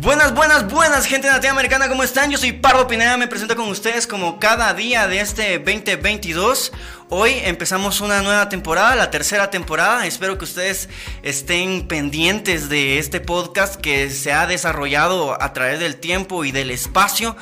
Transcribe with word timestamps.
Buenas, 0.00 0.32
buenas, 0.32 0.70
buenas, 0.70 1.06
gente 1.06 1.26
Latinoamericana, 1.26 1.88
¿cómo 1.88 2.04
están? 2.04 2.30
Yo 2.30 2.38
soy 2.38 2.52
Pardo 2.52 2.86
Pineda, 2.86 3.16
me 3.16 3.26
presento 3.26 3.56
con 3.56 3.68
ustedes 3.68 4.06
como 4.06 4.38
cada 4.38 4.72
día 4.72 5.08
de 5.08 5.18
este 5.18 5.58
2022. 5.58 6.72
Hoy 7.10 7.32
empezamos 7.42 8.02
una 8.02 8.20
nueva 8.20 8.50
temporada, 8.50 8.94
la 8.94 9.10
tercera 9.10 9.48
temporada. 9.48 10.06
Espero 10.06 10.36
que 10.36 10.44
ustedes 10.44 10.90
estén 11.22 11.88
pendientes 11.88 12.68
de 12.68 12.98
este 12.98 13.18
podcast 13.18 13.76
que 13.76 14.10
se 14.10 14.30
ha 14.30 14.46
desarrollado 14.46 15.42
a 15.42 15.54
través 15.54 15.80
del 15.80 15.96
tiempo 15.96 16.44
y 16.44 16.52
del 16.52 16.70
espacio 16.70 17.34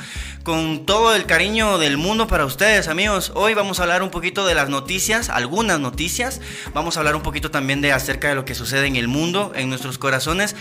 con 0.46 0.86
todo 0.86 1.12
el 1.16 1.26
cariño 1.26 1.76
del 1.78 1.96
mundo 1.96 2.28
para 2.28 2.44
ustedes, 2.44 2.86
amigos. 2.86 3.32
Hoy 3.34 3.54
vamos 3.54 3.80
a 3.80 3.82
hablar 3.82 4.04
un 4.04 4.10
poquito 4.10 4.46
de 4.46 4.54
las 4.54 4.68
noticias, 4.68 5.28
algunas 5.28 5.80
noticias. 5.80 6.40
Vamos 6.72 6.96
a 6.96 7.00
hablar 7.00 7.16
un 7.16 7.22
poquito 7.22 7.50
también 7.50 7.80
de 7.80 7.90
acerca 7.90 8.28
de 8.28 8.36
lo 8.36 8.44
que 8.44 8.54
sucede 8.54 8.86
en 8.86 8.94
el 8.94 9.08
mundo, 9.08 9.50
en 9.56 9.68
nuestros 9.68 9.98
corazones. 9.98 10.54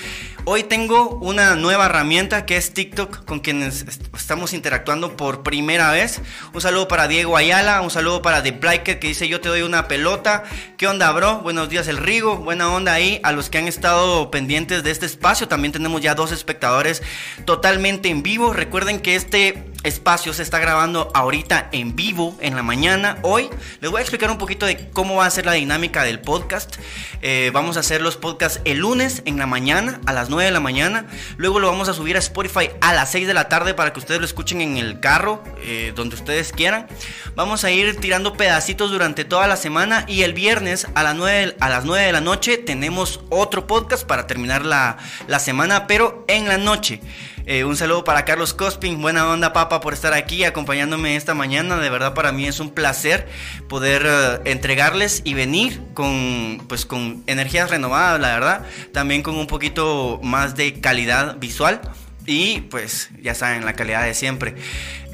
Hoy 0.46 0.64
tengo 0.64 1.10
una 1.22 1.56
nueva 1.56 1.86
herramienta 1.86 2.48
que 2.48 2.58
es 2.58 2.74
TikTok 2.74 3.26
con 3.26 3.42
quienes 3.42 3.86
estamos 4.18 4.54
interactuando 4.54 5.16
por 5.16 5.44
primera 5.44 5.92
vez. 5.92 6.20
Un 6.54 6.62
saludo 6.62 6.88
para 6.88 7.08
Diego 7.08 7.38
Ayala, 7.38 7.82
un 7.82 7.92
saludo 7.92 8.24
para 8.24 8.42
The 8.42 8.54
Que 9.00 9.08
dice 9.08 9.28
yo 9.28 9.42
te 9.42 9.50
doy 9.50 9.62
una 9.62 9.88
pelota. 9.88 10.44
¿Qué 10.78 10.88
onda, 10.88 11.12
bro? 11.12 11.40
Buenos 11.40 11.70
días, 11.70 11.88
el 11.88 11.98
Rigo. 11.98 12.38
Buena 12.38 12.70
onda 12.70 12.94
ahí 12.94 13.20
a 13.24 13.32
los 13.32 13.50
que 13.50 13.58
han 13.58 13.68
estado 13.68 14.32
pendientes 14.32 14.84
de 14.84 14.92
este 14.92 15.06
espacio. 15.06 15.48
También 15.48 15.72
tenemos 15.72 16.02
ya 16.02 16.16
dos 16.16 16.32
espectadores 16.32 17.04
totalmente 17.46 18.10
en 18.10 18.24
vivo. 18.24 18.54
Recuerden 18.54 19.00
que 19.00 19.16
este 19.16 19.64
espacio 19.86 20.34
se 20.34 20.42
está 20.42 20.58
grabando 20.60 21.12
ahorita 21.14 21.70
en 21.72 21.96
vivo 21.96 22.36
en 22.42 22.56
la 22.56 22.64
mañana. 22.64 23.20
Hoy 23.22 23.50
les 23.82 23.92
voy 23.92 24.00
a 24.00 24.02
explicar 24.02 24.32
un 24.32 24.40
poquito 24.40 24.66
de 24.66 24.90
cómo 24.90 25.18
va 25.18 25.28
a 25.28 25.30
ser 25.30 25.46
la 25.46 25.54
dinámica 25.54 26.04
del 26.04 26.20
podcast. 26.20 26.78
Eh, 27.22 27.52
vamos 27.54 27.78
a 27.78 27.82
hacer 27.82 28.02
los 28.02 28.18
podcasts 28.18 28.62
el 28.66 28.80
lunes 28.80 29.22
en 29.26 29.38
la 29.38 29.46
mañana 29.46 30.02
a 30.08 30.14
las 30.14 30.30
9 30.30 30.46
de 30.46 30.52
la 30.52 30.60
mañana. 30.60 31.06
Luego 31.38 31.60
lo 31.60 31.68
vamos 31.68 31.88
a 31.88 31.94
subir 31.94 32.16
a 32.16 32.20
Spotify 32.20 32.72
a 32.82 32.94
las 32.94 33.12
6 33.12 33.28
de 33.28 33.36
la 33.36 33.48
tarde 33.48 33.76
para 33.76 33.94
que 33.94 34.00
ustedes 34.00 34.20
lo 34.20 34.26
escuchen 34.26 34.60
en 34.60 34.78
el 34.78 35.00
carro, 35.00 35.44
eh, 35.64 35.94
donde 35.96 36.16
ustedes 36.16 36.52
quieran. 36.52 36.88
Vamos 37.36 37.64
a 37.64 37.70
ir 37.70 37.96
tirando 38.00 38.34
pedacitos 38.34 38.90
durante 38.90 39.24
toda 39.24 39.46
la 39.46 39.56
semana 39.56 40.06
y 40.08 40.24
el 40.24 40.34
viernes 40.34 40.88
a 40.96 41.04
las 41.04 41.16
9, 41.16 41.58
a 41.60 41.70
las 41.70 41.86
9 41.86 42.06
de 42.06 42.12
la 42.12 42.22
noche 42.22 42.58
tenemos 42.58 43.22
otro 43.30 43.68
podcast 43.68 44.04
para 44.04 44.26
terminar 44.26 44.66
la, 44.66 44.98
la 45.28 45.38
semana, 45.38 45.86
pero 45.86 46.26
en 46.28 46.48
la 46.48 46.58
noche. 46.58 47.02
Eh, 47.48 47.64
un 47.64 47.78
saludo 47.78 48.04
para 48.04 48.26
Carlos 48.26 48.56
Cospin, 48.56 49.00
buena 49.00 49.30
onda 49.30 49.54
papa 49.54 49.80
por 49.80 49.94
estar 49.94 50.14
aquí 50.14 50.44
acompañándome 50.46 51.16
esta 51.16 51.36
mañana. 51.36 51.78
De 51.78 51.92
verdad 51.92 52.16
para 52.16 52.32
mí 52.32 52.48
es 52.48 52.60
un 52.60 52.72
placer 52.72 53.28
poder 53.70 54.04
eh, 54.04 54.42
entregarles 54.46 55.22
y 55.24 55.36
venir 55.36 55.80
con, 55.94 56.64
pues, 56.68 56.88
con 56.88 57.24
energías 57.28 57.70
renovadas, 57.70 58.20
la 58.20 58.34
verdad. 58.34 58.66
También 58.94 59.22
con 59.22 59.36
un 59.36 59.46
poquito 59.46 60.20
más 60.24 60.56
de 60.56 60.82
calidad 60.82 61.38
visual 61.38 61.82
y 62.26 62.62
pues 62.62 63.12
ya 63.22 63.36
saben, 63.36 63.64
la 63.64 63.74
calidad 63.74 64.04
de 64.04 64.16
siempre. 64.16 64.56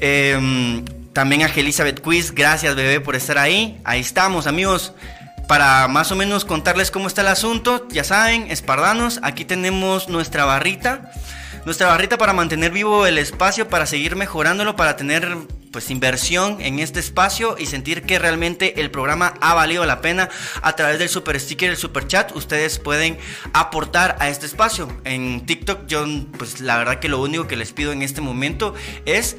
Em, 0.00 0.86
también 1.12 1.42
a 1.42 1.46
Elizabeth 1.46 2.00
Quiz, 2.00 2.32
gracias 2.32 2.74
bebé 2.74 3.00
por 3.00 3.14
estar 3.14 3.36
ahí. 3.36 3.78
Ahí 3.84 4.00
estamos 4.00 4.46
amigos 4.46 4.94
para 5.48 5.86
más 5.86 6.10
o 6.12 6.16
menos 6.16 6.46
contarles 6.46 6.90
cómo 6.90 7.08
está 7.08 7.20
el 7.20 7.28
asunto, 7.28 7.86
ya 7.90 8.04
saben, 8.04 8.50
espardanos, 8.50 9.20
aquí 9.22 9.44
tenemos 9.44 10.08
nuestra 10.08 10.46
barrita 10.46 11.12
nuestra 11.64 11.88
barrita 11.88 12.18
para 12.18 12.32
mantener 12.32 12.72
vivo 12.72 13.06
el 13.06 13.18
espacio, 13.18 13.68
para 13.68 13.86
seguir 13.86 14.16
mejorándolo, 14.16 14.76
para 14.76 14.96
tener 14.96 15.36
pues 15.72 15.90
inversión 15.90 16.58
en 16.60 16.78
este 16.78 17.00
espacio 17.00 17.56
y 17.58 17.66
sentir 17.66 18.02
que 18.02 18.18
realmente 18.18 18.80
el 18.80 18.90
programa 18.90 19.34
ha 19.40 19.54
valido 19.54 19.84
la 19.86 20.00
pena 20.00 20.28
a 20.60 20.76
través 20.76 20.98
del 20.98 21.08
super 21.08 21.40
sticker, 21.40 21.70
el 21.70 21.76
super 21.76 22.06
chat, 22.06 22.30
ustedes 22.36 22.78
pueden 22.78 23.18
aportar 23.52 24.16
a 24.20 24.28
este 24.28 24.46
espacio. 24.46 24.88
En 25.04 25.46
TikTok 25.46 25.86
yo 25.86 26.04
pues 26.38 26.60
la 26.60 26.76
verdad 26.76 27.00
que 27.00 27.08
lo 27.08 27.20
único 27.20 27.46
que 27.46 27.56
les 27.56 27.72
pido 27.72 27.92
en 27.92 28.02
este 28.02 28.20
momento 28.20 28.74
es 29.06 29.36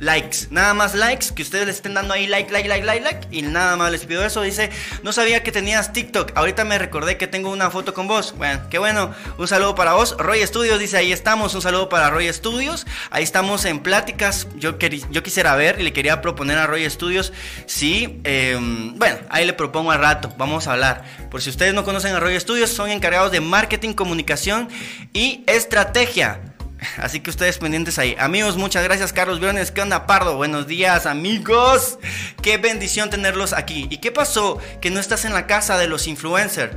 likes, 0.00 0.48
nada 0.50 0.74
más 0.74 0.94
likes, 0.94 1.28
que 1.34 1.42
ustedes 1.42 1.66
le 1.66 1.72
estén 1.72 1.94
dando 1.94 2.12
ahí 2.12 2.26
like, 2.26 2.52
like, 2.52 2.68
like, 2.68 2.84
like, 2.84 3.04
like 3.04 3.28
y 3.30 3.42
nada 3.42 3.76
más 3.76 3.92
les 3.92 4.04
pido 4.04 4.24
eso. 4.24 4.42
Dice, 4.42 4.70
no 5.02 5.12
sabía 5.12 5.42
que 5.42 5.52
tenías 5.52 5.92
TikTok, 5.92 6.32
ahorita 6.34 6.64
me 6.64 6.78
recordé 6.78 7.16
que 7.16 7.28
tengo 7.28 7.50
una 7.50 7.70
foto 7.70 7.94
con 7.94 8.08
vos. 8.08 8.34
Bueno, 8.36 8.60
qué 8.68 8.78
bueno, 8.78 9.14
un 9.38 9.46
saludo 9.46 9.74
para 9.76 9.92
vos. 9.92 10.16
Roy 10.18 10.44
Studios 10.44 10.80
dice, 10.80 10.96
ahí 10.96 11.12
estamos, 11.12 11.54
un 11.54 11.62
saludo 11.62 11.88
para 11.88 12.10
Roy 12.10 12.32
Studios, 12.32 12.86
ahí 13.10 13.22
estamos 13.22 13.64
en 13.64 13.80
pláticas, 13.80 14.48
yo, 14.56 14.76
yo 14.78 15.22
quisiera 15.22 15.51
ver 15.56 15.80
y 15.80 15.82
le 15.82 15.92
quería 15.92 16.20
proponer 16.20 16.58
a 16.58 16.66
Roy 16.66 16.88
Studios 16.88 17.32
si, 17.66 18.20
em, 18.24 18.98
bueno, 18.98 19.18
ahí 19.30 19.44
le 19.44 19.52
propongo 19.52 19.92
al 19.92 20.00
rato, 20.00 20.32
vamos 20.36 20.66
a 20.66 20.72
hablar. 20.72 21.04
Por 21.30 21.42
si 21.42 21.50
ustedes 21.50 21.74
no 21.74 21.84
conocen 21.84 22.14
a 22.14 22.20
Roy 22.20 22.38
Studios, 22.38 22.70
son 22.70 22.90
encargados 22.90 23.32
de 23.32 23.40
marketing, 23.40 23.94
comunicación 23.94 24.68
y 25.12 25.44
estrategia. 25.46 26.40
Así 26.98 27.20
que 27.20 27.30
ustedes 27.30 27.58
pendientes 27.58 27.98
ahí. 27.98 28.16
Amigos, 28.18 28.56
muchas 28.56 28.84
gracias, 28.84 29.12
Carlos 29.12 29.40
Briones. 29.40 29.70
¿Qué 29.70 29.80
onda, 29.80 30.06
Pardo? 30.06 30.36
Buenos 30.36 30.66
días, 30.66 31.06
amigos. 31.06 31.98
Qué 32.42 32.58
bendición 32.58 33.10
tenerlos 33.10 33.52
aquí. 33.52 33.86
¿Y 33.90 33.98
qué 33.98 34.12
pasó? 34.12 34.58
Que 34.80 34.90
no 34.90 35.00
estás 35.00 35.24
en 35.24 35.32
la 35.32 35.46
casa 35.46 35.78
de 35.78 35.86
los 35.86 36.06
influencers. 36.06 36.74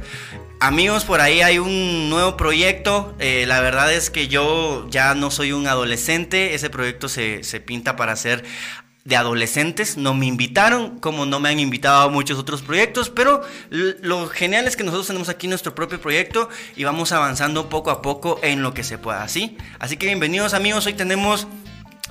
Amigos, 0.59 1.03
por 1.03 1.21
ahí 1.21 1.41
hay 1.41 1.59
un 1.59 2.09
nuevo 2.09 2.37
proyecto. 2.37 3.13
Eh, 3.19 3.45
la 3.47 3.59
verdad 3.59 3.91
es 3.93 4.09
que 4.09 4.27
yo 4.27 4.87
ya 4.89 5.13
no 5.13 5.29
soy 5.29 5.51
un 5.51 5.67
adolescente. 5.67 6.55
Ese 6.55 6.69
proyecto 6.69 7.09
se, 7.09 7.43
se 7.43 7.59
pinta 7.59 7.95
para 7.95 8.15
ser 8.15 8.43
de 9.03 9.15
adolescentes. 9.15 9.97
No 9.97 10.13
me 10.13 10.25
invitaron, 10.25 10.99
como 10.99 11.25
no 11.25 11.39
me 11.39 11.49
han 11.49 11.59
invitado 11.59 12.01
a 12.03 12.09
muchos 12.09 12.39
otros 12.39 12.61
proyectos, 12.61 13.09
pero 13.09 13.41
lo 13.69 14.27
genial 14.27 14.65
es 14.65 14.75
que 14.75 14.83
nosotros 14.83 15.07
tenemos 15.07 15.29
aquí 15.29 15.47
nuestro 15.47 15.75
propio 15.75 16.01
proyecto 16.01 16.49
y 16.75 16.83
vamos 16.83 17.11
avanzando 17.11 17.69
poco 17.69 17.91
a 17.91 18.01
poco 18.01 18.39
en 18.41 18.63
lo 18.63 18.73
que 18.73 18.83
se 18.83 18.97
pueda, 18.97 19.27
¿sí? 19.27 19.57
Así 19.79 19.97
que 19.97 20.07
bienvenidos 20.07 20.53
amigos, 20.53 20.85
hoy 20.85 20.93
tenemos... 20.93 21.47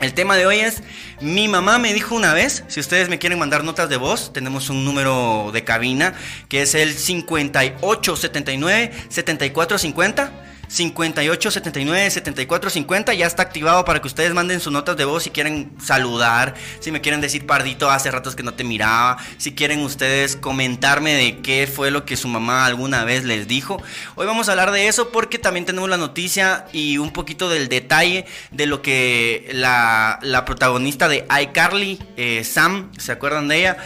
El 0.00 0.12
tema 0.12 0.36
de 0.36 0.44
hoy 0.44 0.58
es, 0.58 0.82
mi 1.20 1.46
mamá 1.46 1.78
me 1.78 1.94
dijo 1.94 2.16
una 2.16 2.34
vez, 2.34 2.64
si 2.66 2.80
ustedes 2.80 3.08
me 3.08 3.20
quieren 3.20 3.38
mandar 3.38 3.62
notas 3.62 3.88
de 3.88 3.96
voz, 3.96 4.32
tenemos 4.32 4.68
un 4.68 4.84
número 4.84 5.50
de 5.52 5.62
cabina 5.62 6.14
que 6.48 6.62
es 6.62 6.74
el 6.74 6.94
5879 6.94 8.90
7450. 9.08 10.32
58 10.74 11.50
79 11.52 12.10
74 12.10 12.68
50 12.70 13.14
ya 13.14 13.26
está 13.26 13.44
activado 13.44 13.84
para 13.84 14.00
que 14.00 14.08
ustedes 14.08 14.34
manden 14.34 14.58
sus 14.58 14.72
notas 14.72 14.96
de 14.96 15.04
voz 15.04 15.22
si 15.22 15.30
quieren 15.30 15.70
saludar, 15.80 16.54
si 16.80 16.90
me 16.90 17.00
quieren 17.00 17.20
decir 17.20 17.46
pardito 17.46 17.90
hace 17.90 18.10
ratos 18.10 18.34
que 18.34 18.42
no 18.42 18.54
te 18.54 18.64
miraba, 18.64 19.18
si 19.36 19.54
quieren 19.54 19.84
ustedes 19.84 20.34
comentarme 20.34 21.14
de 21.14 21.38
qué 21.42 21.68
fue 21.72 21.92
lo 21.92 22.04
que 22.04 22.16
su 22.16 22.26
mamá 22.26 22.66
alguna 22.66 23.04
vez 23.04 23.22
les 23.22 23.46
dijo. 23.46 23.80
Hoy 24.16 24.26
vamos 24.26 24.48
a 24.48 24.52
hablar 24.52 24.72
de 24.72 24.88
eso 24.88 25.10
porque 25.10 25.38
también 25.38 25.64
tenemos 25.64 25.88
la 25.88 25.96
noticia 25.96 26.66
y 26.72 26.98
un 26.98 27.12
poquito 27.12 27.48
del 27.48 27.68
detalle 27.68 28.26
de 28.50 28.66
lo 28.66 28.82
que 28.82 29.50
la, 29.52 30.18
protagonista 30.44 31.06
de 31.06 31.24
iCarly, 31.42 32.00
eh, 32.16 32.42
Sam, 32.42 32.90
¿se 32.98 33.12
acuerdan 33.12 33.46
de 33.46 33.60
ella? 33.60 33.76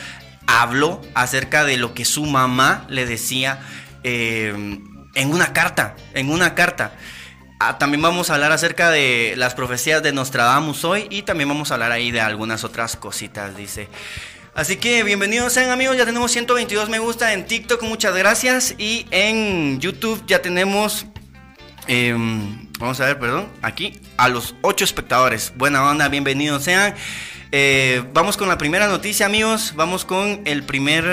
Habló 0.46 1.02
acerca 1.12 1.66
de 1.66 1.76
lo 1.76 1.92
que 1.92 2.06
su 2.06 2.24
mamá 2.24 2.86
le 2.88 3.04
decía. 3.04 3.60
Eh, 4.04 4.78
en 5.14 5.32
una 5.32 5.52
carta, 5.52 5.96
en 6.14 6.30
una 6.30 6.54
carta. 6.54 6.92
Ah, 7.60 7.76
también 7.78 8.00
vamos 8.02 8.30
a 8.30 8.34
hablar 8.34 8.52
acerca 8.52 8.90
de 8.90 9.34
las 9.36 9.54
profecías 9.54 10.02
de 10.02 10.12
Nostradamus 10.12 10.84
hoy 10.84 11.08
y 11.10 11.22
también 11.22 11.48
vamos 11.48 11.70
a 11.70 11.74
hablar 11.74 11.90
ahí 11.90 12.12
de 12.12 12.20
algunas 12.20 12.62
otras 12.62 12.96
cositas, 12.96 13.56
dice. 13.56 13.88
Así 14.54 14.76
que 14.76 15.02
bienvenidos 15.02 15.52
sean 15.52 15.70
amigos, 15.70 15.96
ya 15.96 16.04
tenemos 16.04 16.30
122 16.32 16.88
me 16.88 16.98
gusta 16.98 17.32
en 17.32 17.46
TikTok, 17.46 17.82
muchas 17.82 18.14
gracias. 18.14 18.74
Y 18.78 19.06
en 19.10 19.80
YouTube 19.80 20.22
ya 20.26 20.40
tenemos, 20.40 21.06
em, 21.86 22.68
vamos 22.78 23.00
a 23.00 23.06
ver, 23.06 23.18
perdón, 23.18 23.48
aquí 23.62 24.00
a 24.16 24.28
los 24.28 24.54
8 24.62 24.84
espectadores. 24.84 25.52
Buena 25.56 25.84
onda, 25.84 26.08
bienvenidos 26.08 26.64
sean. 26.64 26.94
Eh, 27.50 28.04
vamos 28.12 28.36
con 28.36 28.48
la 28.48 28.58
primera 28.58 28.88
noticia, 28.88 29.26
amigos. 29.26 29.72
Vamos 29.74 30.04
con 30.04 30.42
el 30.44 30.64
primer, 30.64 31.04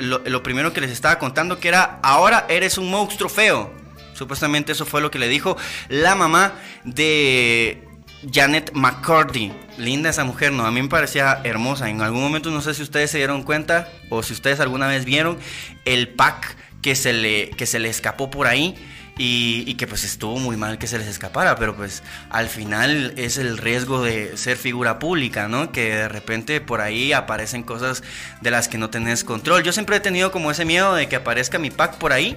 lo, 0.00 0.42
primero 0.42 0.72
que 0.72 0.80
les 0.80 0.90
estaba 0.90 1.18
contando, 1.18 1.58
que 1.58 1.68
era, 1.68 1.98
ahora 2.02 2.46
eres 2.48 2.78
un 2.78 2.90
monstruo 2.90 3.28
feo. 3.28 3.72
Supuestamente 4.14 4.72
eso 4.72 4.84
fue 4.84 5.00
lo 5.00 5.10
que 5.10 5.18
le 5.18 5.28
dijo 5.28 5.56
la 5.88 6.14
mamá 6.14 6.52
de 6.84 7.88
Janet 8.32 8.72
McCarthy. 8.74 9.52
Linda 9.78 10.10
esa 10.10 10.24
mujer, 10.24 10.52
¿no? 10.52 10.66
A 10.66 10.70
mí 10.70 10.80
me 10.82 10.88
parecía 10.88 11.40
hermosa. 11.42 11.88
En 11.88 12.02
algún 12.02 12.20
momento, 12.20 12.50
no 12.50 12.60
sé 12.60 12.74
si 12.74 12.82
ustedes 12.82 13.10
se 13.10 13.18
dieron 13.18 13.42
cuenta 13.42 13.88
o 14.10 14.22
si 14.22 14.32
ustedes 14.32 14.60
alguna 14.60 14.86
vez 14.86 15.04
vieron 15.04 15.38
el 15.84 16.08
pack 16.08 16.56
que 16.82 16.94
se 16.94 17.12
le, 17.12 17.50
que 17.50 17.66
se 17.66 17.78
le 17.78 17.88
escapó 17.88 18.30
por 18.30 18.46
ahí 18.46 18.76
y, 19.18 19.74
que 19.74 19.86
pues 19.86 20.04
estuvo 20.04 20.38
muy 20.38 20.56
mal 20.56 20.78
que 20.78 20.86
se 20.86 20.98
les 20.98 21.06
escapara, 21.06 21.56
pero 21.56 21.76
pues 21.76 22.02
al 22.30 22.48
final 22.48 23.14
es 23.16 23.38
el 23.38 23.58
riesgo 23.58 24.02
de 24.02 24.36
ser 24.36 24.56
figura 24.56 24.98
pública, 24.98 25.48
¿no? 25.48 25.72
Que 25.72 25.94
de 25.94 26.08
repente 26.08 26.60
por 26.60 26.80
ahí 26.80 27.12
aparecen 27.12 27.62
cosas 27.62 28.02
de 28.40 28.50
las 28.50 28.68
que 28.68 28.78
no 28.78 28.90
tenés 28.90 29.24
control. 29.24 29.62
Yo 29.62 29.72
siempre 29.72 29.96
he 29.96 30.00
tenido 30.00 30.32
como 30.32 30.50
ese 30.50 30.64
miedo 30.64 30.94
de 30.94 31.08
que 31.08 31.16
aparezca 31.16 31.58
mi 31.58 31.70
pack 31.70 31.96
por 31.98 32.12
ahí. 32.12 32.36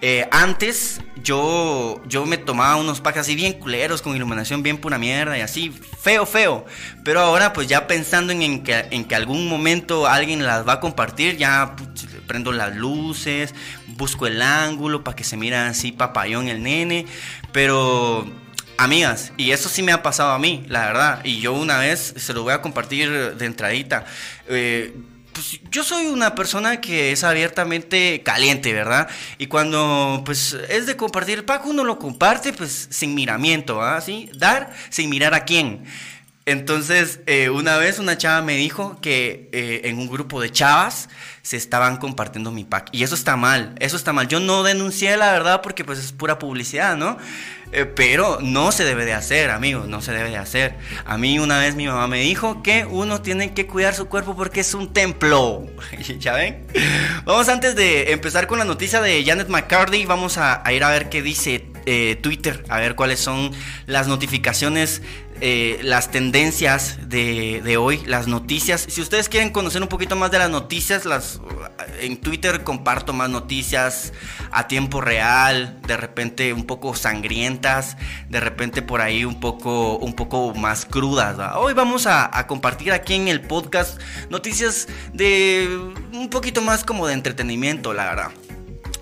Eh, 0.00 0.28
antes 0.32 1.00
yo, 1.22 2.02
yo 2.06 2.26
me 2.26 2.36
tomaba 2.36 2.76
unos 2.76 3.00
packs 3.00 3.18
así 3.18 3.34
bien 3.34 3.54
culeros, 3.54 4.02
con 4.02 4.14
iluminación 4.14 4.62
bien 4.62 4.76
pura 4.76 4.98
mierda 4.98 5.38
y 5.38 5.40
así, 5.40 5.70
feo, 5.70 6.26
feo. 6.26 6.66
Pero 7.04 7.20
ahora 7.20 7.52
pues 7.52 7.68
ya 7.68 7.86
pensando 7.86 8.32
en, 8.32 8.62
que, 8.62 8.86
en 8.90 9.04
que 9.04 9.14
algún 9.14 9.48
momento 9.48 10.06
alguien 10.06 10.44
las 10.44 10.68
va 10.68 10.74
a 10.74 10.80
compartir, 10.80 11.36
ya 11.38 11.74
prendo 12.26 12.52
las 12.52 12.74
luces, 12.76 13.54
busco 13.96 14.26
el 14.26 14.42
ángulo 14.42 15.04
para 15.04 15.16
que 15.16 15.24
se 15.24 15.36
mire 15.36 15.56
así 15.56 15.92
papayón 15.92 16.48
el 16.48 16.62
nene, 16.62 17.06
pero 17.52 18.26
Amigas, 18.76 19.32
y 19.36 19.52
eso 19.52 19.68
sí 19.68 19.84
me 19.84 19.92
ha 19.92 20.02
pasado 20.02 20.32
a 20.32 20.38
mí, 20.38 20.64
la 20.68 20.86
verdad. 20.86 21.20
Y 21.24 21.40
yo 21.40 21.52
una 21.52 21.78
vez 21.78 22.14
se 22.16 22.34
lo 22.34 22.42
voy 22.42 22.52
a 22.52 22.60
compartir 22.60 23.36
de 23.36 23.46
entradita. 23.46 24.04
Eh, 24.48 24.92
pues 25.32 25.60
yo 25.70 25.84
soy 25.84 26.06
una 26.06 26.34
persona 26.34 26.80
que 26.80 27.12
es 27.12 27.22
abiertamente 27.22 28.22
caliente, 28.24 28.72
¿verdad? 28.72 29.08
Y 29.38 29.46
cuando 29.46 30.22
pues 30.24 30.56
es 30.68 30.86
de 30.86 30.96
compartir 30.96 31.38
el 31.38 31.44
pack, 31.44 31.66
uno 31.66 31.84
lo 31.84 31.98
comparte 31.98 32.52
pues 32.52 32.88
sin 32.90 33.14
miramiento, 33.14 33.80
¿ah? 33.80 34.00
¿Sí? 34.00 34.30
Dar 34.34 34.72
sin 34.90 35.08
mirar 35.08 35.34
a 35.34 35.44
quién. 35.44 35.84
Entonces, 36.46 37.20
eh, 37.26 37.50
una 37.50 37.78
vez 37.78 37.98
una 37.98 38.18
chava 38.18 38.42
me 38.42 38.56
dijo 38.56 39.00
que 39.00 39.48
eh, 39.52 39.82
en 39.84 39.98
un 39.98 40.08
grupo 40.08 40.40
de 40.40 40.50
chavas 40.50 41.08
se 41.44 41.58
estaban 41.58 41.98
compartiendo 41.98 42.50
mi 42.50 42.64
pack. 42.64 42.88
Y 42.90 43.04
eso 43.04 43.14
está 43.14 43.36
mal, 43.36 43.74
eso 43.78 43.96
está 43.96 44.14
mal. 44.14 44.28
Yo 44.28 44.40
no 44.40 44.62
denuncié 44.62 45.16
la 45.18 45.30
verdad 45.30 45.60
porque 45.60 45.84
pues 45.84 45.98
es 45.98 46.10
pura 46.10 46.38
publicidad, 46.38 46.96
¿no? 46.96 47.18
Eh, 47.70 47.84
pero 47.84 48.38
no 48.40 48.72
se 48.72 48.84
debe 48.84 49.04
de 49.04 49.12
hacer, 49.12 49.50
amigos, 49.50 49.86
no 49.86 50.00
se 50.00 50.12
debe 50.12 50.30
de 50.30 50.38
hacer. 50.38 50.74
A 51.04 51.18
mí 51.18 51.38
una 51.38 51.58
vez 51.58 51.76
mi 51.76 51.86
mamá 51.86 52.08
me 52.08 52.20
dijo 52.20 52.62
que 52.62 52.86
uno 52.86 53.20
tiene 53.20 53.52
que 53.52 53.66
cuidar 53.66 53.94
su 53.94 54.06
cuerpo 54.06 54.34
porque 54.34 54.60
es 54.60 54.72
un 54.72 54.94
templo. 54.94 55.66
¿Ya 56.18 56.32
ven? 56.32 56.66
Vamos 57.26 57.50
antes 57.50 57.76
de 57.76 58.12
empezar 58.12 58.46
con 58.46 58.58
la 58.58 58.64
noticia 58.64 59.02
de 59.02 59.22
Janet 59.22 59.48
McCarthy, 59.48 60.06
vamos 60.06 60.38
a, 60.38 60.62
ir 60.72 60.82
a 60.82 60.88
ver 60.88 61.10
qué 61.10 61.20
dice 61.20 61.66
Twitter, 62.22 62.64
a 62.70 62.80
ver 62.80 62.94
cuáles 62.94 63.20
son 63.20 63.52
las 63.84 64.08
notificaciones 64.08 65.02
eh, 65.40 65.80
las 65.82 66.10
tendencias 66.10 66.98
de, 67.08 67.76
hoy, 67.76 68.02
las 68.06 68.28
noticias. 68.28 68.86
Si 68.88 69.00
ustedes 69.00 69.28
quieren 69.28 69.50
conocer 69.50 69.82
un 69.82 69.88
poquito 69.88 70.16
más 70.16 70.30
de 70.30 70.38
las 70.38 70.50
noticias, 70.50 71.04
las, 71.04 71.40
en 72.00 72.18
Twitter 72.18 72.62
comparto 72.62 73.12
más 73.12 73.30
noticias 73.30 74.12
a 74.50 74.68
tiempo 74.68 75.00
real, 75.00 75.80
de 75.86 75.96
repente 75.96 76.52
un 76.52 76.64
poco 76.64 76.94
sangrientas, 76.94 77.96
de 78.28 78.40
repente 78.40 78.82
por 78.82 79.00
ahí 79.00 79.24
un 79.24 79.40
poco, 79.40 79.96
un 79.96 80.14
poco 80.14 80.54
más 80.54 80.86
crudas. 80.86 81.36
Hoy 81.56 81.74
vamos 81.74 82.06
a, 82.06 82.36
a 82.36 82.46
compartir 82.46 82.92
aquí 82.92 83.14
en 83.14 83.28
el 83.28 83.40
podcast 83.40 84.00
noticias 84.30 84.86
de 85.12 85.68
un 86.12 86.30
poquito 86.30 86.62
más 86.62 86.84
como 86.84 87.06
de 87.06 87.14
entretenimiento, 87.14 87.92
la 87.92 88.04
verdad. 88.04 88.43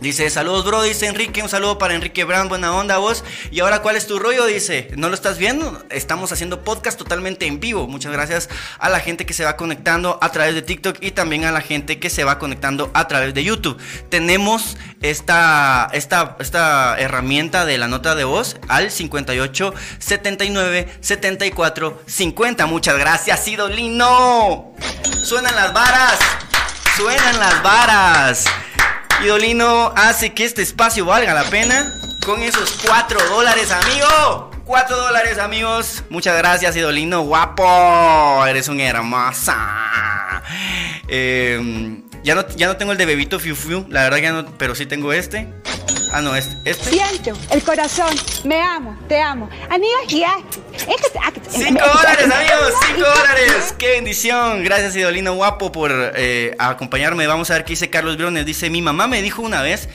Dice, 0.02 0.28
saludos 0.30 0.64
bro, 0.64 0.82
dice 0.82 1.06
Enrique, 1.06 1.44
un 1.44 1.48
saludo 1.48 1.78
para 1.78 1.94
Enrique 1.94 2.24
Brand, 2.24 2.48
buena 2.48 2.74
onda 2.74 2.98
vos. 2.98 3.22
Y 3.52 3.60
ahora, 3.60 3.82
¿cuál 3.82 3.94
es 3.94 4.08
tu 4.08 4.18
rollo? 4.18 4.46
Dice, 4.46 4.88
¿no 4.96 5.08
lo 5.08 5.14
estás 5.14 5.38
viendo? 5.38 5.80
Estamos 5.90 6.32
haciendo 6.32 6.64
podcast 6.64 6.98
totalmente 6.98 7.46
en 7.46 7.60
vivo. 7.60 7.86
Muchas 7.86 8.10
gracias 8.10 8.48
a 8.80 8.88
la 8.88 8.98
gente 8.98 9.24
que 9.26 9.32
se 9.32 9.44
va 9.44 9.56
conectando 9.56 10.18
a 10.20 10.32
través 10.32 10.56
de 10.56 10.62
TikTok 10.62 10.96
y 11.00 11.12
también 11.12 11.44
a 11.44 11.52
la 11.52 11.60
gente 11.60 12.00
que 12.00 12.10
se 12.10 12.24
va 12.24 12.40
conectando 12.40 12.90
a 12.94 13.06
través 13.06 13.32
de 13.32 13.44
YouTube. 13.44 13.80
Tenemos 14.08 14.76
esta, 15.02 15.88
esta, 15.92 16.36
esta 16.40 16.98
herramienta 16.98 17.64
de 17.64 17.78
la 17.78 17.86
nota 17.86 18.16
de 18.16 18.24
voz 18.24 18.56
al 18.66 18.90
58 18.90 19.72
79 20.00 20.98
74 21.00 22.02
50. 22.06 22.66
Muchas 22.66 22.98
gracias, 22.98 23.46
Idolino. 23.46 24.74
Suenan 25.22 25.54
las 25.54 25.72
varas. 25.72 26.18
Suenan 26.96 27.38
las 27.38 27.62
varas. 27.62 28.46
Idolino 29.24 29.92
hace 29.94 30.34
que 30.34 30.44
este 30.44 30.62
espacio 30.62 31.04
valga 31.04 31.32
la 31.32 31.44
pena 31.44 31.94
con 32.24 32.42
esos 32.42 32.76
4 32.84 33.28
dólares, 33.28 33.70
amigo. 33.70 34.50
4 34.64 34.96
dólares, 34.96 35.38
amigos. 35.38 36.02
Muchas 36.10 36.36
gracias, 36.38 36.74
Idolino. 36.74 37.22
Guapo. 37.22 38.44
Eres 38.46 38.66
un 38.66 38.80
hermosa. 38.80 40.42
Eh, 41.06 42.02
ya, 42.24 42.34
no, 42.34 42.48
ya 42.56 42.66
no 42.66 42.76
tengo 42.76 42.92
el 42.92 42.98
de 42.98 43.06
Bebito 43.06 43.38
Fiu 43.38 43.54
Fiu. 43.54 43.86
La 43.88 44.02
verdad 44.02 44.18
que 44.18 44.30
no. 44.30 44.46
Pero 44.58 44.74
sí 44.74 44.86
tengo 44.86 45.12
este. 45.12 45.48
Ah, 46.12 46.20
no, 46.20 46.34
este. 46.34 46.56
este. 46.68 46.90
Siento 46.90 47.32
el 47.50 47.62
corazón. 47.62 48.14
Me 48.44 48.60
amo, 48.60 48.98
te 49.08 49.20
amo. 49.20 49.48
Amigos, 49.70 50.08
ya. 50.08 50.34
5 50.78 51.72
dólares, 51.74 52.24
amigos. 52.24 52.72
5 52.86 53.00
dólares. 53.00 53.74
Qué 53.78 53.92
bendición. 53.92 54.64
Gracias, 54.64 54.96
Idolino 54.96 55.34
Guapo, 55.34 55.72
por 55.72 55.92
eh, 56.16 56.54
acompañarme. 56.58 57.26
Vamos 57.26 57.50
a 57.50 57.54
ver 57.54 57.64
qué 57.64 57.70
dice 57.70 57.90
Carlos 57.90 58.16
Briones. 58.16 58.46
Dice: 58.46 58.70
Mi 58.70 58.82
mamá 58.82 59.06
me 59.06 59.22
dijo 59.22 59.42
una 59.42 59.62
vez. 59.62 59.88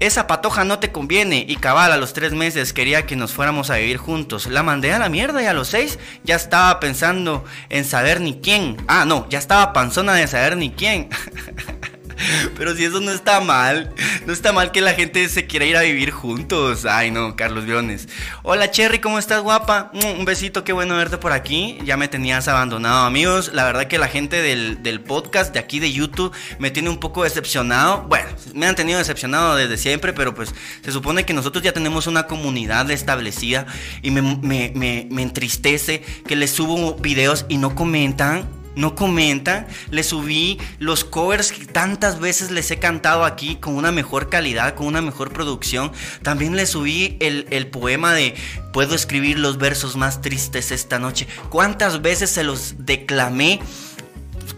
Esa 0.00 0.28
patoja 0.28 0.62
no 0.62 0.78
te 0.78 0.92
conviene 0.92 1.44
y 1.48 1.56
cabal 1.56 1.90
a 1.90 1.96
los 1.96 2.12
tres 2.12 2.32
meses 2.32 2.72
quería 2.72 3.04
que 3.04 3.16
nos 3.16 3.32
fuéramos 3.32 3.68
a 3.70 3.78
vivir 3.78 3.96
juntos. 3.96 4.46
La 4.46 4.62
mandé 4.62 4.92
a 4.92 5.00
la 5.00 5.08
mierda 5.08 5.42
y 5.42 5.46
a 5.46 5.52
los 5.52 5.66
seis 5.66 5.98
ya 6.22 6.36
estaba 6.36 6.78
pensando 6.78 7.44
en 7.68 7.84
saber 7.84 8.20
ni 8.20 8.38
quién. 8.40 8.76
Ah, 8.86 9.04
no, 9.04 9.26
ya 9.28 9.40
estaba 9.40 9.72
panzona 9.72 10.14
de 10.14 10.28
saber 10.28 10.56
ni 10.56 10.70
quién. 10.70 11.08
Pero 12.56 12.74
si 12.74 12.84
eso 12.84 13.00
no 13.00 13.10
está 13.10 13.40
mal, 13.40 13.92
no 14.26 14.32
está 14.32 14.52
mal 14.52 14.72
que 14.72 14.80
la 14.80 14.94
gente 14.94 15.28
se 15.28 15.46
quiera 15.46 15.64
ir 15.64 15.76
a 15.76 15.82
vivir 15.82 16.10
juntos. 16.10 16.84
Ay, 16.84 17.10
no, 17.10 17.36
Carlos 17.36 17.64
Briones. 17.64 18.08
Hola, 18.42 18.70
Cherry, 18.70 18.98
¿cómo 18.98 19.18
estás, 19.18 19.42
guapa? 19.42 19.90
Mm, 19.92 20.18
un 20.20 20.24
besito, 20.24 20.64
qué 20.64 20.72
bueno 20.72 20.96
verte 20.96 21.18
por 21.18 21.32
aquí. 21.32 21.78
Ya 21.84 21.96
me 21.96 22.08
tenías 22.08 22.48
abandonado, 22.48 23.06
amigos. 23.06 23.50
La 23.52 23.64
verdad 23.64 23.86
que 23.86 23.98
la 23.98 24.08
gente 24.08 24.42
del, 24.42 24.82
del 24.82 25.00
podcast 25.00 25.52
de 25.52 25.58
aquí 25.58 25.78
de 25.78 25.92
YouTube 25.92 26.34
me 26.58 26.70
tiene 26.70 26.90
un 26.90 26.98
poco 26.98 27.24
decepcionado. 27.24 28.02
Bueno, 28.02 28.28
me 28.54 28.66
han 28.66 28.74
tenido 28.74 28.98
decepcionado 28.98 29.56
desde 29.56 29.76
siempre, 29.76 30.12
pero 30.12 30.34
pues 30.34 30.54
se 30.84 30.92
supone 30.92 31.24
que 31.24 31.32
nosotros 31.32 31.62
ya 31.62 31.72
tenemos 31.72 32.06
una 32.06 32.26
comunidad 32.26 32.90
establecida 32.90 33.66
y 34.02 34.10
me, 34.10 34.22
me, 34.22 34.72
me, 34.74 35.06
me 35.10 35.22
entristece 35.22 36.02
que 36.26 36.36
les 36.36 36.50
subo 36.50 36.94
videos 36.94 37.46
y 37.48 37.58
no 37.58 37.74
comentan 37.74 38.57
no 38.78 38.94
comentan. 38.94 39.66
Les 39.90 40.06
subí 40.06 40.58
los 40.78 41.04
covers 41.04 41.52
que 41.52 41.66
tantas 41.66 42.20
veces 42.20 42.50
les 42.50 42.70
he 42.70 42.78
cantado 42.78 43.24
aquí 43.24 43.56
con 43.56 43.74
una 43.74 43.92
mejor 43.92 44.30
calidad, 44.30 44.74
con 44.74 44.86
una 44.86 45.02
mejor 45.02 45.32
producción. 45.32 45.92
También 46.22 46.56
les 46.56 46.70
subí 46.70 47.16
el, 47.20 47.66
poema 47.66 48.14
de 48.14 48.34
Puedo 48.72 48.94
escribir 48.94 49.38
los 49.38 49.58
versos 49.58 49.96
más 49.96 50.22
tristes 50.22 50.70
esta 50.70 50.98
noche. 50.98 51.26
¿Cuántas 51.50 52.00
veces 52.00 52.30
se 52.30 52.44
los 52.44 52.86
declamé? 52.86 53.60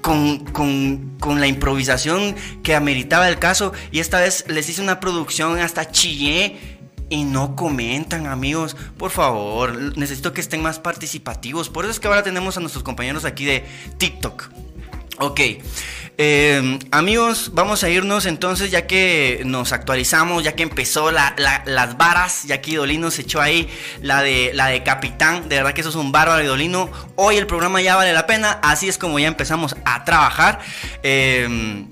Con, 0.03 0.39
con, 0.47 1.41
la 1.41 1.47
improvisación 1.47 2.35
que 2.63 2.75
ameritaba 2.75 3.29
el 3.29 3.39
caso 3.39 3.73
y 3.93 3.99
esta 3.99 4.21
vez 4.21 4.45
les 4.49 4.69
hice 4.69 4.81
una 4.81 4.99
producción 4.99 5.59
hasta 5.59 5.91
chillé 5.91 6.80
y 7.11 7.25
no 7.25 7.57
comentan, 7.57 8.27
amigos. 8.27 8.77
Por 8.97 9.11
favor, 9.11 9.97
necesito 9.99 10.33
que 10.33 10.41
estén 10.41 10.63
más 10.63 10.79
participativos. 10.79 11.69
Por 11.69 11.85
eso 11.85 11.93
es 11.93 12.01
que 12.01 12.09
ahora 12.09 12.23
tenemos 12.23 12.57
a 12.57 12.61
nuestros 12.61 12.83
compañeros 12.83 13.27
aquí 13.27 13.45
de 13.45 13.67
TikTok. 13.99 14.49
Ok, 15.19 15.41
em, 16.17 16.79
amigos, 16.91 17.51
vamos 17.53 17.85
a 17.85 17.91
irnos 17.91 18.25
entonces 18.25 18.71
ya 18.71 18.87
que 18.87 19.43
nos 19.45 19.73
actualizamos, 19.73 20.43
ya 20.45 20.55
que 20.55 20.63
empezó 20.63 21.11
las 21.11 21.99
varas, 21.99 22.45
ya 22.45 22.63
que 22.63 22.71
Idolino 22.71 23.11
se 23.11 23.23
echó 23.23 23.43
ahí 23.43 23.69
la 24.01 24.23
de, 24.23 24.53
la 24.55 24.69
de 24.69 24.83
capitán, 24.83 25.51
de 25.51 25.57
verdad 25.57 25.75
que 25.75 25.83
eso 25.83 25.91
es 25.91 25.97
un 25.97 26.11
bárbaro 26.11 26.43
Idolino. 26.43 26.91
Hoy 27.17 27.37
el 27.37 27.47
programa 27.47 27.83
ya 27.83 27.97
vale 27.97 28.15
la 28.15 28.27
pena, 28.27 28.61
así 28.63 28.89
es 28.89 28.97
como 28.97 29.19
ya 29.19 29.29
empezamos 29.29 29.77
a 29.85 30.07
trabajar. 30.07 30.61
Eh, 31.03 31.87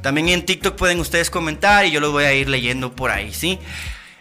También 0.00 0.30
en 0.30 0.46
TikTok 0.46 0.76
pueden 0.76 1.00
ustedes 1.00 1.28
comentar 1.28 1.84
y 1.84 1.90
yo 1.90 2.00
los 2.00 2.12
voy 2.12 2.24
a 2.24 2.32
ir 2.32 2.48
leyendo 2.48 2.96
por 2.96 3.10
ahí, 3.10 3.34
¿sí? 3.34 3.58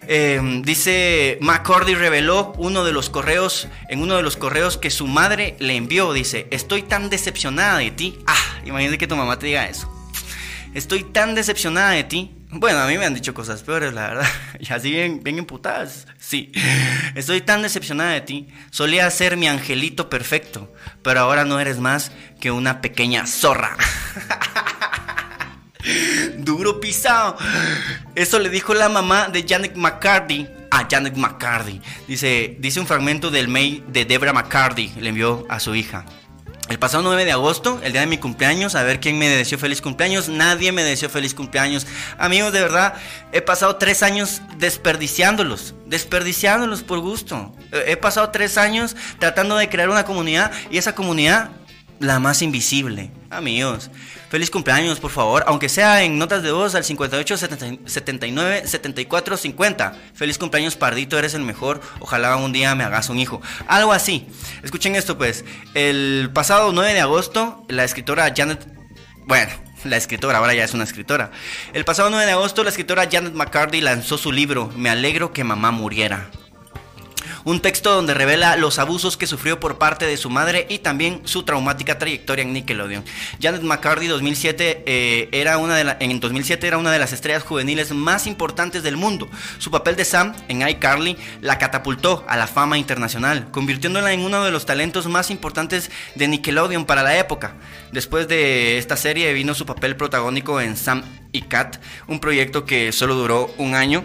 Em, 0.08 0.62
dice 0.62 1.38
McCordy 1.42 1.96
reveló 1.96 2.54
uno 2.58 2.84
de 2.84 2.94
los 2.94 3.10
correos, 3.10 3.68
en 3.90 4.02
uno 4.02 4.16
de 4.16 4.24
los 4.24 4.38
correos 4.38 4.78
que 4.78 4.90
su 4.90 5.08
madre 5.08 5.56
le 5.60 5.76
envió. 5.76 6.14
Dice: 6.14 6.48
Estoy 6.52 6.84
tan 6.84 7.10
decepcionada 7.10 7.80
de 7.80 7.92
ti. 7.92 8.18
Ah, 8.26 8.60
imagínate 8.66 8.98
que 8.98 9.08
tu 9.08 9.16
mamá 9.16 9.38
te 9.38 9.48
diga 9.48 9.68
eso. 9.68 9.92
Estoy 10.74 11.04
tan 11.04 11.36
decepcionada 11.36 11.92
de 11.92 12.04
ti. 12.04 12.32
Bueno, 12.50 12.80
a 12.80 12.88
mí 12.88 12.98
me 12.98 13.06
han 13.06 13.14
dicho 13.14 13.34
cosas 13.34 13.64
peores, 13.64 13.94
la 13.94 14.10
verdad. 14.10 14.28
Y 14.60 14.72
así 14.72 14.92
bien, 14.92 15.22
bien 15.24 15.38
imputadas. 15.38 16.08
Sí. 16.18 16.52
Estoy 17.16 17.42
tan 17.42 17.62
decepcionada 17.62 18.12
de 18.12 18.22
ti. 18.22 18.48
Solía 18.72 19.10
ser 19.12 19.38
mi 19.38 19.48
angelito 19.48 20.10
perfecto, 20.10 20.74
pero 21.04 21.20
ahora 21.20 21.46
no 21.46 21.60
eres 21.60 21.80
más 21.80 22.12
que 22.40 22.52
una 22.52 22.80
pequeña 22.82 23.26
zorra. 23.28 23.76
Duro 26.38 26.80
pisado. 26.80 27.38
Eso 28.16 28.40
le 28.40 28.50
dijo 28.50 28.74
la 28.74 28.90
mamá 28.90 29.30
de 29.30 29.46
Janet 29.48 29.76
McCarthy 29.76 30.48
a 30.72 30.88
Janet 30.90 31.16
McCarthy. 31.16 31.82
Dice, 32.08 32.58
dice 32.60 32.80
un 32.80 32.88
fragmento 32.88 33.32
del 33.32 33.48
mail 33.48 33.84
de 33.88 34.06
Debra 34.06 34.34
McCarthy, 34.34 34.94
le 35.00 35.10
envió 35.10 35.46
a 35.50 35.60
su 35.60 35.76
hija. 35.76 36.06
El 36.70 36.80
pasado 36.80 37.02
9 37.04 37.24
de 37.24 37.32
agosto, 37.32 37.80
el 37.82 37.94
día 37.94 38.02
de 38.02 38.08
mi 38.08 38.18
cumpleaños, 38.18 38.76
a 38.76 38.84
ver 38.84 39.00
quién 39.00 39.18
me 39.18 39.30
deseó 39.30 39.58
feliz 39.58 39.82
cumpleaños. 39.82 40.28
Nadie 40.28 40.74
me 40.74 40.84
deseó 40.84 41.10
feliz 41.10 41.34
cumpleaños. 41.34 41.88
Amigos, 42.18 42.52
de 42.52 42.60
verdad, 42.60 42.96
he 43.32 43.42
pasado 43.42 43.78
tres 43.78 44.04
años 44.04 44.42
desperdiciándolos, 44.58 45.76
desperdiciándolos 45.86 46.84
por 46.84 47.00
gusto. 47.00 47.56
He 47.72 47.96
pasado 47.96 48.32
tres 48.32 48.58
años 48.58 48.98
tratando 49.18 49.56
de 49.56 49.70
crear 49.70 49.90
una 49.90 50.04
comunidad 50.04 50.52
y 50.70 50.78
esa 50.78 50.94
comunidad, 50.94 51.52
la 52.00 52.20
más 52.20 52.42
invisible. 52.42 53.12
Amigos, 53.30 53.90
Feliz 54.30 54.50
cumpleaños, 54.52 55.00
por 55.00 55.12
favor, 55.12 55.46
aunque 55.48 55.70
sea 55.70 56.04
en 56.04 56.18
notas 56.18 56.44
de 56.44 56.52
voz 56.52 56.76
al 56.76 56.84
58 56.84 57.38
79 57.38 58.68
74 58.68 59.38
50. 59.38 59.96
Feliz 60.14 60.38
cumpleaños, 60.38 60.76
Pardito, 60.76 61.18
eres 61.18 61.34
el 61.34 61.44
mejor. 61.44 61.80
Ojalá 62.02 62.36
un 62.36 62.52
día 62.52 62.76
me 62.76 62.84
hagas 62.84 63.10
un 63.10 63.20
hijo. 63.20 63.42
Algo 63.68 63.94
así. 63.94 64.28
Escuchen 64.64 64.96
esto, 64.96 65.18
pues. 65.18 65.46
El 65.76 66.30
pasado 66.34 66.74
9 66.74 66.94
de 66.94 67.00
agosto, 67.00 67.66
la 67.70 67.86
escritora 67.86 68.34
Janet. 68.36 68.68
Bueno, 69.26 69.54
la 69.86 69.96
escritora, 69.96 70.40
ahora 70.40 70.54
ya 70.54 70.66
es 70.66 70.74
una 70.74 70.84
escritora. 70.84 71.32
El 71.72 71.86
pasado 71.86 72.10
9 72.10 72.26
de 72.26 72.34
agosto, 72.34 72.66
la 72.66 72.70
escritora 72.70 73.08
Janet 73.10 73.34
McCarthy 73.34 73.80
lanzó 73.80 74.18
su 74.18 74.34
libro 74.34 74.70
Me 74.76 74.90
alegro 74.90 75.32
que 75.32 75.46
mamá 75.46 75.72
muriera 75.72 76.30
un 77.48 77.62
texto 77.62 77.96
donde 77.96 78.14
revela 78.14 78.58
los 78.58 78.78
abusos 78.78 79.16
que 79.16 79.26
sufrió 79.26 79.58
por 79.58 79.78
parte 79.78 80.06
de 80.06 80.18
su 80.18 80.30
madre 80.30 80.68
y 80.70 80.80
también 80.80 81.22
su 81.24 81.44
traumática 81.44 81.98
trayectoria 81.98 82.44
en 82.44 82.52
Nickelodeon. 82.52 83.06
Janet 83.42 83.62
McCarthy 83.62 84.08
2007, 84.08 84.84
eh, 84.86 85.30
era 85.32 85.58
una 85.58 85.80
en 85.80 86.20
2007 86.20 86.68
era 86.68 86.78
una 86.78 86.92
de 86.92 87.00
las 87.00 87.14
estrellas 87.14 87.44
juveniles 87.44 87.94
más 87.94 88.28
importantes 88.28 88.84
del 88.84 88.98
mundo. 88.98 89.30
Su 89.60 89.72
papel 89.72 89.96
de 89.96 90.04
Sam 90.04 90.36
en 90.50 90.68
iCarly 90.68 91.16
la 91.40 91.58
catapultó 91.58 92.26
a 92.28 92.36
la 92.36 92.48
fama 92.48 92.78
internacional, 92.78 93.50
convirtiéndola 93.50 94.12
en 94.12 94.26
uno 94.26 94.44
de 94.44 94.52
los 94.52 94.66
talentos 94.66 95.08
más 95.08 95.32
importantes 95.32 95.90
de 96.16 96.28
Nickelodeon 96.28 96.84
para 96.84 97.02
la 97.02 97.18
época. 97.18 97.56
Después 97.94 98.28
de 98.28 98.78
esta 98.78 98.98
serie 98.98 99.32
vino 99.32 99.54
su 99.54 99.66
papel 99.66 99.96
protagónico 99.96 100.60
en 100.60 100.76
Sam 100.76 101.02
y 101.32 101.44
Cat, 101.44 101.78
un 102.08 102.20
proyecto 102.20 102.66
que 102.66 102.92
solo 102.92 103.16
duró 103.16 103.54
un 103.58 103.74
año 103.74 104.04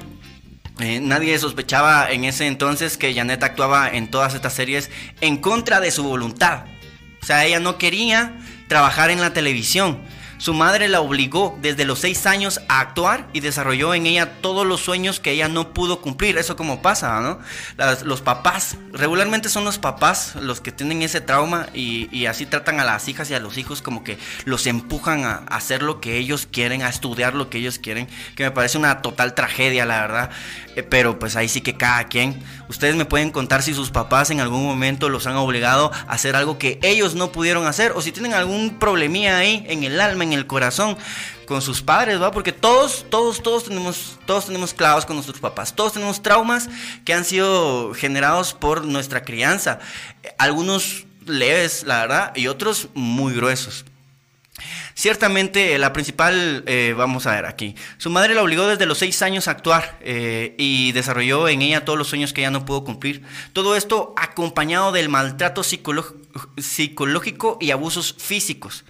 eh, 0.79 1.01
nadie 1.01 1.39
sospechaba 1.39 2.11
en 2.11 2.25
ese 2.25 2.47
entonces 2.47 2.97
que 2.97 3.15
Janet 3.15 3.43
actuaba 3.43 3.89
en 3.91 4.09
todas 4.09 4.35
estas 4.35 4.55
series 4.55 4.91
en 5.21 5.37
contra 5.37 5.81
de 5.81 5.91
su 5.91 6.03
voluntad. 6.03 6.65
O 7.21 7.27
sea, 7.27 7.45
ella 7.45 7.61
no 7.61 7.79
quería 7.79 8.39
trabajar 8.69 9.11
en 9.11 9.21
la 9.21 9.33
televisión. 9.33 9.99
Su 10.43 10.55
madre 10.55 10.89
la 10.89 11.01
obligó 11.01 11.57
desde 11.63 11.85
los 11.85 12.01
seis 12.01 12.27
años 12.27 12.63
a 12.67 12.81
actuar 12.81 13.29
y 13.33 13.39
desarrolló 13.39 13.95
en 13.95 14.07
ella 14.07 14.41
todos 14.41 14.67
los 14.67 14.81
sueños 14.81 15.21
que 15.21 15.31
ella 15.31 15.47
no 15.47 15.73
pudo 15.73 16.01
cumplir. 16.01 16.37
Eso 16.37 16.57
como 16.57 16.83
pasa, 16.83 17.21
¿no? 17.21 17.39
los 18.03 18.23
papás, 18.23 18.77
regularmente 18.93 19.49
son 19.49 19.63
los 19.65 19.79
papás 19.79 20.35
los 20.35 20.61
que 20.61 20.73
tienen 20.73 21.03
ese 21.03 21.21
trauma 21.21 21.69
y, 21.73 22.27
así 22.27 22.45
tratan 22.45 22.81
a 22.81 22.85
las 22.85 23.07
hijas 23.07 23.31
y 23.31 23.35
a 23.35 23.39
los 23.39 23.57
hijos 23.57 23.83
como 23.83 24.03
que 24.03 24.19
los 24.45 24.67
empujan 24.67 25.23
a, 25.23 25.45
a 25.49 25.59
hacer 25.59 25.85
lo 25.85 26.01
que 26.01 26.19
ellos 26.19 26.49
quieren, 26.51 26.83
a 26.83 26.89
estudiar 26.89 27.35
lo 27.35 27.49
que 27.49 27.59
ellos 27.59 27.79
quieren, 27.79 28.09
que 28.35 28.43
me 28.43 28.51
parece 28.51 28.79
una 28.79 29.01
total 29.01 29.37
tragedia, 29.37 29.87
la 29.87 30.01
verdad. 30.01 30.31
Eh, 30.75 30.83
pero 30.83 31.19
pues 31.19 31.37
ahí 31.37 31.49
sí 31.49 31.61
que 31.61 31.77
cada 31.77 32.05
quien. 32.05 32.43
Ustedes 32.69 32.97
me 32.97 33.05
pueden 33.05 33.31
contar 33.31 33.63
si 33.63 33.75
sus 33.75 33.91
papás 33.91 34.31
en 34.31 34.41
algún 34.41 34.65
momento 34.65 35.09
los 35.09 35.27
han 35.27 35.37
obligado 35.37 35.93
a 35.93 36.13
hacer 36.13 36.37
algo 36.37 36.59
que 36.59 36.79
ellos 36.83 37.15
no 37.15 37.33
pudieron 37.33 37.67
hacer 37.67 37.93
o 37.95 38.01
si 38.01 38.13
tienen 38.13 38.33
algún 38.35 38.79
problemía 38.79 39.37
ahí 39.37 39.65
en 39.69 39.85
el 39.85 40.01
alma, 40.01 40.25
en 40.25 40.32
el 40.33 40.47
corazón 40.47 40.97
con 41.47 41.63
sus 41.63 41.83
padres, 41.83 42.21
¿va? 42.21 42.31
Porque 42.31 42.53
todos, 42.53 43.07
todos, 43.11 43.43
todos 43.43 43.65
tenemos, 43.65 44.19
todos 44.27 44.47
tenemos 44.47 44.75
clavos 44.75 45.07
con 45.07 45.17
nuestros 45.17 45.41
papás. 45.41 45.75
Todos 45.75 45.95
tenemos 45.95 46.23
traumas 46.23 46.69
que 47.05 47.15
han 47.15 47.25
sido 47.25 47.95
generados 47.95 48.55
por 48.55 48.85
nuestra 48.85 49.23
crianza. 49.23 49.79
Algunos 50.39 51.07
leves, 51.27 51.85
la 51.85 52.01
verdad, 52.01 52.37
y 52.37 52.47
otros 52.49 52.89
muy 52.95 53.35
gruesos. 53.35 53.85
Ciertamente, 54.95 55.79
la 55.79 55.93
principal, 55.93 56.65
eh, 56.67 56.95
vamos 56.97 57.27
a 57.27 57.33
ver 57.33 57.47
aquí, 57.47 57.75
su 57.97 58.11
madre 58.11 58.35
la 58.35 58.43
obligó 58.43 58.67
desde 58.67 58.85
los 58.85 58.99
seis 58.99 59.23
años 59.23 59.49
a 59.49 59.53
actuar 59.53 59.99
eh, 60.03 60.55
y 60.59 60.93
desarrolló 60.93 61.49
en 61.49 61.63
ella 61.63 61.87
todos 61.87 61.99
los 61.99 62.09
sueños 62.09 62.35
que 62.35 62.43
ella 62.43 62.51
no 62.51 62.67
pudo 62.67 62.85
cumplir. 62.85 63.23
Todo 63.55 63.75
esto 63.75 64.15
acompañado 64.17 64.93
del 64.93 65.09
maltrato 65.09 65.63
psicológico 65.63 67.59
y 67.61 67.71
abusos 67.71 68.15
físicos. 68.19 68.85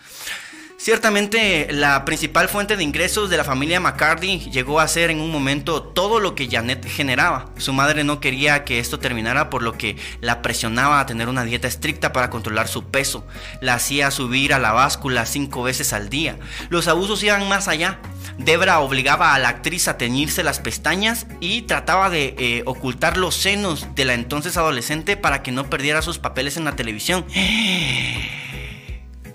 Ciertamente 0.83 1.69
la 1.71 2.05
principal 2.05 2.49
fuente 2.49 2.77
de 2.77 2.83
ingresos 2.83 3.31
de 3.31 3.37
la 3.37 3.45
familia 3.45 3.79
McCarthy 3.79 4.51
llegó 4.51 4.81
a 4.81 4.89
ser 4.89 5.13
en 5.13 5.21
un 5.21 5.31
momento 5.31 5.81
todo 5.81 6.19
lo 6.19 6.35
que 6.35 6.49
Janet 6.51 6.85
generaba. 6.85 7.53
Su 7.57 7.73
madre 7.73 8.03
no 8.03 8.19
quería 8.19 8.65
que 8.65 8.81
esto 8.81 8.99
terminara 8.99 9.49
por 9.49 9.63
lo 9.63 9.75
que 9.79 9.97
la 10.21 10.43
presionaba 10.43 10.99
a 10.99 11.07
tener 11.07 11.29
una 11.29 11.45
dieta 11.45 11.69
estricta 11.69 12.13
para 12.13 12.31
controlar 12.31 12.67
su 12.67 12.87
peso. 12.87 13.25
La 13.61 13.75
hacía 13.75 14.11
subir 14.11 14.53
a 14.53 14.59
la 14.59 14.73
báscula 14.73 15.25
cinco 15.25 15.63
veces 15.63 15.93
al 15.93 16.09
día. 16.09 16.37
Los 16.69 16.89
abusos 16.89 17.23
iban 17.23 17.49
más 17.49 17.69
allá. 17.69 18.01
Debra 18.39 18.81
obligaba 18.81 19.37
a 19.37 19.39
la 19.39 19.51
actriz 19.51 19.87
a 19.87 19.99
teñirse 19.99 20.43
las 20.43 20.59
pestañas 20.59 21.29
y 21.39 21.63
trataba 21.63 22.11
de 22.11 22.35
eh, 22.39 22.65
ocultar 22.67 23.19
los 23.19 23.37
senos 23.37 23.87
de 23.95 24.05
la 24.05 24.15
entonces 24.15 24.57
adolescente 24.57 25.17
para 25.17 25.45
que 25.45 25.53
no 25.53 25.71
perdiera 25.71 26.03
sus 26.03 26.19
papeles 26.19 26.57
en 26.57 26.65
la 26.65 26.75
televisión. 26.75 27.25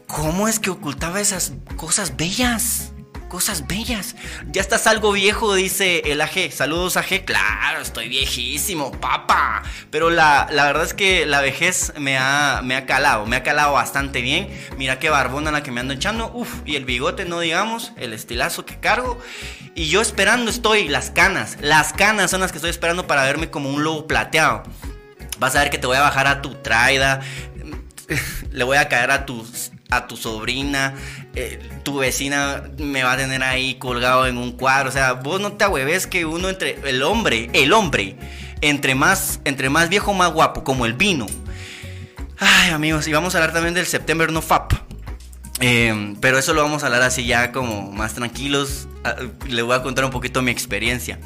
¿Cómo 0.08 0.48
es 0.48 0.60
que 0.60 0.70
ocultaba 0.70 1.20
esas 1.20 1.52
cosas 1.76 2.16
bellas? 2.16 2.94
Cosas 3.28 3.68
bellas. 3.68 4.16
Ya 4.48 4.62
estás 4.62 4.88
algo 4.88 5.12
viejo, 5.12 5.54
dice 5.54 6.02
el 6.06 6.22
AG. 6.22 6.50
Saludos 6.54 6.96
AG. 6.96 7.26
Claro, 7.26 7.82
estoy 7.82 8.08
viejísimo, 8.08 8.92
papá. 8.92 9.64
Pero 9.92 10.10
la, 10.10 10.48
verdad 10.50 10.86
es 10.86 10.94
que 10.94 11.26
la 11.26 11.42
vejez 11.42 11.92
me 11.98 12.18
ha, 12.18 12.62
me 12.64 12.78
ha 12.78 12.86
calado, 12.86 13.26
me 13.26 13.36
ha 13.36 13.44
calado 13.44 13.74
bastante 13.74 14.22
bien. 14.22 14.48
Mira 14.78 14.98
qué 14.98 15.10
barbona 15.10 15.52
la 15.52 15.62
que 15.62 15.72
me 15.72 15.82
ando 15.82 15.94
echando. 15.94 16.32
Uf, 16.34 16.62
y 16.66 16.78
el 16.78 16.86
bigote, 16.86 17.26
no 17.26 17.42
digamos, 17.42 17.92
el 17.98 18.14
estilazo 18.14 18.66
que 18.66 18.80
cargo. 18.80 19.20
Y 19.76 19.90
yo 19.90 20.00
esperando 20.00 20.50
estoy, 20.50 20.88
las 20.88 21.12
canas. 21.12 21.58
Las 21.60 21.92
canas 21.92 22.32
son 22.32 22.40
las 22.40 22.54
que 22.54 22.60
estoy 22.60 22.72
esperando 22.72 23.08
para 23.08 23.24
verme 23.24 23.52
como 23.52 23.70
un 23.70 23.84
lobo 23.84 24.08
plateado. 24.08 24.64
Vas 25.38 25.54
a 25.58 25.60
ver 25.60 25.70
que 25.70 25.78
te 25.78 25.86
voy 25.86 25.98
a 25.98 26.02
bajar 26.02 26.28
a 26.28 26.42
tu 26.42 26.56
traida. 26.56 27.20
Le 28.52 28.64
voy 28.64 28.78
a 28.78 28.88
caer 28.88 29.12
a 29.12 29.26
tus 29.26 29.72
a 29.90 30.08
tu 30.08 30.18
sobrina, 30.18 30.96
eh, 31.36 31.60
tu 31.84 31.98
vecina 31.98 32.64
me 32.78 33.04
va 33.04 33.14
a 33.14 33.18
tener 33.18 33.44
ahí 33.44 33.76
colgado 33.76 34.28
en 34.28 34.38
un 34.38 34.52
cuadro. 34.52 34.90
O 34.90 34.92
sea, 34.92 35.14
vos 35.14 35.40
no 35.40 35.54
te 35.54 35.64
ahueves 35.64 36.08
que 36.08 36.26
uno 36.26 36.50
entre 36.50 36.80
el 36.90 37.04
hombre, 37.04 37.50
el 37.54 37.74
hombre, 37.74 38.18
entre 38.62 38.96
más, 38.96 39.40
entre 39.46 39.70
más 39.70 39.90
viejo, 39.90 40.14
más 40.14 40.32
guapo, 40.32 40.64
como 40.64 40.86
el 40.86 40.94
vino. 40.94 41.26
Ay, 42.40 42.72
amigos, 42.72 43.08
y 43.08 43.14
vamos 43.14 43.34
a 43.34 43.40
hablar 43.40 43.54
también 43.54 43.74
del 43.74 43.86
September 43.86 44.32
No 44.32 44.42
Fap. 44.42 44.74
Eh, 45.60 46.16
pero 46.22 46.38
eso 46.38 46.54
lo 46.54 46.62
vamos 46.62 46.84
a 46.84 46.86
hablar 46.86 47.02
así 47.02 47.26
ya 47.26 47.52
como 47.52 47.92
más 47.92 48.14
tranquilos. 48.14 48.88
Ah, 49.04 49.16
le 49.48 49.62
voy 49.62 49.76
a 49.76 49.82
contar 49.82 50.06
un 50.06 50.12
poquito 50.12 50.42
mi 50.42 50.52
experiencia. 50.52 51.20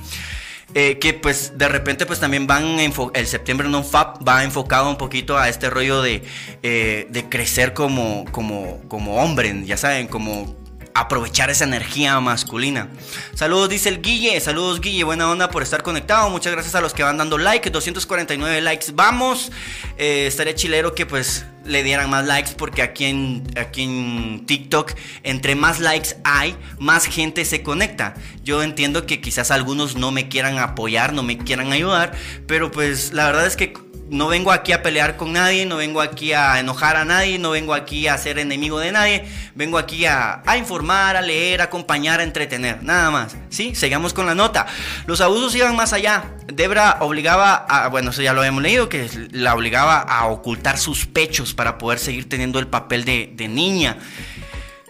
Eh, 0.74 1.00
que 1.00 1.14
pues 1.14 1.58
de 1.58 1.68
repente 1.68 2.06
pues 2.06 2.20
también 2.20 2.48
van 2.48 2.80
el 2.80 3.28
septiembre 3.28 3.68
non 3.68 3.84
fab 3.84 4.24
va 4.24 4.44
enfocado 4.48 4.88
un 4.88 4.96
poquito 4.96 5.36
a 5.38 5.50
este 5.50 5.70
rollo 5.70 6.02
de, 6.02 6.24
eh, 6.64 7.08
de 7.10 7.28
crecer 7.28 7.74
como, 7.74 8.24
como, 8.32 8.80
como 8.88 9.20
hombre, 9.22 9.52
ya 9.66 9.76
saben, 9.76 10.08
como 10.08 10.56
aprovechar 10.94 11.50
esa 11.50 11.64
energía 11.64 12.20
masculina. 12.20 12.90
Saludos, 13.34 13.70
dice 13.70 13.90
el 13.90 14.02
Guille. 14.02 14.40
Saludos, 14.40 14.82
Guille. 14.82 15.04
Buena 15.04 15.30
onda 15.30 15.50
por 15.50 15.64
estar 15.64 15.84
conectado. 15.84 16.30
Muchas 16.30 16.52
gracias 16.52 16.76
a 16.76 16.82
los 16.82 16.94
que 16.94 17.04
van 17.04 17.18
dando 17.18 17.38
like. 17.38 17.70
249 17.70 18.62
likes. 18.62 18.88
Vamos. 18.94 19.52
Eh, 19.98 20.26
estaría 20.28 20.56
chilero 20.56 20.94
que 20.94 21.06
pues 21.06 21.46
le 21.66 21.84
dieran 21.84 22.10
más 22.10 22.26
likes 22.26 22.52
porque 22.58 22.82
aquí 22.82 23.06
en, 23.06 23.44
aquí 23.58 23.84
en 23.84 24.46
TikTok, 24.46 24.94
entre 25.24 25.56
más 25.56 25.80
likes 25.80 26.18
hay, 26.24 26.56
más 26.80 27.06
gente 27.06 27.46
se 27.46 27.64
conecta. 27.64 28.16
Yo 28.44 28.64
entiendo 28.64 29.06
que 29.06 29.22
quizás 29.22 29.52
algunos 29.52 29.96
no 29.96 30.12
me 30.12 30.28
quieran 30.30 30.58
apoyar, 30.58 31.14
no 31.14 31.24
me 31.24 31.38
quieran 31.38 31.72
ayudar, 31.72 32.14
pero 32.48 32.72
pues 32.72 33.14
la 33.14 33.26
verdad 33.26 33.46
es 33.46 33.56
que 33.56 33.74
no 34.12 34.28
vengo 34.28 34.52
aquí 34.52 34.74
a 34.74 34.84
pelear 34.84 35.16
con 35.16 35.32
nadie, 35.32 35.66
no 35.66 35.78
vengo 35.78 36.02
aquí 36.02 36.34
a 36.34 36.60
enojar 36.60 36.98
a 36.98 37.06
nadie, 37.06 37.40
no 37.40 37.52
vengo 37.52 37.74
aquí 37.74 38.10
a 38.10 38.18
ser 38.18 38.40
enemigo 38.40 38.78
de 38.78 38.92
nadie, 38.92 39.26
vengo 39.56 39.78
aquí 39.78 40.06
a, 40.06 40.44
informar, 40.58 41.16
a 41.16 41.22
leer, 41.22 41.62
a 41.62 41.66
acompañar, 41.66 42.20
a 42.20 42.24
entretener, 42.24 42.84
nada 42.84 43.10
más. 43.10 43.38
¿Sí? 43.50 43.74
Sigamos 43.74 44.14
con 44.14 44.26
la 44.26 44.36
nota. 44.36 44.68
Los 45.06 45.22
abusos 45.22 45.56
iban 45.56 45.78
más 45.78 45.94
allá. 45.94 46.36
Debra 46.54 46.98
obligaba 47.00 47.56
a, 47.56 47.88
bueno, 47.88 48.10
eso 48.10 48.22
ya 48.22 48.34
lo 48.34 48.44
hemos 48.44 48.62
leído, 48.62 48.90
que 48.90 49.10
la 49.32 49.56
obligaba 49.56 50.00
a 50.00 50.28
ocultar 50.28 50.78
sus 50.78 51.06
pechos 51.06 51.54
para 51.54 51.78
poder 51.78 51.98
seguir 51.98 52.28
teniendo 52.28 52.60
el 52.60 52.68
papel 52.68 53.06
de, 53.06 53.32
de 53.34 53.48
niña. 53.48 53.98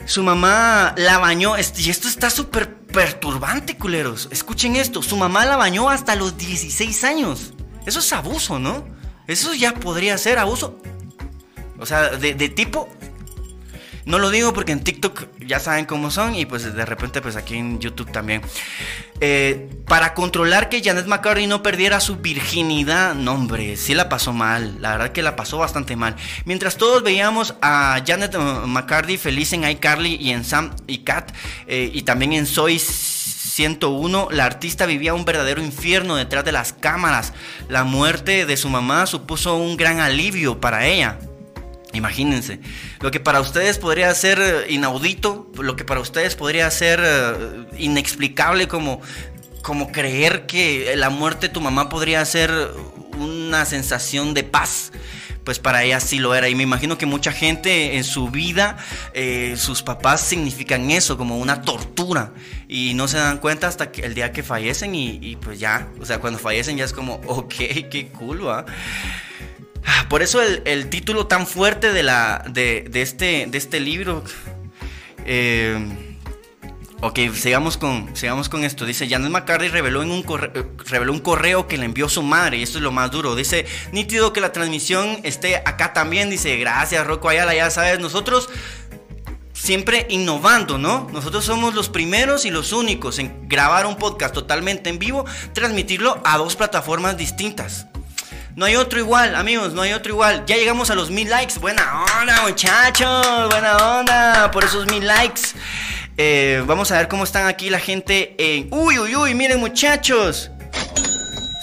Su 0.07 0.23
mamá 0.23 0.95
la 0.97 1.19
bañó, 1.19 1.53
y 1.59 1.89
esto 1.91 2.07
está 2.07 2.31
súper 2.31 2.73
perturbante, 2.73 3.77
culeros. 3.77 4.29
Escuchen 4.31 4.75
esto, 4.77 5.03
su 5.03 5.15
mamá 5.15 5.45
la 5.45 5.57
bañó 5.57 5.91
hasta 5.91 6.15
los 6.15 6.39
16 6.39 7.03
años. 7.03 7.53
Eso 7.85 7.99
es 7.99 8.11
abuso, 8.13 8.57
¿no? 8.57 8.99
Eso 9.31 9.53
ya 9.53 9.73
podría 9.73 10.17
ser 10.17 10.39
abuso. 10.39 10.77
O 11.79 11.85
sea, 11.85 12.09
de, 12.09 12.49
tipo. 12.49 12.89
No 14.03 14.17
lo 14.17 14.31
digo 14.31 14.51
porque 14.51 14.71
en 14.71 14.83
TikTok 14.83 15.27
ya 15.45 15.59
saben 15.59 15.85
cómo 15.85 16.09
son 16.09 16.33
y 16.33 16.47
pues 16.47 16.73
de 16.73 16.85
repente 16.85 17.21
pues 17.21 17.35
aquí 17.35 17.55
en 17.55 17.79
YouTube 17.79 18.11
también. 18.11 18.41
Eh, 19.19 19.69
para 19.85 20.15
controlar 20.15 20.69
que 20.69 20.81
Janet 20.83 21.05
McCarthy 21.05 21.45
no 21.45 21.61
perdiera 21.61 21.99
su 21.99 22.17
virginidad, 22.17 23.13
no 23.13 23.33
hombre, 23.33 23.77
sí 23.77 23.93
la 23.93 24.09
pasó 24.09 24.33
mal, 24.33 24.81
la 24.81 24.93
verdad 24.93 25.11
que 25.11 25.21
la 25.21 25.35
pasó 25.35 25.59
bastante 25.59 25.95
mal. 25.95 26.15
Mientras 26.45 26.77
todos 26.77 27.03
veíamos 27.03 27.53
a 27.61 28.01
Janet 28.05 28.35
McCarthy 28.35 29.17
feliz 29.17 29.53
en 29.53 29.69
iCarly 29.69 30.15
y 30.15 30.31
en 30.31 30.43
Sam 30.45 30.75
y 30.87 30.99
Cat 30.99 31.31
eh, 31.67 31.91
y 31.93 32.01
también 32.01 32.33
en 32.33 32.47
Soy 32.47 32.79
101, 33.51 34.29
la 34.31 34.45
artista 34.45 34.85
vivía 34.85 35.13
un 35.13 35.25
verdadero 35.25 35.61
infierno 35.61 36.15
detrás 36.15 36.45
de 36.45 36.53
las 36.53 36.71
cámaras. 36.71 37.33
La 37.67 37.83
muerte 37.83 38.45
de 38.45 38.55
su 38.55 38.69
mamá 38.69 39.05
supuso 39.05 39.57
un 39.57 39.75
gran 39.75 39.99
alivio 39.99 40.61
para 40.61 40.87
ella. 40.87 41.19
Imagínense, 41.93 42.61
lo 43.01 43.11
que 43.11 43.19
para 43.19 43.41
ustedes 43.41 43.77
podría 43.77 44.13
ser 44.15 44.39
eh, 44.39 44.71
inaudito, 44.71 45.51
lo 45.59 45.75
que 45.75 45.83
para 45.83 45.99
ustedes 45.99 46.35
podría 46.35 46.71
ser 46.71 47.01
eh, 47.03 47.65
inexplicable 47.77 48.69
como, 48.69 49.01
como 49.61 49.91
creer 49.91 50.45
que 50.45 50.93
la 50.95 51.09
muerte 51.09 51.47
de 51.47 51.53
tu 51.53 51.59
mamá 51.59 51.89
podría 51.89 52.23
ser 52.23 52.49
una 53.17 53.65
sensación 53.65 54.33
de 54.33 54.43
paz 54.43 54.93
pues 55.43 55.59
para 55.59 55.83
ella 55.83 55.99
sí 55.99 56.19
lo 56.19 56.35
era. 56.35 56.49
Y 56.49 56.55
me 56.55 56.63
imagino 56.63 56.97
que 56.97 57.05
mucha 57.05 57.31
gente 57.31 57.97
en 57.97 58.03
su 58.03 58.29
vida, 58.29 58.77
eh, 59.13 59.55
sus 59.57 59.83
papás 59.83 60.21
significan 60.21 60.91
eso, 60.91 61.17
como 61.17 61.37
una 61.37 61.61
tortura. 61.61 62.33
Y 62.67 62.93
no 62.93 63.07
se 63.07 63.17
dan 63.17 63.37
cuenta 63.37 63.67
hasta 63.67 63.91
que 63.91 64.01
el 64.01 64.13
día 64.13 64.31
que 64.31 64.43
fallecen 64.43 64.95
y, 64.95 65.35
pues 65.37 65.59
ya, 65.59 65.87
o 65.99 66.05
sea, 66.05 66.19
cuando 66.19 66.39
fallecen 66.39 66.77
ya 66.77 66.85
es 66.85 66.93
como, 66.93 67.15
ok, 67.27 67.53
qué 67.89 68.09
cool, 68.17 68.47
¿va? 68.47 68.65
Por 70.09 70.21
eso 70.21 70.41
el, 70.41 70.89
título 70.89 71.25
tan 71.27 71.47
fuerte 71.47 71.91
de, 71.91 72.03
la, 72.03 72.43
de, 72.47 72.89
este, 72.93 73.47
de 73.47 73.57
este 73.57 73.79
libro. 73.79 74.23
Eh, 75.25 76.10
ok, 77.01 77.19
sigamos 77.33 77.77
con, 77.77 78.15
sigamos 78.15 78.49
con 78.49 78.63
esto. 78.63 78.85
Dice, 78.85 79.09
Janet 79.09 79.31
McCarthy 79.31 79.67
reveló, 79.67 80.01
en 80.01 80.11
un 80.11 80.23
correo, 80.23 80.51
reveló 80.87 81.11
un 81.11 81.19
correo 81.19 81.67
que 81.67 81.77
le 81.77 81.85
envió 81.85 82.07
su 82.09 82.23
madre. 82.23 82.57
Y 82.57 82.63
esto 82.63 82.77
es 82.77 82.83
lo 82.83 82.91
más 82.91 83.11
duro. 83.11 83.35
Dice, 83.35 83.65
nítido 83.91 84.33
que 84.33 84.41
la 84.41 84.51
transmisión 84.51 85.19
esté 85.23 85.57
acá 85.57 85.93
también. 85.93 86.29
Dice, 86.29 86.57
gracias 86.57 87.05
Rocco 87.05 87.29
Ayala, 87.29 87.53
ya 87.53 87.69
sabes, 87.69 87.99
nosotros 87.99 88.49
siempre 89.53 90.07
innovando, 90.09 90.77
¿no? 90.77 91.07
Nosotros 91.11 91.45
somos 91.45 91.75
los 91.75 91.89
primeros 91.89 92.45
y 92.45 92.51
los 92.51 92.73
únicos 92.73 93.19
en 93.19 93.47
grabar 93.47 93.85
un 93.85 93.95
podcast 93.95 94.33
totalmente 94.33 94.89
en 94.89 94.97
vivo, 94.97 95.25
transmitirlo 95.53 96.19
a 96.23 96.37
dos 96.37 96.55
plataformas 96.55 97.17
distintas. 97.17 97.85
No 98.55 98.65
hay 98.65 98.75
otro 98.75 98.99
igual, 98.99 99.35
amigos, 99.35 99.73
no 99.73 99.81
hay 99.81 99.93
otro 99.93 100.11
igual. 100.11 100.43
Ya 100.45 100.57
llegamos 100.57 100.89
a 100.89 100.95
los 100.95 101.09
mil 101.09 101.29
likes. 101.29 101.57
Buena 101.59 102.03
onda, 102.19 102.41
muchachos. 102.41 103.49
Buena 103.49 103.77
onda 103.77 104.51
por 104.51 104.65
esos 104.65 104.87
mil 104.87 105.07
likes. 105.07 105.53
Eh, 106.23 106.63
vamos 106.67 106.91
a 106.91 106.97
ver 106.97 107.07
cómo 107.07 107.23
están 107.23 107.47
aquí 107.47 107.71
la 107.71 107.79
gente 107.79 108.35
en... 108.37 108.67
Uy, 108.69 108.99
uy, 108.99 109.15
uy, 109.15 109.33
miren 109.33 109.59
muchachos. 109.59 110.51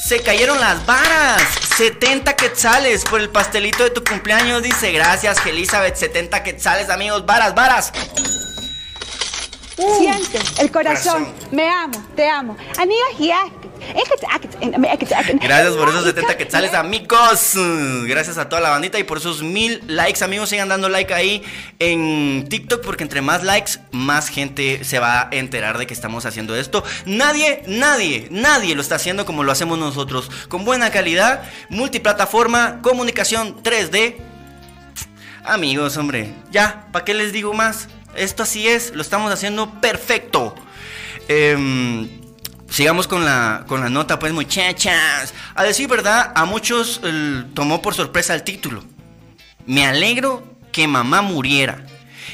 Se 0.04 0.20
cayeron 0.20 0.58
las 0.58 0.84
varas. 0.84 1.40
70 1.76 2.34
quetzales 2.34 3.04
por 3.04 3.20
el 3.20 3.30
pastelito 3.30 3.84
de 3.84 3.90
tu 3.90 4.02
cumpleaños. 4.02 4.60
Dice, 4.64 4.90
gracias, 4.90 5.46
Elizabeth. 5.46 5.94
70 5.94 6.42
quetzales, 6.42 6.90
amigos. 6.90 7.24
Varas, 7.24 7.54
varas. 7.54 7.92
Siente 9.76 10.40
el 10.60 10.72
corazón. 10.72 11.32
Me 11.52 11.68
amo, 11.68 12.04
te 12.16 12.28
amo. 12.28 12.56
Amiga, 12.78 13.04
Gracias 15.40 15.74
por 15.74 15.88
esos 15.88 16.04
70 16.04 16.36
quetzales, 16.36 16.74
amigos. 16.74 17.54
Gracias 18.06 18.38
a 18.38 18.48
toda 18.48 18.60
la 18.60 18.70
bandita 18.70 18.98
y 18.98 19.04
por 19.04 19.18
esos 19.18 19.42
mil 19.42 19.82
likes, 19.86 20.22
amigos. 20.22 20.48
Sigan 20.50 20.68
dando 20.68 20.88
like 20.88 21.12
ahí 21.14 21.42
en 21.78 22.46
TikTok 22.48 22.84
porque 22.84 23.04
entre 23.04 23.22
más 23.22 23.44
likes, 23.44 23.72
más 23.92 24.28
gente 24.28 24.84
se 24.84 24.98
va 24.98 25.22
a 25.22 25.28
enterar 25.32 25.78
de 25.78 25.86
que 25.86 25.94
estamos 25.94 26.26
haciendo 26.26 26.56
esto. 26.56 26.84
Nadie, 27.06 27.62
nadie, 27.66 28.28
nadie 28.30 28.74
lo 28.74 28.82
está 28.82 28.96
haciendo 28.96 29.24
como 29.24 29.44
lo 29.44 29.52
hacemos 29.52 29.78
nosotros. 29.78 30.30
Con 30.48 30.64
buena 30.64 30.90
calidad, 30.90 31.42
multiplataforma, 31.68 32.80
comunicación 32.82 33.62
3D. 33.62 34.16
Amigos, 35.44 35.96
hombre, 35.96 36.34
ya, 36.50 36.86
¿para 36.92 37.04
qué 37.04 37.14
les 37.14 37.32
digo 37.32 37.54
más? 37.54 37.88
Esto 38.14 38.42
así 38.42 38.68
es, 38.68 38.94
lo 38.94 39.02
estamos 39.02 39.32
haciendo 39.32 39.80
perfecto. 39.80 40.54
Eh, 41.28 42.17
Sigamos 42.70 43.08
con 43.08 43.24
la, 43.24 43.64
con 43.66 43.80
la 43.80 43.88
nota, 43.88 44.18
pues 44.18 44.32
muchachas. 44.32 45.34
A 45.54 45.64
decir 45.64 45.88
verdad, 45.88 46.32
a 46.34 46.44
muchos 46.44 47.00
tomó 47.54 47.82
por 47.82 47.94
sorpresa 47.94 48.34
el 48.34 48.42
título. 48.42 48.84
Me 49.66 49.86
alegro 49.86 50.56
que 50.70 50.86
mamá 50.86 51.22
muriera. 51.22 51.84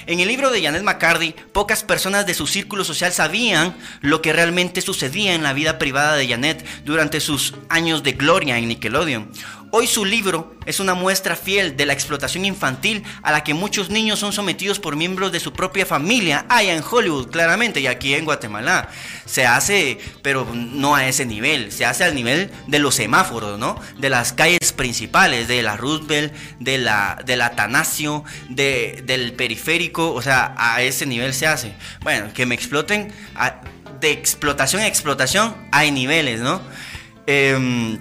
En 0.07 0.21
el 0.21 0.29
libro 0.29 0.51
de 0.51 0.63
Janet 0.63 0.83
McCarthy, 0.83 1.35
pocas 1.53 1.83
personas 1.83 2.27
de 2.27 2.35
su 2.35 2.47
círculo 2.47 2.85
social 2.85 3.13
sabían 3.13 3.75
lo 4.01 4.21
que 4.21 4.33
realmente 4.33 4.83
sucedía 4.83 5.35
en 5.35 5.43
la 5.43 5.55
vida 5.55 5.79
privada 5.79 6.15
de 6.17 6.29
Janet 6.29 6.67
durante 6.85 7.21
sus 7.21 7.55
años 7.71 8.03
de 8.03 8.13
gloria 8.13 8.59
en 8.59 8.69
Nickelodeon. 8.69 9.31
Hoy 9.71 9.87
su 9.87 10.05
libro 10.05 10.54
es 10.67 10.81
una 10.81 10.95
muestra 10.95 11.37
fiel 11.37 11.77
de 11.77 11.87
la 11.87 11.93
explotación 11.93 12.45
infantil 12.45 13.03
a 13.23 13.33
la 13.33 13.45
que 13.45 13.55
muchos 13.55 13.91
niños 13.91 14.19
son 14.19 14.33
sometidos 14.33 14.79
por 14.79 14.97
miembros 14.97 15.33
de 15.33 15.41
su 15.41 15.53
propia 15.53 15.87
familia, 15.87 16.47
allá 16.49 16.75
en 16.75 16.83
Hollywood, 16.89 17.31
claramente, 17.31 17.81
y 17.81 17.87
aquí 17.87 18.15
en 18.15 18.25
Guatemala. 18.25 18.89
Se 19.27 19.47
hace, 19.47 19.99
pero 20.23 20.47
no 20.55 20.95
a 20.95 21.07
ese 21.07 21.27
nivel, 21.27 21.73
se 21.73 21.85
hace 21.85 22.05
al 22.05 22.15
nivel 22.15 22.51
de 22.67 22.79
los 22.79 22.95
semáforos, 22.95 23.59
¿no? 23.59 23.81
De 23.99 24.11
las 24.11 24.33
calles 24.33 24.73
principales, 24.73 25.49
de 25.49 25.63
la 25.63 25.77
Roosevelt, 25.77 26.33
de 26.61 26.79
la, 26.79 27.21
del 27.25 27.43
Atanasio, 27.43 28.25
de, 28.49 29.03
del 29.07 29.33
periférico, 29.33 30.13
o 30.13 30.23
sea, 30.23 30.55
a 30.57 30.83
ese 30.83 31.07
nivel 31.07 31.35
se 31.35 31.47
hace. 31.47 31.75
Bueno, 32.03 32.33
que 32.35 32.47
me 32.47 32.55
exploten, 32.55 33.13
de 34.01 34.11
explotación 34.11 34.83
a 34.83 34.87
explotación 34.87 35.55
hay 35.73 35.91
niveles, 35.91 36.41
¿no? 36.41 36.61
Eh, 37.27 37.99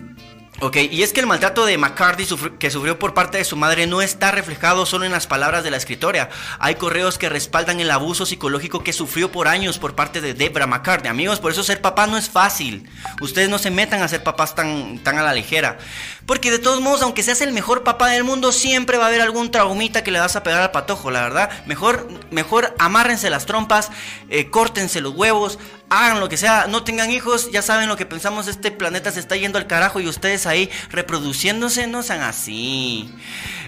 Ok, 0.60 0.78
y 0.78 1.02
es 1.02 1.14
que 1.14 1.20
el 1.20 1.26
maltrato 1.26 1.66
de 1.66 1.78
McCarthy 1.78 2.28
que 2.60 2.70
sufrió 2.70 3.00
por 3.00 3.16
parte 3.16 3.40
de 3.40 3.44
su 3.44 3.58
madre 3.58 3.88
no 3.88 4.02
está 4.02 4.32
reflejado 4.32 4.86
solo 4.86 5.04
en 5.04 5.12
las 5.12 5.26
palabras 5.26 5.64
de 5.64 5.72
la 5.72 5.78
escritora. 5.78 6.30
Hay 6.60 6.76
correos 6.76 7.18
que 7.18 7.28
respaldan 7.28 7.80
el 7.80 7.90
abuso 7.90 8.26
psicológico 8.26 8.84
que 8.84 8.94
sufrió 8.94 9.32
por 9.32 9.48
años 9.48 9.80
por 9.80 9.96
parte 9.96 10.22
de 10.22 10.36
Debra 10.36 10.68
McCarthy. 10.68 11.08
Amigos, 11.08 11.40
por 11.40 11.52
eso 11.52 11.64
ser 11.64 11.82
papá 11.82 12.06
no 12.06 12.18
es 12.18 12.30
fácil. 12.30 12.88
Ustedes 13.20 13.50
no 13.50 13.58
se 13.58 13.72
metan 13.72 14.04
a 14.04 14.08
ser 14.08 14.24
papás 14.24 14.54
tan, 14.54 15.00
tan 15.00 15.18
a 15.18 15.24
la 15.24 15.34
ligera. 15.34 15.80
Porque 16.28 16.52
de 16.52 16.60
todos 16.60 16.82
modos, 16.82 17.02
aunque 17.02 17.24
seas 17.24 17.42
el 17.42 17.52
mejor 17.52 17.84
papá 17.84 18.10
del 18.10 18.24
mundo, 18.24 18.52
siempre 18.52 18.98
va 18.98 19.06
a 19.06 19.08
haber 19.08 19.22
algún 19.22 19.52
traumita 19.52 20.04
que 20.04 20.12
le 20.12 20.20
vas 20.20 20.36
a 20.36 20.44
pegar 20.44 20.62
al 20.62 20.72
patojo, 20.72 21.10
la 21.10 21.24
verdad. 21.24 21.50
Mejor, 21.66 22.08
mejor 22.30 22.76
amárrense 22.78 23.30
las 23.30 23.48
trompas, 23.48 23.90
eh, 24.30 24.50
córtense 24.50 25.02
los 25.02 25.14
huevos, 25.14 25.60
hagan 25.94 26.20
lo 26.20 26.30
que 26.30 26.38
sea, 26.38 26.68
no 26.68 26.84
tengan 26.84 27.12
hijos, 27.12 27.52
ya 27.52 27.62
saben 27.62 27.88
lo 27.88 27.96
que 27.96 28.06
pensamos, 28.06 28.48
este 28.48 28.72
planeta 28.72 29.12
se 29.12 29.20
está 29.20 29.36
yendo 29.36 29.58
al 29.58 29.68
carajo 29.68 30.00
y 30.00 30.08
ustedes 30.08 30.46
ahí 30.46 30.70
reproduciéndose, 30.90 31.88
no 31.88 32.04
sean 32.04 32.22
así. 32.22 33.14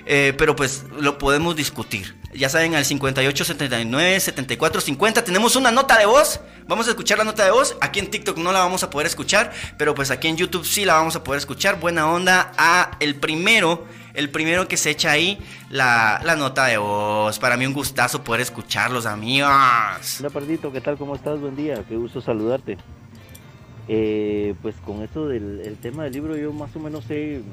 Eh, 0.06 0.34
pero 0.38 0.56
pues 0.56 0.84
lo 1.00 1.18
podemos 1.18 1.56
discutir. 1.56 2.16
Ya 2.34 2.50
saben, 2.50 2.76
al 2.76 2.84
58 2.84 3.46
79 3.46 4.20
74 4.20 4.82
50 4.82 5.24
tenemos 5.24 5.56
una 5.56 5.72
nota 5.72 5.98
de 5.98 6.06
voz. 6.06 6.42
Vamos 6.68 6.88
a 6.88 6.90
escuchar 6.92 7.18
la 7.18 7.24
nota 7.24 7.46
de 7.46 7.52
voz. 7.52 7.78
Aquí 7.80 8.00
en 8.00 8.12
TikTok 8.12 8.38
no 8.38 8.52
la 8.52 8.60
vamos 8.60 8.84
a 8.84 8.90
poder 8.90 9.08
escuchar, 9.08 9.54
pero 9.78 9.96
pues 9.96 10.12
aquí 10.12 10.28
en 10.28 10.38
YouTube 10.38 10.66
sí 10.66 10.84
la 10.84 10.96
vamos 10.96 11.16
a 11.16 11.24
poder 11.24 11.40
escuchar. 11.40 11.80
Buena 11.80 12.10
onda 12.10 12.52
a 12.58 12.92
el 13.00 13.16
primero 13.16 13.88
el 14.16 14.30
primero 14.30 14.68
que 14.68 14.78
se 14.78 14.92
echa 14.92 15.12
ahí 15.12 15.38
la, 15.70 16.22
nota 16.38 16.66
de 16.66 16.78
voz. 16.78 17.40
Para 17.40 17.58
mí 17.58 17.66
un 17.66 17.74
gustazo 17.74 18.24
poder 18.24 18.42
escucharlos, 18.42 19.06
amigos. 19.06 19.50
Hola, 20.20 20.30
Pardito, 20.30 20.72
¿qué 20.72 20.82
tal? 20.82 20.98
¿Cómo 20.98 21.16
estás? 21.16 21.40
Buen 21.40 21.56
día, 21.56 21.84
qué 21.88 21.96
gusto 21.96 22.22
saludarte. 22.22 22.78
Eh, 23.88 24.56
pues 24.62 24.76
con 24.78 25.04
esto 25.04 25.28
del 25.28 25.78
tema 25.80 26.06
del 26.06 26.14
libro 26.14 26.36
yo 26.36 26.52
más 26.52 26.76
o 26.76 26.80
menos 26.80 27.10
he, 27.12 27.44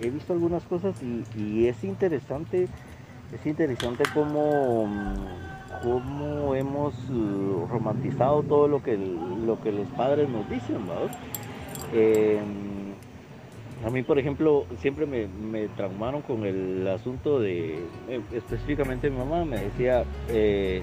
he 0.00 0.10
visto 0.10 0.32
algunas 0.32 0.62
cosas 0.64 0.94
y, 1.36 1.66
es 1.66 1.82
interesante, 1.82 2.68
es 3.32 3.46
interesante 3.46 4.04
cómo, 4.14 4.88
cómo 5.82 6.54
hemos 6.54 6.94
uh, 7.10 7.66
romantizado 7.68 8.42
todo 8.44 8.68
lo 8.68 8.82
que, 8.82 8.96
lo 8.96 9.60
que 9.60 9.72
los 9.72 9.88
padres 9.88 10.28
nos 10.28 10.48
dicen, 10.48 10.86
¿verdad? 10.86 11.18
Eh, 11.92 12.40
a 13.84 13.88
mí, 13.88 14.02
por 14.02 14.18
ejemplo, 14.18 14.66
siempre 14.80 15.06
me, 15.06 15.68
traumaron 15.68 16.22
con 16.22 16.44
el 16.44 16.86
asunto 16.88 17.40
de, 17.40 17.76
eh, 18.08 18.20
específicamente 18.32 19.08
mi 19.08 19.16
mamá 19.16 19.44
me 19.44 19.58
decía, 19.58 20.04
eh, 20.28 20.82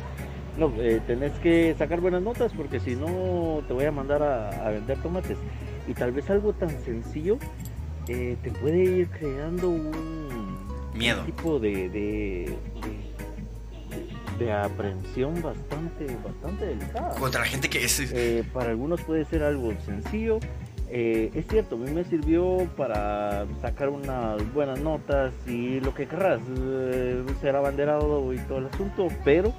no, 0.57 0.73
eh, 0.79 0.99
tenés 1.05 1.33
que 1.33 1.75
sacar 1.77 2.01
buenas 2.01 2.23
notas 2.23 2.51
porque 2.53 2.79
si 2.79 2.95
no 2.95 3.61
te 3.67 3.73
voy 3.73 3.85
a 3.85 3.91
mandar 3.91 4.23
a, 4.23 4.69
vender 4.71 4.97
tomates. 5.01 5.37
Y 5.87 5.93
tal 5.93 6.11
vez 6.11 6.29
algo 6.29 6.53
tan 6.53 6.69
sencillo 6.83 7.37
te 8.05 8.51
puede 8.61 8.83
ir 8.83 9.07
creando 9.09 9.69
un, 9.69 10.57
Miedo. 10.93 11.23
tipo 11.23 11.59
de, 11.59 11.89
de, 11.89 12.57
de, 14.39 14.51
aprensión 14.51 15.41
bastante, 15.41 16.07
bastante 16.25 16.65
delicada. 16.65 17.15
Contra 17.15 17.41
la 17.41 17.47
gente 17.47 17.69
que 17.69 17.83
es... 17.83 18.13
para 18.53 18.71
algunos 18.71 19.01
puede 19.01 19.23
ser 19.25 19.43
algo 19.43 19.73
sencillo 19.85 20.39
eh, 20.89 21.31
es 21.35 21.45
cierto, 21.47 21.75
a 21.75 21.79
mí 21.79 21.91
me 21.91 22.05
sirvió 22.05 22.65
para 22.77 23.45
sacar 23.61 23.89
unas 23.89 24.53
buenas 24.53 24.79
notas 24.79 25.33
y 25.45 25.81
lo 25.81 25.93
que 25.93 26.07
querrás, 26.07 26.39
eh, 26.57 27.23
ser 27.41 27.57
abanderado 27.57 28.33
y 28.33 28.37
todo 28.39 28.59
el 28.59 28.67
asunto, 28.67 29.09
pero 29.25 29.53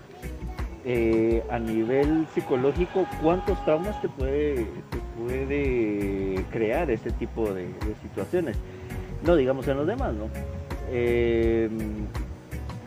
eh, 0.86 1.42
a 1.50 1.58
nivel 1.58 2.26
psicológico, 2.34 3.06
¿cuántos 3.22 3.62
traumas 3.66 4.00
te 4.00 4.08
puede, 4.08 4.66
puede 5.18 6.42
crear 6.50 6.90
ese 6.90 7.10
tipo 7.10 7.52
de, 7.52 7.74
situaciones? 8.02 8.56
No 9.22 9.36
digamos 9.36 9.68
en 9.68 9.76
los 9.76 9.86
demás, 9.86 10.14
¿no? 10.14 10.28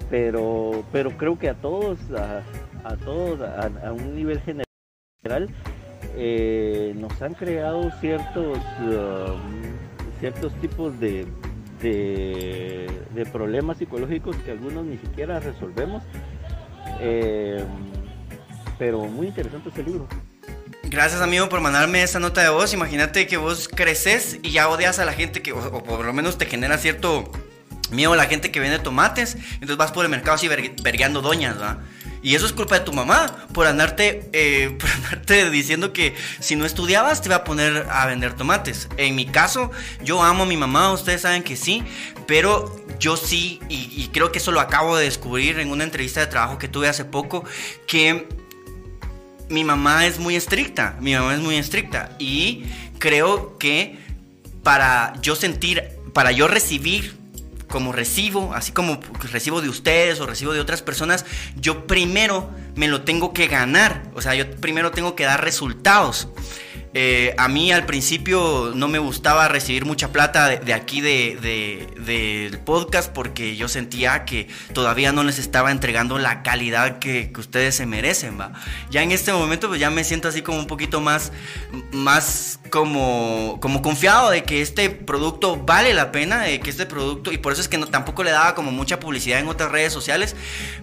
pero, 0.09 0.83
pero 0.91 1.11
creo 1.11 1.37
que 1.37 1.47
a 1.47 1.53
todos, 1.53 1.99
a, 2.11 2.95
todos, 3.05 3.39
a 3.41 3.93
un 3.93 4.15
nivel 4.15 4.41
general, 4.41 5.47
eh, 6.15 6.93
nos 6.95 7.21
han 7.21 7.33
creado 7.33 7.91
ciertos, 7.99 8.57
um, 8.79 10.19
ciertos 10.19 10.53
tipos 10.61 10.99
de, 10.99 11.25
de, 11.81 13.25
problemas 13.31 13.77
psicológicos 13.77 14.35
que 14.37 14.51
algunos 14.51 14.85
ni 14.85 14.97
siquiera 14.97 15.39
resolvemos. 15.39 16.03
Eh, 16.99 17.63
pero 18.77 18.99
muy 19.05 19.27
interesante 19.27 19.69
este 19.69 19.83
libro. 19.83 20.07
Gracias 20.83 21.21
amigo 21.21 21.47
por 21.47 21.61
mandarme 21.61 22.03
esta 22.03 22.19
nota 22.19 22.41
de 22.41 22.49
voz. 22.49 22.73
Imagínate 22.73 23.27
que 23.27 23.37
vos 23.37 23.69
creces 23.69 24.39
y 24.41 24.51
ya 24.51 24.67
odias 24.67 24.99
a 24.99 25.05
la 25.05 25.13
gente 25.13 25.41
que, 25.41 25.53
o, 25.53 25.83
por 25.83 26.03
lo 26.03 26.13
menos 26.13 26.37
te 26.37 26.45
genera 26.45 26.77
cierto 26.77 27.31
miedo 27.91 28.13
a 28.13 28.15
la 28.17 28.25
gente 28.25 28.51
que 28.51 28.59
vende 28.59 28.79
tomates. 28.79 29.37
Entonces 29.53 29.77
vas 29.77 29.91
por 29.91 30.03
el 30.03 30.11
mercado 30.11 30.35
así 30.35 30.47
vergueando 30.47 31.21
doñas, 31.21 31.55
¿verdad? 31.55 31.77
Y 32.23 32.35
eso 32.35 32.45
es 32.45 32.53
culpa 32.53 32.79
de 32.79 32.85
tu 32.85 32.93
mamá 32.93 33.47
por 33.53 33.67
andarte, 33.67 34.29
eh, 34.33 34.75
por 34.79 34.89
andarte 34.89 35.49
diciendo 35.49 35.93
que 35.93 36.15
si 36.39 36.55
no 36.55 36.65
estudiabas 36.65 37.21
te 37.21 37.29
iba 37.29 37.37
a 37.37 37.43
poner 37.43 37.87
a 37.89 38.05
vender 38.05 38.33
tomates. 38.33 38.87
En 38.97 39.15
mi 39.15 39.25
caso, 39.25 39.71
yo 40.03 40.21
amo 40.21 40.43
a 40.43 40.45
mi 40.45 40.57
mamá, 40.57 40.91
ustedes 40.91 41.21
saben 41.21 41.43
que 41.43 41.55
sí, 41.55 41.83
pero 42.27 42.75
yo 42.99 43.17
sí, 43.17 43.59
y, 43.67 44.09
creo 44.13 44.31
que 44.31 44.37
eso 44.37 44.51
lo 44.51 44.59
acabo 44.59 44.95
de 44.95 45.05
descubrir 45.05 45.59
en 45.59 45.71
una 45.71 45.83
entrevista 45.83 46.19
de 46.19 46.27
trabajo 46.27 46.57
que 46.57 46.67
tuve 46.67 46.87
hace 46.87 47.03
poco, 47.03 47.43
que 47.87 48.27
mi 49.49 49.63
mamá 49.63 50.05
es 50.05 50.19
muy 50.19 50.35
estricta, 50.35 50.95
mi 51.01 51.13
mamá 51.13 51.33
es 51.33 51.39
muy 51.39 51.55
estricta 51.55 52.15
y 52.19 52.65
creo 52.99 53.57
que 53.57 53.97
para 54.63 55.13
yo 55.21 55.35
sentir, 55.35 55.83
para 56.13 56.31
yo 56.31 56.47
recibir 56.47 57.20
como 57.71 57.91
recibo, 57.91 58.53
así 58.53 58.71
como 58.71 58.99
recibo 59.31 59.61
de 59.61 59.69
ustedes 59.69 60.19
o 60.19 60.27
recibo 60.27 60.53
de 60.53 60.59
otras 60.59 60.83
personas, 60.83 61.25
yo 61.55 61.87
primero 61.87 62.51
me 62.75 62.87
lo 62.87 63.01
tengo 63.01 63.33
que 63.33 63.47
ganar. 63.47 64.03
O 64.13 64.21
sea, 64.21 64.35
yo 64.35 64.49
primero 64.57 64.91
tengo 64.91 65.15
que 65.15 65.23
dar 65.23 65.43
resultados. 65.43 66.27
Eh, 66.93 67.33
a 67.37 67.47
mí 67.47 67.71
al 67.71 67.85
principio 67.85 68.73
no 68.75 68.89
me 68.89 68.99
gustaba 68.99 69.47
recibir 69.47 69.85
mucha 69.85 70.11
plata 70.11 70.49
de, 70.49 70.73
aquí 70.73 70.99
del 70.99 71.39
de, 71.39 72.59
podcast 72.65 73.09
porque 73.13 73.55
yo 73.55 73.69
sentía 73.69 74.25
que 74.25 74.49
todavía 74.73 75.13
no 75.13 75.23
les 75.23 75.39
estaba 75.39 75.71
entregando 75.71 76.17
la 76.17 76.43
calidad 76.43 76.99
que, 76.99 77.31
ustedes 77.37 77.75
se 77.75 77.85
merecen, 77.85 78.39
¿va? 78.39 78.51
Ya 78.91 79.01
en 79.01 79.11
este 79.11 79.31
momento 79.31 79.69
pues 79.69 79.79
ya 79.79 79.89
me 79.89 80.03
siento 80.03 80.27
así 80.27 80.41
como 80.41 80.59
un 80.59 80.67
poquito 80.67 80.99
más, 80.99 81.31
más 81.93 82.59
como, 82.69 83.57
como 83.61 83.81
confiado 83.81 84.29
de 84.29 84.43
que 84.43 84.61
este 84.61 84.89
producto 84.89 85.55
vale 85.57 85.93
la 85.93 86.11
pena, 86.11 86.43
de 86.43 86.59
que 86.59 86.69
este 86.69 86.85
producto, 86.85 87.31
y 87.31 87.37
por 87.37 87.53
eso 87.53 87.61
es 87.61 87.67
que 87.67 87.77
no, 87.77 87.87
tampoco 87.87 88.23
le 88.23 88.31
daba 88.31 88.53
como 88.53 88.71
mucha 88.71 88.99
publicidad 88.99 89.39
en 89.39 89.47
otras 89.47 89.71
redes 89.71 89.93
sociales, 89.93 90.35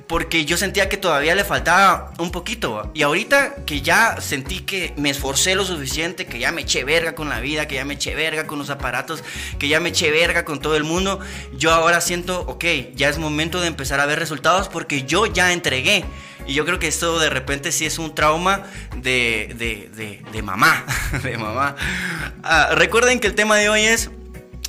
porque 0.07 0.47
yo 0.47 0.57
sentía 0.57 0.89
que 0.89 0.97
todavía 0.97 1.35
le 1.35 1.45
faltaba 1.45 2.13
un 2.19 2.33
poquito, 2.33 2.91
y 2.95 3.03
ahorita 3.03 3.65
que 3.67 3.83
ya 3.83 4.21
sentí 4.21 4.61
que 4.61 4.95
me 4.97 5.11
esforcé 5.11 5.55
lo 5.55 5.65
suficiente, 5.65 5.98
que 5.99 6.39
ya 6.39 6.53
me 6.53 6.63
eché 6.63 6.85
verga 6.85 7.15
con 7.15 7.29
la 7.29 7.41
vida, 7.41 7.67
que 7.67 7.75
ya 7.75 7.85
me 7.85 7.95
eché 7.95 8.15
verga 8.15 8.47
con 8.47 8.59
los 8.59 8.71
aparatos, 8.71 9.25
que 9.59 9.67
ya 9.67 9.81
me 9.81 9.89
eché 9.89 10.11
verga 10.13 10.45
con 10.45 10.61
todo 10.61 10.77
el 10.77 10.85
mundo, 10.85 11.19
yo 11.57 11.73
ahora 11.73 12.01
siento, 12.01 12.43
ok, 12.43 12.65
ya 12.95 13.09
es 13.09 13.19
momento 13.19 13.61
de 13.61 13.67
empezar 13.67 13.99
a 13.99 14.07
ver 14.07 14.19
resultados 14.19 14.69
porque 14.69 15.03
yo 15.03 15.27
ya 15.27 15.53
entregué. 15.53 16.05
Y 16.47 16.55
yo 16.55 16.65
creo 16.65 16.79
que 16.79 16.87
esto 16.87 17.19
de 17.19 17.29
repente 17.29 17.73
sí 17.73 17.85
es 17.85 17.99
un 17.99 18.15
trauma 18.15 18.63
de, 18.97 19.55
de, 19.59 20.23
de, 20.33 20.43
mamá. 20.43 20.87
de 21.23 21.37
mamá. 21.37 21.77
Ah, 22.43 22.71
recuerden 22.73 23.21
que 23.21 23.27
el 23.27 23.35
tema 23.35 23.57
de 23.57 23.69
hoy 23.69 23.83
es 23.83 24.11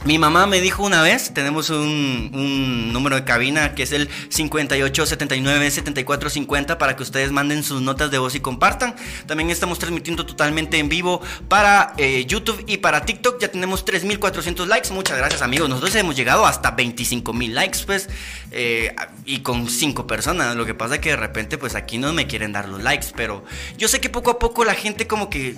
mi 0.06 0.18
mamá 0.18 0.48
me 0.48 0.62
dijo 0.62 0.84
una 0.84 1.02
vez, 1.02 1.34
tenemos 1.34 1.70
un, 1.70 2.94
número 2.94 3.18
de 3.18 3.26
cabina 3.26 3.76
que 3.76 3.84
es 3.84 3.92
el 3.92 4.08
5879-7450 4.30 6.78
para 6.78 6.96
que 6.96 7.04
ustedes 7.04 7.34
manden 7.34 7.64
sus 7.64 7.82
notas 7.82 8.10
de 8.10 8.18
voz 8.18 8.34
y 8.36 8.40
compartan. 8.40 8.96
También 9.28 9.50
estamos 9.50 9.78
transmitiendo 9.78 10.26
totalmente 10.26 10.78
en 10.78 10.88
vivo 10.88 11.20
para 11.50 11.96
eh, 11.98 12.24
YouTube 12.26 12.64
y 12.66 12.78
para 12.78 13.04
TikTok. 13.06 13.42
Ya 13.42 13.50
tenemos 13.50 13.86
3.400 13.86 14.68
likes. 14.68 14.90
Muchas 14.92 15.18
gracias 15.18 15.42
amigos. 15.42 15.68
Nosotros 15.68 15.94
hemos 15.96 16.16
llegado 16.16 16.46
hasta 16.46 16.78
25.000 16.78 17.52
likes 17.52 17.80
pues 17.86 18.08
eh, 18.52 18.96
y 19.26 19.40
con 19.40 19.68
5 19.68 20.08
personas. 20.08 20.56
Lo 20.56 20.66
que 20.66 20.74
pasa 20.74 20.96
es 20.96 21.02
que 21.02 21.10
de 21.10 21.18
repente 21.18 21.58
pues 21.58 21.76
aquí 21.76 21.98
no 21.98 22.14
me 22.14 22.26
quieren 22.26 22.54
dar 22.54 22.70
los 22.70 22.82
likes. 22.82 23.08
Pero 23.16 23.44
yo 23.78 23.90
sé 23.90 24.00
que 24.00 24.10
poco 24.10 24.32
a 24.32 24.40
poco 24.40 24.64
la 24.64 24.76
gente 24.76 25.08
como 25.08 25.30
que 25.30 25.58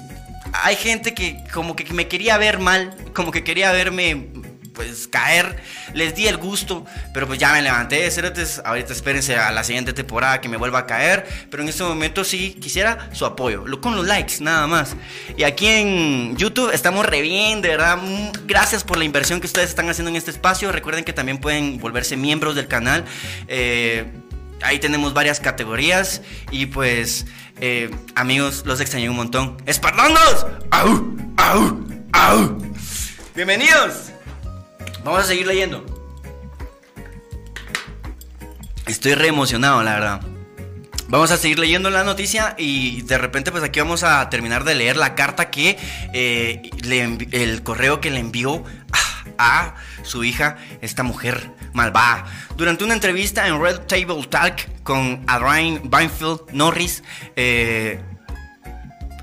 hay 0.53 0.75
gente 0.75 1.13
que 1.13 1.43
como 1.53 1.75
que 1.75 1.91
me 1.93 2.07
quería 2.07 2.37
ver 2.37 2.59
mal, 2.59 2.95
como 3.13 3.31
que 3.31 3.43
quería 3.43 3.71
verme 3.71 4.27
pues 4.73 5.07
caer, 5.07 5.61
les 5.93 6.15
di 6.15 6.27
el 6.27 6.37
gusto, 6.37 6.85
pero 7.13 7.27
pues 7.27 7.39
ya 7.39 7.51
me 7.51 7.61
levanté, 7.61 8.09
cerotes, 8.09 8.61
ahorita 8.63 8.93
espérense 8.93 9.35
a 9.35 9.51
la 9.51 9.63
siguiente 9.63 9.93
temporada 9.93 10.41
que 10.41 10.49
me 10.49 10.57
vuelva 10.57 10.79
a 10.79 10.85
caer, 10.85 11.27
pero 11.49 11.63
en 11.63 11.69
este 11.69 11.83
momento 11.83 12.23
sí 12.23 12.53
quisiera 12.53 13.09
su 13.13 13.25
apoyo, 13.25 13.65
con 13.81 13.95
los 13.95 14.07
likes 14.07 14.35
nada 14.39 14.67
más. 14.67 14.95
Y 15.37 15.43
aquí 15.43 15.67
en 15.67 16.37
YouTube 16.37 16.71
estamos 16.73 17.05
re 17.05 17.21
bien, 17.21 17.61
de 17.61 17.69
verdad, 17.69 17.97
mm, 17.97 18.47
gracias 18.47 18.83
por 18.83 18.97
la 18.97 19.03
inversión 19.03 19.39
que 19.39 19.47
ustedes 19.47 19.69
están 19.69 19.89
haciendo 19.89 20.09
en 20.09 20.15
este 20.15 20.31
espacio, 20.31 20.71
recuerden 20.71 21.03
que 21.03 21.13
también 21.13 21.37
pueden 21.37 21.77
volverse 21.79 22.15
miembros 22.15 22.55
del 22.55 22.67
canal, 22.67 23.03
eh, 23.47 24.05
ahí 24.63 24.79
tenemos 24.79 25.13
varias 25.13 25.39
categorías 25.39 26.21
y 26.51 26.67
pues 26.67 27.25
eh, 27.59 27.91
amigos, 28.15 28.63
los 28.65 28.79
extrañé 28.79 29.09
un 29.09 29.15
montón. 29.15 29.57
¡Espartanos! 29.65 30.47
¡Au! 30.71 31.15
¡Au! 31.37 31.87
¡Au! 32.13 32.57
¡Bienvenidos! 33.35 34.11
Vamos 35.03 35.21
a 35.21 35.23
seguir 35.25 35.47
leyendo. 35.47 35.85
Estoy 38.87 39.15
re 39.15 39.27
emocionado, 39.27 39.83
la 39.83 39.93
verdad. 39.93 40.21
Vamos 41.07 41.29
a 41.31 41.37
seguir 41.37 41.59
leyendo 41.59 41.89
la 41.89 42.03
noticia 42.03 42.55
y 42.57 43.01
de 43.01 43.17
repente 43.17 43.51
pues 43.51 43.63
aquí 43.63 43.79
vamos 43.79 44.03
a 44.03 44.29
terminar 44.29 44.63
de 44.63 44.75
leer 44.75 44.95
la 44.95 45.13
carta 45.13 45.51
que 45.51 45.77
eh, 46.13 46.69
el 47.31 47.63
correo 47.63 47.99
que 47.99 48.11
le 48.11 48.19
envió 48.19 48.63
a 49.37 49.75
su 50.03 50.23
hija, 50.23 50.57
esta 50.81 51.03
mujer 51.03 51.51
malvada. 51.73 52.25
Durante 52.55 52.83
una 52.83 52.93
entrevista 52.93 53.47
en 53.47 53.61
Red 53.61 53.81
Table 53.81 54.25
Talk 54.27 54.83
con 54.83 55.23
Adrian 55.27 55.81
Bainfield 55.83 56.51
Norris, 56.51 57.03
eh, 57.35 57.99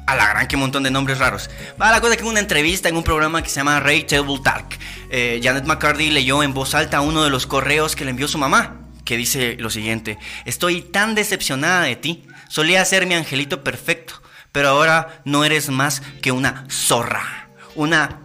a 0.09 0.17
la 0.17 0.27
gran 0.29 0.49
que 0.49 0.57
montón 0.57 0.83
de 0.83 0.91
nombres 0.91 1.19
raros. 1.19 1.51
Va 1.81 1.91
la 1.91 2.01
cosa 2.01 2.17
que 2.17 2.23
en 2.23 2.29
una 2.29 2.41
entrevista 2.41 2.89
en 2.89 2.97
un 2.97 3.05
programa 3.05 3.43
que 3.43 3.51
se 3.51 3.57
llama 3.57 3.79
Red 3.79 4.07
Table 4.07 4.39
Talk, 4.43 4.79
eh, 5.11 5.39
Janet 5.43 5.67
McCarthy 5.67 6.11
leyó 6.11 6.43
en 6.43 6.55
voz 6.55 6.75
alta 6.75 7.03
uno 7.03 7.23
de 7.23 7.31
los 7.31 7.47
correos 7.47 7.95
que 7.95 8.07
le 8.07 8.13
envió 8.13 8.27
su 8.27 8.39
mamá, 8.39 8.81
que 9.05 9.19
dice 9.19 9.57
lo 9.59 9.69
siguiente: 9.69 10.19
Estoy 10.47 10.81
tan 10.81 11.15
decepcionada 11.15 11.83
de 11.83 11.97
ti. 11.97 12.25
Solía 12.49 12.83
ser 12.87 13.05
mi 13.07 13.15
angelito 13.15 13.63
perfecto, 13.63 14.23
pero 14.51 14.71
ahora 14.71 15.21
no 15.27 15.45
eres 15.45 15.69
más 15.69 16.01
que 16.23 16.33
una 16.33 16.65
zorra, 16.71 17.51
una 17.75 18.21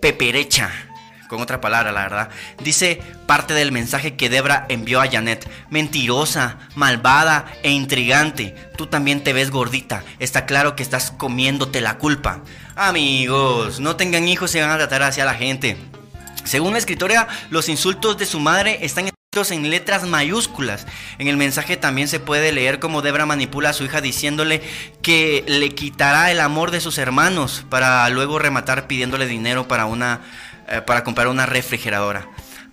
peperecha 0.00 0.85
con 1.28 1.40
otra 1.40 1.60
palabra, 1.60 1.92
la 1.92 2.02
verdad. 2.02 2.28
Dice 2.62 3.00
parte 3.26 3.54
del 3.54 3.72
mensaje 3.72 4.16
que 4.16 4.28
Debra 4.28 4.66
envió 4.68 5.00
a 5.00 5.08
Janet. 5.08 5.48
Mentirosa, 5.70 6.58
malvada 6.74 7.46
e 7.62 7.70
intrigante. 7.70 8.54
Tú 8.76 8.86
también 8.86 9.22
te 9.22 9.32
ves 9.32 9.50
gordita. 9.50 10.04
Está 10.18 10.46
claro 10.46 10.76
que 10.76 10.82
estás 10.82 11.10
comiéndote 11.10 11.80
la 11.80 11.98
culpa. 11.98 12.42
Amigos, 12.74 13.80
no 13.80 13.96
tengan 13.96 14.28
hijos 14.28 14.54
y 14.54 14.60
van 14.60 14.70
a 14.70 14.78
tratar 14.78 15.02
hacia 15.02 15.24
la 15.24 15.34
gente. 15.34 15.76
Según 16.44 16.72
la 16.72 16.78
escritora, 16.78 17.26
los 17.50 17.68
insultos 17.68 18.18
de 18.18 18.26
su 18.26 18.38
madre 18.38 18.78
están 18.82 19.10
en 19.50 19.68
letras 19.68 20.04
mayúsculas. 20.04 20.86
En 21.18 21.28
el 21.28 21.36
mensaje 21.36 21.76
también 21.76 22.08
se 22.08 22.20
puede 22.20 22.52
leer 22.52 22.78
cómo 22.78 23.02
Debra 23.02 23.26
manipula 23.26 23.68
a 23.68 23.72
su 23.74 23.84
hija 23.84 24.00
diciéndole 24.00 24.62
que 25.02 25.44
le 25.46 25.74
quitará 25.74 26.30
el 26.30 26.40
amor 26.40 26.70
de 26.70 26.80
sus 26.80 26.96
hermanos 26.96 27.66
para 27.68 28.08
luego 28.08 28.38
rematar 28.38 28.86
pidiéndole 28.86 29.26
dinero 29.26 29.68
para 29.68 29.84
una 29.84 30.22
eh, 30.68 30.80
para 30.82 31.04
comprar 31.04 31.28
una 31.28 31.46
refrigeradora. 31.46 32.28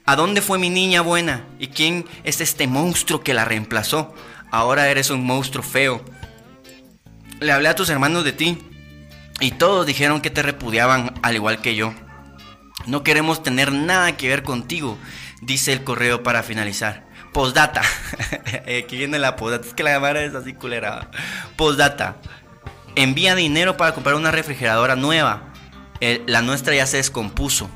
¿A 0.06 0.16
dónde 0.16 0.42
fue 0.42 0.60
mi 0.60 0.70
niña 0.70 1.02
buena? 1.02 1.46
¿Y 1.60 1.68
quién 1.68 2.06
es 2.24 2.42
este 2.42 2.68
monstruo 2.68 3.22
que 3.22 3.34
la 3.34 3.46
reemplazó? 3.46 4.14
Ahora 4.52 4.90
eres 4.90 5.10
un 5.10 5.26
monstruo 5.26 5.64
feo. 5.64 6.04
Le 7.40 7.52
hablé 7.52 7.70
a 7.70 7.76
tus 7.76 7.90
hermanos 7.90 8.24
de 8.24 8.34
ti 8.34 8.58
y 9.40 9.52
todos 9.52 9.86
dijeron 9.86 10.22
que 10.22 10.30
te 10.30 10.42
repudiaban 10.42 11.14
al 11.24 11.36
igual 11.36 11.62
que 11.62 11.76
yo. 11.76 11.94
No 12.86 13.04
queremos 13.04 13.44
tener 13.44 13.72
nada 13.72 14.18
que 14.18 14.28
ver 14.28 14.44
contigo, 14.44 14.98
dice 15.42 15.72
el 15.72 15.84
correo 15.84 16.24
para 16.24 16.44
finalizar. 16.44 17.06
Postdata. 17.32 17.82
Aquí 18.84 18.98
viene 18.98 19.20
la 19.20 19.36
postdata. 19.36 19.68
Es 19.68 19.74
que 19.74 19.84
la 19.84 19.94
llamada 19.94 20.22
es 20.24 20.36
así 20.36 20.54
culera. 20.54 21.10
Postdata. 21.56 22.18
Envía 22.96 23.36
dinero 23.36 23.78
para 23.78 23.94
comprar 23.94 24.16
una 24.16 24.32
refrigeradora 24.32 24.96
nueva 24.96 25.54
eh, 26.06 26.22
la 26.28 26.42
nuestra 26.42 26.76
ya 26.76 26.86
se 26.86 26.98
descompuso. 26.98 27.70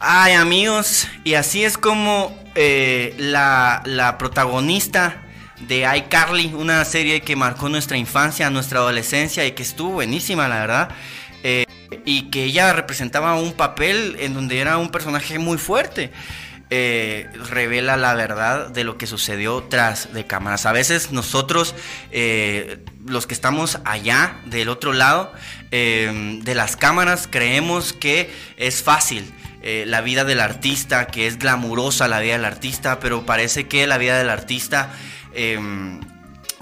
Ay 0.00 0.34
amigos, 0.34 1.08
y 1.24 1.34
así 1.34 1.64
es 1.64 1.76
como 1.76 2.32
eh, 2.54 3.16
la, 3.18 3.82
la 3.84 4.16
protagonista 4.16 5.24
de 5.66 5.84
iCarly, 5.96 6.54
una 6.54 6.84
serie 6.84 7.20
que 7.22 7.34
marcó 7.34 7.68
nuestra 7.68 7.96
infancia, 7.96 8.48
nuestra 8.48 8.78
adolescencia 8.78 9.44
y 9.44 9.52
que 9.52 9.64
estuvo 9.64 9.90
buenísima, 9.90 10.46
la 10.46 10.60
verdad. 10.60 10.88
Eh, 11.42 11.64
y 12.04 12.30
que 12.30 12.44
ella 12.44 12.72
representaba 12.72 13.34
un 13.34 13.54
papel 13.54 14.16
en 14.20 14.34
donde 14.34 14.60
era 14.60 14.78
un 14.78 14.90
personaje 14.90 15.40
muy 15.40 15.58
fuerte. 15.58 16.12
Eh, 16.70 17.28
revela 17.50 17.96
la 17.96 18.14
verdad 18.14 18.68
de 18.68 18.84
lo 18.84 18.98
que 18.98 19.08
sucedió 19.08 19.64
tras 19.64 20.12
de 20.12 20.26
cámaras. 20.26 20.64
A 20.64 20.70
veces 20.70 21.10
nosotros, 21.10 21.74
los 23.04 23.26
que 23.26 23.34
estamos 23.34 23.80
allá 23.84 24.36
del 24.44 24.68
otro 24.68 24.92
lado 24.92 25.32
de 25.70 26.52
las 26.54 26.76
cámaras, 26.76 27.26
creemos 27.28 27.92
que 27.92 28.30
es 28.58 28.80
fácil. 28.80 29.34
La 29.62 30.00
vida 30.00 30.24
del 30.24 30.40
artista, 30.40 31.06
que 31.06 31.26
es 31.26 31.38
glamurosa 31.38 32.08
la 32.08 32.20
vida 32.20 32.34
del 32.34 32.44
artista, 32.44 33.00
pero 33.00 33.26
parece 33.26 33.66
que 33.66 33.86
la 33.86 33.98
vida 33.98 34.16
del 34.16 34.30
artista 34.30 34.92
em, 35.34 36.00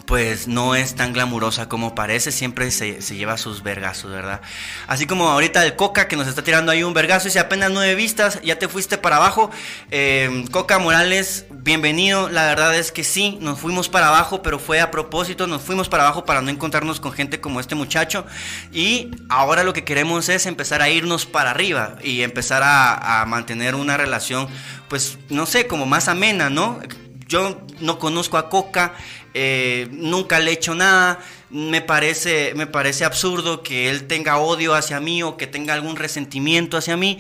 pues 0.07 0.47
no 0.47 0.77
es 0.77 0.95
tan 0.95 1.13
glamurosa 1.13 1.69
como 1.69 1.95
parece, 1.95 2.31
siempre 2.31 2.71
se, 2.71 3.01
lleva 3.01 3.37
sus 3.37 3.63
vergazos, 3.63 4.13
¿verdad? 4.13 4.41
Así 4.87 5.07
como 5.07 5.29
ahorita 5.29 5.65
el 5.65 5.75
Coca 5.75 6.07
que 6.07 6.17
nos 6.17 6.29
está 6.29 6.43
tirando 6.43 6.71
ahí 6.71 6.85
un 6.85 6.95
vergazo 6.95 7.29
si 7.29 7.39
apenas 7.39 7.71
nueve 7.73 7.95
vistas, 7.97 8.41
ya 8.43 8.59
te 8.59 8.69
fuiste 8.69 8.99
para 8.99 9.17
abajo. 9.17 9.51
Eh, 9.91 10.45
Coca 10.53 10.79
Morales, 10.79 11.47
bienvenido, 11.51 12.29
la 12.29 12.47
verdad 12.47 12.77
es 12.77 12.93
que 12.93 13.03
sí, 13.03 13.37
nos 13.41 13.59
fuimos 13.59 13.89
para 13.89 14.09
abajo, 14.09 14.43
pero 14.43 14.61
fue 14.61 14.81
a 14.81 14.93
propósito, 14.93 15.49
nos 15.49 15.63
fuimos 15.63 15.89
para 15.89 16.05
abajo 16.05 16.25
para 16.25 16.41
no 16.41 16.51
encontrarnos 16.51 17.01
con 17.01 17.13
gente 17.13 17.41
como 17.41 17.59
este 17.59 17.75
muchacho 17.75 18.25
y 18.73 19.11
ahora 19.29 19.65
lo 19.65 19.73
que 19.73 19.85
queremos 19.85 20.29
es 20.29 20.47
empezar 20.47 20.83
a 20.83 20.89
irnos 20.89 21.27
para 21.27 21.51
arriba 21.51 21.97
y 22.03 22.23
empezar 22.23 22.63
a, 22.63 23.23
a 23.23 23.27
mantener 23.27 23.75
una 23.75 23.97
relación, 23.97 24.47
pues 24.89 25.19
no 25.31 25.47
sé, 25.47 25.67
como 25.67 25.85
más 25.85 26.07
amena, 26.07 26.49
¿no? 26.49 26.79
Yo 27.27 27.61
no 27.81 27.99
conozco 27.99 28.39
a 28.39 28.49
Coca, 28.49 28.95
eh, 29.35 29.89
nunca 29.91 30.39
le 30.39 30.51
he 30.51 30.55
hecho 30.55 30.75
nada, 30.75 31.19
me 31.51 31.81
parece, 31.81 32.53
me 32.55 32.67
parece 32.67 33.05
absurdo 33.05 33.63
que 33.63 33.91
él 33.91 34.07
tenga 34.07 34.39
odio 34.39 34.75
hacia 34.75 35.01
mí 35.01 35.23
o 35.23 35.37
que 35.37 35.47
tenga 35.47 35.75
algún 35.75 35.97
resentimiento 35.97 36.77
hacia 36.77 36.97
mí, 36.97 37.19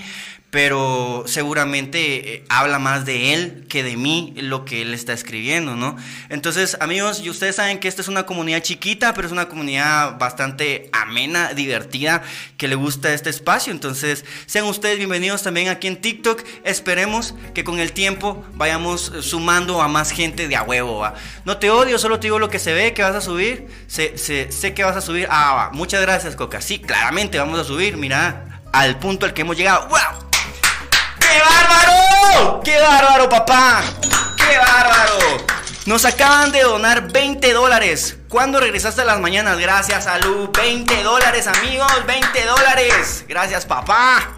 pero 0.50 1.24
seguramente 1.26 2.35
eh, 2.35 2.44
habla 2.48 2.78
más 2.78 3.04
de 3.04 3.35
él 3.35 3.66
que 3.68 3.82
de 3.82 3.96
mí 3.96 4.32
lo 4.37 4.64
que 4.64 4.82
él 4.82 4.94
está 4.94 5.12
escribiendo, 5.12 5.76
¿no? 5.76 5.96
Entonces, 6.28 6.76
amigos, 6.80 7.20
y 7.20 7.30
ustedes 7.30 7.56
saben 7.56 7.78
que 7.78 7.88
esta 7.88 8.00
es 8.00 8.09
una 8.09 8.26
comunidad 8.26 8.62
chiquita, 8.62 9.12
pero 9.12 9.26
es 9.26 9.32
una 9.32 9.48
comunidad 9.48 10.18
bastante 10.18 10.88
amena, 10.92 11.52
divertida, 11.52 12.22
que 12.56 12.68
le 12.68 12.76
gusta 12.76 13.12
este 13.12 13.28
espacio. 13.28 13.72
Entonces, 13.72 14.24
sean 14.46 14.64
ustedes 14.66 14.98
bienvenidos 14.98 15.42
también 15.42 15.68
aquí 15.68 15.88
en 15.88 16.00
TikTok. 16.00 16.42
Esperemos 16.64 17.35
que 17.52 17.64
con 17.64 17.80
el 17.80 17.92
tiempo 17.92 18.44
vayamos 18.54 19.12
sumando 19.20 19.82
a 19.82 19.88
más 19.88 20.11
gente 20.11 20.48
de 20.48 20.56
a 20.56 20.62
huevo. 20.62 21.06
No 21.44 21.59
te 21.59 21.70
odio, 21.70 21.98
solo 21.98 22.20
te 22.20 22.28
digo 22.28 22.38
lo 22.38 22.48
que 22.48 22.61
se 22.61 22.72
ve, 22.72 22.94
que 22.94 23.02
vas 23.02 23.16
a 23.16 23.20
subir. 23.20 23.66
Sé, 23.88 24.16
sé 24.16 24.74
que 24.74 24.85
vas 24.85 24.96
a 24.96 25.00
subir. 25.00 25.26
Ah, 25.28 25.70
muchas 25.72 26.00
gracias, 26.00 26.37
Coca. 26.37 26.61
Sí, 26.61 26.78
claramente 26.78 27.38
vamos 27.38 27.59
a 27.59 27.64
subir. 27.64 27.96
Mira, 27.96 28.62
al 28.72 28.98
punto 28.98 29.26
al 29.26 29.35
que 29.35 29.42
hemos 29.42 29.56
llegado. 29.56 29.88
¡Wow! 29.88 30.36
¡Qué 31.37 31.42
bárbaro! 31.42 32.61
¡Qué 32.64 32.79
bárbaro, 32.81 33.29
papá! 33.29 33.83
¡Qué 34.38 34.57
bárbaro! 34.57 35.44
Nos 35.85 36.07
acaban 36.07 36.51
de 36.51 36.62
donar 36.62 37.12
20 37.12 37.53
dólares. 37.53 38.16
¿Cuándo 38.31 38.59
regresaste 38.59 39.03
a 39.03 39.05
las 39.05 39.20
mañanas? 39.20 39.59
Gracias, 39.59 40.09
Lu. 40.25 40.51
20 40.51 41.03
dólares, 41.03 41.46
amigos. 41.46 41.92
20 42.07 42.44
dólares. 42.46 43.27
Gracias, 43.29 43.66
papá. 43.66 44.33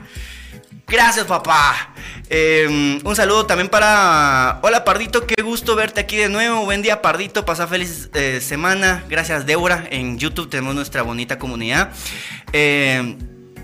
Gracias, 0.88 1.24
papá. 1.26 1.94
Em, 2.28 2.98
un 3.04 3.14
saludo 3.14 3.46
también 3.46 3.68
para. 3.68 4.58
Hola, 4.62 4.84
Pardito. 4.84 5.24
Qué 5.24 5.40
gusto 5.42 5.76
verte 5.76 6.00
aquí 6.00 6.16
de 6.16 6.28
nuevo. 6.28 6.64
Buen 6.64 6.82
día, 6.82 7.00
Pardito. 7.00 7.44
Pasa 7.44 7.68
feliz 7.68 8.10
eh, 8.14 8.40
semana. 8.40 9.04
Gracias, 9.08 9.46
Débora. 9.46 9.86
En 9.90 10.18
YouTube 10.18 10.50
tenemos 10.50 10.74
nuestra 10.74 11.02
bonita 11.02 11.38
comunidad. 11.38 11.90
Eh, 12.52 13.16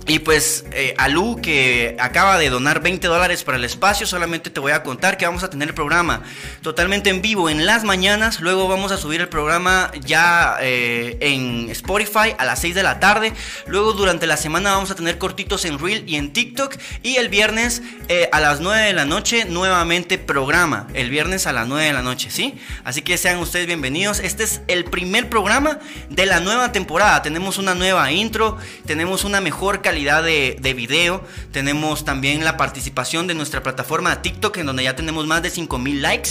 y 0.06 0.18
pues 0.18 0.66
eh, 0.72 0.94
Alu, 0.98 1.40
que 1.40 1.96
acaba 1.98 2.36
de 2.36 2.50
donar 2.50 2.82
20 2.82 3.06
dólares 3.06 3.42
para 3.42 3.56
el 3.56 3.64
espacio, 3.64 4.06
solamente 4.06 4.50
te 4.50 4.60
voy 4.60 4.72
a 4.72 4.82
contar 4.82 5.16
que 5.16 5.24
vamos 5.24 5.42
a 5.44 5.48
tener 5.48 5.68
el 5.68 5.74
programa 5.74 6.22
totalmente 6.60 7.08
en 7.08 7.22
vivo 7.22 7.48
en 7.48 7.64
las 7.64 7.84
mañanas. 7.84 8.40
Luego 8.40 8.68
vamos 8.68 8.92
a 8.92 8.98
subir 8.98 9.22
el 9.22 9.30
programa 9.30 9.90
ya 10.04 10.58
eh, 10.60 11.16
en 11.20 11.70
Spotify 11.70 12.34
a 12.36 12.44
las 12.44 12.60
6 12.60 12.74
de 12.74 12.82
la 12.82 13.00
tarde. 13.00 13.32
Luego 13.66 13.94
durante 13.94 14.26
la 14.26 14.36
semana 14.36 14.72
vamos 14.72 14.90
a 14.90 14.94
tener 14.94 15.16
cortitos 15.16 15.64
en 15.64 15.78
Reel 15.78 16.04
y 16.06 16.16
en 16.16 16.34
TikTok. 16.34 16.76
Y 17.02 17.16
el 17.16 17.30
viernes 17.30 17.82
eh, 18.08 18.28
a 18.30 18.40
las 18.40 18.60
9 18.60 18.82
de 18.82 18.92
la 18.92 19.06
noche 19.06 19.46
nuevamente 19.46 20.18
programa. 20.18 20.86
El 20.92 21.08
viernes 21.08 21.46
a 21.46 21.54
las 21.54 21.66
9 21.66 21.82
de 21.82 21.92
la 21.94 22.02
noche, 22.02 22.30
¿sí? 22.30 22.58
Así 22.84 23.00
que 23.00 23.16
sean 23.16 23.38
ustedes 23.38 23.66
bienvenidos. 23.66 24.20
Este 24.20 24.44
es 24.44 24.60
el 24.68 24.84
primer 24.84 25.30
programa 25.30 25.78
de 26.10 26.26
la 26.26 26.40
nueva 26.40 26.72
temporada. 26.72 27.22
Tenemos 27.22 27.56
una 27.56 27.74
nueva 27.74 28.12
intro, 28.12 28.58
tenemos 28.84 29.24
una 29.24 29.40
mejor 29.40 29.80
calidad 29.80 29.93
de, 29.94 30.56
de, 30.60 30.74
video. 30.74 31.24
Tenemos 31.52 32.04
también 32.04 32.44
la 32.44 32.56
participación 32.56 33.26
de 33.26 33.34
nuestra 33.34 33.62
plataforma 33.62 34.22
TikTok, 34.22 34.56
en 34.58 34.66
donde 34.66 34.84
ya 34.84 34.96
tenemos 34.96 35.26
más 35.26 35.42
de 35.42 35.50
5000 35.50 36.02
likes. 36.02 36.30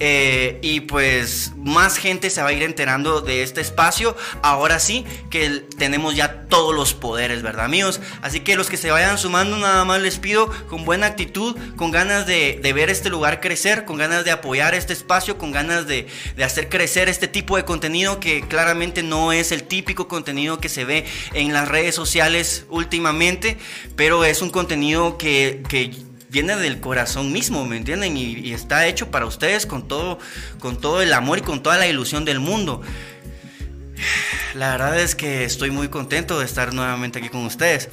Eh, 0.00 0.58
y 0.60 0.80
pues 0.80 1.52
más 1.56 1.96
gente 1.96 2.28
se 2.28 2.42
va 2.42 2.48
a 2.48 2.52
ir 2.52 2.62
enterando 2.62 3.20
de 3.20 3.42
este 3.42 3.60
espacio. 3.60 4.16
Ahora 4.42 4.80
sí 4.80 5.04
que 5.30 5.62
tenemos 5.78 6.16
ya 6.16 6.46
todos 6.48 6.74
los 6.74 6.94
poderes, 6.94 7.42
¿verdad, 7.42 7.66
amigos? 7.66 8.00
Así 8.20 8.40
que 8.40 8.56
los 8.56 8.68
que 8.68 8.76
se 8.76 8.90
vayan 8.90 9.18
sumando, 9.18 9.56
nada 9.56 9.84
más 9.84 10.00
les 10.02 10.18
pido 10.18 10.50
con 10.68 10.84
buena 10.84 11.06
actitud, 11.06 11.56
con 11.76 11.90
ganas 11.92 12.26
de, 12.26 12.60
ver 12.74 12.90
este 12.90 13.08
lugar 13.08 13.40
crecer, 13.40 13.84
con 13.84 13.96
ganas 13.96 14.24
de 14.24 14.32
apoyar 14.32 14.74
este 14.74 14.92
espacio, 14.92 15.38
con 15.38 15.52
ganas 15.52 15.86
de, 15.86 16.08
de 16.36 16.44
hacer 16.44 16.68
crecer 16.68 17.08
este 17.08 17.28
tipo 17.28 17.56
de 17.56 17.64
contenido 17.64 18.18
que 18.18 18.42
claramente 18.48 19.02
no 19.04 19.32
es 19.32 19.52
el 19.52 19.62
típico 19.62 20.08
contenido 20.08 20.58
que 20.58 20.68
se 20.68 20.84
ve 20.84 21.04
en 21.34 21.52
las 21.52 21.68
redes 21.68 21.94
sociales 21.94 22.66
pero 23.96 24.24
es 24.24 24.42
un 24.42 24.50
contenido 24.50 25.18
que, 25.18 25.62
viene 26.30 26.56
del 26.56 26.80
corazón 26.80 27.30
mismo, 27.30 27.64
¿me 27.64 27.76
entienden? 27.76 28.16
Y, 28.16 28.32
y, 28.34 28.52
está 28.54 28.88
hecho 28.88 29.12
para 29.12 29.24
ustedes 29.24 29.66
con 29.66 29.86
todo, 29.86 30.18
con 30.58 30.80
todo 30.80 31.00
el 31.00 31.12
amor 31.12 31.38
y 31.38 31.42
con 31.42 31.62
toda 31.62 31.78
la 31.78 31.86
ilusión 31.86 32.24
del 32.24 32.40
mundo. 32.40 32.82
La 34.54 34.70
verdad 34.70 35.00
es 35.00 35.14
que 35.16 35.44
estoy 35.44 35.70
muy 35.70 35.88
contento 35.88 36.38
de 36.38 36.44
estar 36.44 36.72
nuevamente 36.72 37.18
aquí 37.18 37.28
con 37.28 37.44
ustedes. 37.44 37.88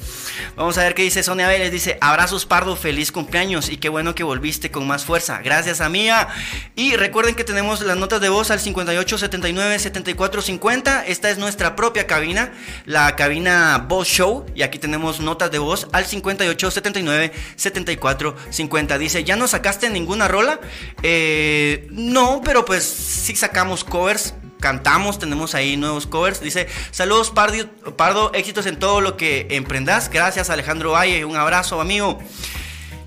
Vamos 0.54 0.78
a 0.78 0.82
ver 0.82 0.94
qué 0.94 1.02
dice 1.02 1.22
Sonia 1.22 1.48
Vélez. 1.48 1.72
Dice, 1.72 1.98
abrazos 2.00 2.46
Pardo, 2.46 2.76
feliz 2.76 3.10
cumpleaños 3.10 3.68
y 3.68 3.78
qué 3.78 3.88
bueno 3.88 4.14
que 4.14 4.22
volviste 4.22 4.70
con 4.70 4.86
más 4.86 5.04
fuerza. 5.04 5.40
Gracias 5.42 5.80
amiga. 5.80 6.28
Y 6.76 6.94
recuerden 6.94 7.34
que 7.34 7.42
tenemos 7.42 7.80
las 7.80 7.96
notas 7.96 8.20
de 8.20 8.28
voz 8.28 8.50
al 8.50 8.60
58 8.60 9.18
79 9.18 9.78
74 9.78 10.42
50. 10.42 11.06
Esta 11.06 11.30
es 11.30 11.38
nuestra 11.38 11.74
propia 11.74 12.06
cabina, 12.06 12.52
la 12.84 13.16
cabina 13.16 13.84
Voz 13.88 14.06
Show. 14.06 14.46
Y 14.54 14.62
aquí 14.62 14.78
tenemos 14.78 15.20
notas 15.20 15.50
de 15.50 15.58
voz 15.58 15.88
al 15.92 16.06
58 16.06 16.70
79 16.70 17.32
74 17.56 18.36
50. 18.50 18.98
Dice, 18.98 19.24
¿ya 19.24 19.34
no 19.34 19.48
sacaste 19.48 19.90
ninguna 19.90 20.28
rola? 20.28 20.60
Eh, 21.02 21.88
no, 21.90 22.40
pero 22.44 22.64
pues 22.64 22.84
sí 22.84 23.34
sacamos 23.34 23.82
covers 23.82 24.34
cantamos, 24.62 25.18
tenemos 25.18 25.54
ahí 25.54 25.76
nuevos 25.76 26.06
covers. 26.06 26.40
Dice, 26.40 26.68
saludos 26.90 27.30
Pardo, 27.30 27.68
Pardo, 27.96 28.32
éxitos 28.32 28.64
en 28.64 28.78
todo 28.78 29.02
lo 29.02 29.18
que 29.18 29.48
emprendas. 29.50 30.08
Gracias 30.08 30.48
Alejandro 30.48 30.92
Valle, 30.92 31.26
un 31.26 31.36
abrazo 31.36 31.82
amigo. 31.82 32.18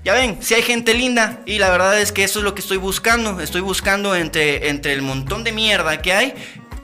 Ya 0.04 0.12
ven, 0.12 0.38
si 0.40 0.54
hay 0.54 0.62
gente 0.62 0.94
linda 0.94 1.40
y 1.46 1.58
la 1.58 1.68
verdad 1.68 2.00
es 2.00 2.12
que 2.12 2.22
eso 2.22 2.38
es 2.38 2.44
lo 2.44 2.54
que 2.54 2.60
estoy 2.60 2.76
buscando. 2.76 3.40
Estoy 3.40 3.62
buscando 3.62 4.14
entre, 4.14 4.68
entre 4.68 4.92
el 4.92 5.02
montón 5.02 5.42
de 5.42 5.50
mierda 5.50 6.00
que 6.00 6.12
hay, 6.12 6.34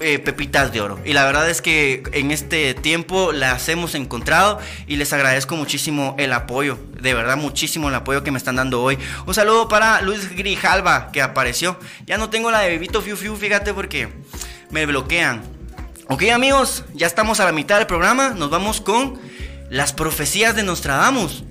eh, 0.01 0.19
pepitas 0.19 0.73
de 0.73 0.81
oro. 0.81 0.99
Y 1.05 1.13
la 1.13 1.25
verdad 1.25 1.49
es 1.49 1.63
que 1.63 2.03
en 2.13 2.33
este 2.33 2.75
tiempo 2.75 3.31
las 3.31 3.69
hemos 3.69 3.95
encontrado 3.95 4.59
y 4.89 4.97
les 4.97 5.13
agradezco 5.13 5.55
muchísimo 5.55 6.17
el 6.19 6.33
apoyo. 6.33 6.77
De 7.01 7.15
verdad, 7.15 7.37
muchísimo 7.37 7.89
el 7.89 7.95
apoyo 7.95 8.25
que 8.25 8.33
me 8.33 8.39
están 8.39 8.57
dando 8.57 8.83
hoy. 8.83 8.99
Un 9.27 9.35
saludo 9.35 9.69
para 9.69 10.01
Luis 10.03 10.35
Grijalva 10.35 11.13
que 11.13 11.23
apareció. 11.23 11.79
Ya 12.07 12.19
no 12.19 12.31
tengo 12.31 12.51
la 12.51 12.61
de 12.61 12.71
Bebito 12.71 13.01
Fiu 13.03 13.17
Fiu, 13.17 13.37
fíjate 13.37 13.73
porque 13.73 14.09
me 14.73 14.87
bloquean. 14.87 15.43
Ok 16.09 16.25
amigos, 16.33 16.85
ya 16.95 17.07
estamos 17.07 17.39
a 17.39 17.45
la 17.45 17.53
mitad 17.53 17.79
del 17.79 17.87
programa, 17.87 18.31
nos 18.31 18.51
vamos 18.51 18.81
con 18.81 19.21
las 19.71 19.93
profecías 19.93 20.57
de 20.57 20.65
Nostradamus. 20.65 21.45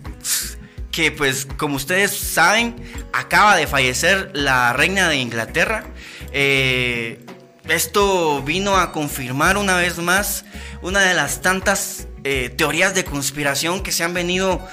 Que 0.91 1.09
pues 1.09 1.47
como 1.57 1.77
ustedes 1.77 2.11
saben, 2.11 2.75
acaba 3.13 3.55
de 3.55 3.65
fallecer 3.65 4.31
la 4.33 4.73
reina 4.73 5.07
de 5.07 5.17
Inglaterra. 5.17 5.85
Eh, 6.33 7.23
esto 7.69 8.41
vino 8.43 8.75
a 8.75 8.91
confirmar 8.91 9.55
una 9.55 9.77
vez 9.77 9.99
más 9.99 10.43
una 10.81 10.99
de 10.99 11.13
las 11.13 11.41
tantas 11.41 12.07
eh, 12.23 12.49
teorías 12.49 12.93
de 12.93 13.05
conspiración 13.05 13.83
que 13.83 13.93
se 13.93 14.03
han 14.03 14.13
venido 14.13 14.67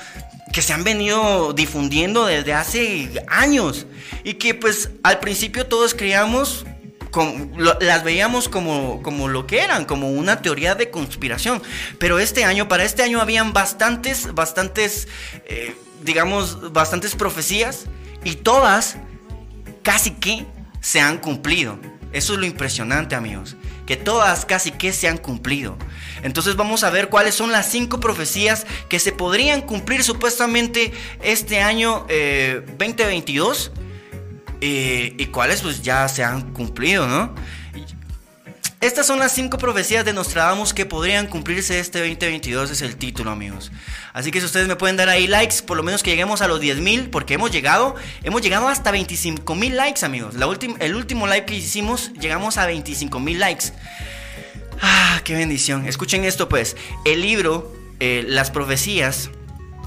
que 0.52 0.62
se 0.62 0.72
han 0.72 0.82
venido 0.82 1.52
difundiendo 1.52 2.24
desde 2.24 2.54
hace 2.54 3.22
años 3.28 3.86
y 4.24 4.34
que 4.34 4.54
pues 4.54 4.90
al 5.02 5.20
principio 5.20 5.66
todos 5.66 5.94
creíamos 5.94 6.64
las 7.80 8.04
veíamos 8.04 8.48
como, 8.48 9.02
como 9.02 9.28
lo 9.28 9.46
que 9.46 9.60
eran, 9.60 9.84
como 9.84 10.10
una 10.10 10.42
teoría 10.42 10.74
de 10.74 10.90
conspiración. 10.90 11.62
Pero 11.98 12.18
este 12.18 12.44
año, 12.44 12.68
para 12.68 12.84
este 12.84 13.02
año 13.02 13.20
habían 13.20 13.52
bastantes, 13.52 14.34
bastantes, 14.34 15.08
eh, 15.46 15.74
digamos, 16.02 16.72
bastantes 16.72 17.14
profecías 17.14 17.86
y 18.24 18.36
todas 18.36 18.96
casi 19.82 20.12
que 20.12 20.46
se 20.80 21.00
han 21.00 21.18
cumplido. 21.18 21.78
Eso 22.12 22.34
es 22.34 22.38
lo 22.38 22.46
impresionante, 22.46 23.14
amigos. 23.14 23.56
Que 23.86 23.96
todas 23.96 24.44
casi 24.44 24.70
que 24.70 24.92
se 24.92 25.08
han 25.08 25.18
cumplido. 25.18 25.76
Entonces 26.22 26.56
vamos 26.56 26.84
a 26.84 26.90
ver 26.90 27.08
cuáles 27.08 27.34
son 27.34 27.52
las 27.52 27.70
cinco 27.70 28.00
profecías 28.00 28.66
que 28.88 28.98
se 28.98 29.12
podrían 29.12 29.62
cumplir 29.62 30.02
supuestamente 30.02 30.92
este 31.22 31.60
año 31.60 32.06
2022. 32.78 33.72
Eh, 33.74 33.80
eh, 33.80 33.87
y 34.60 35.26
cuáles 35.26 35.62
pues 35.62 35.82
ya 35.82 36.08
se 36.08 36.24
han 36.24 36.52
cumplido, 36.52 37.06
¿no? 37.06 37.34
Estas 38.80 39.08
son 39.08 39.18
las 39.18 39.32
cinco 39.32 39.58
profecías 39.58 40.04
de 40.04 40.12
Nostradamus 40.12 40.72
que 40.72 40.86
podrían 40.86 41.26
cumplirse 41.26 41.80
este 41.80 41.98
2022, 41.98 42.70
es 42.70 42.80
el 42.80 42.94
título, 42.94 43.32
amigos. 43.32 43.72
Así 44.12 44.30
que 44.30 44.38
si 44.38 44.46
ustedes 44.46 44.68
me 44.68 44.76
pueden 44.76 44.96
dar 44.96 45.08
ahí 45.08 45.26
likes, 45.26 45.62
por 45.66 45.76
lo 45.76 45.82
menos 45.82 46.04
que 46.04 46.10
lleguemos 46.10 46.42
a 46.42 46.46
los 46.46 46.60
10 46.60 46.78
mil, 46.78 47.10
porque 47.10 47.34
hemos 47.34 47.50
llegado, 47.50 47.96
hemos 48.22 48.40
llegado 48.40 48.68
hasta 48.68 48.92
25 48.92 49.52
mil 49.56 49.76
likes, 49.76 50.04
amigos. 50.04 50.34
La 50.34 50.46
el 50.78 50.94
último 50.94 51.26
live 51.26 51.44
que 51.44 51.56
hicimos, 51.56 52.12
llegamos 52.20 52.56
a 52.56 52.66
25 52.66 53.18
mil 53.18 53.40
likes. 53.40 53.72
Ah, 54.80 55.22
qué 55.24 55.34
bendición. 55.34 55.84
Escuchen 55.84 56.24
esto, 56.24 56.48
pues. 56.48 56.76
El 57.04 57.22
libro, 57.22 57.74
eh, 57.98 58.24
Las 58.28 58.52
profecías 58.52 59.30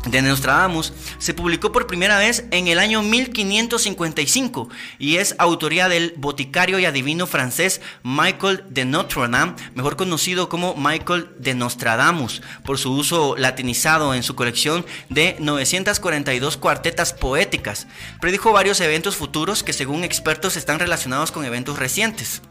de 0.05 0.21
Nostradamus 0.21 0.93
se 1.19 1.33
publicó 1.33 1.71
por 1.71 1.87
primera 1.87 2.17
vez 2.17 2.45
en 2.51 2.67
el 2.67 2.79
año 2.79 3.03
1555 3.03 4.69
y 4.97 5.17
es 5.17 5.35
autoría 5.37 5.89
del 5.89 6.13
boticario 6.17 6.79
y 6.79 6.85
adivino 6.85 7.27
francés 7.27 7.81
Michael 8.03 8.63
de 8.69 8.85
Notre 8.85 9.27
Dame, 9.27 9.53
mejor 9.75 9.97
conocido 9.97 10.49
como 10.49 10.75
Michael 10.75 11.29
de 11.37 11.53
Nostradamus, 11.53 12.41
por 12.65 12.77
su 12.77 12.93
uso 12.93 13.35
latinizado 13.37 14.13
en 14.15 14.23
su 14.23 14.35
colección 14.35 14.85
de 15.09 15.35
942 15.39 16.57
cuartetas 16.57 17.13
poéticas. 17.13 17.87
Predijo 18.19 18.51
varios 18.51 18.81
eventos 18.81 19.15
futuros 19.15 19.63
que 19.63 19.73
según 19.73 20.03
expertos 20.03 20.57
están 20.57 20.79
relacionados 20.79 21.31
con 21.31 21.45
eventos 21.45 21.77
recientes. 21.77 22.41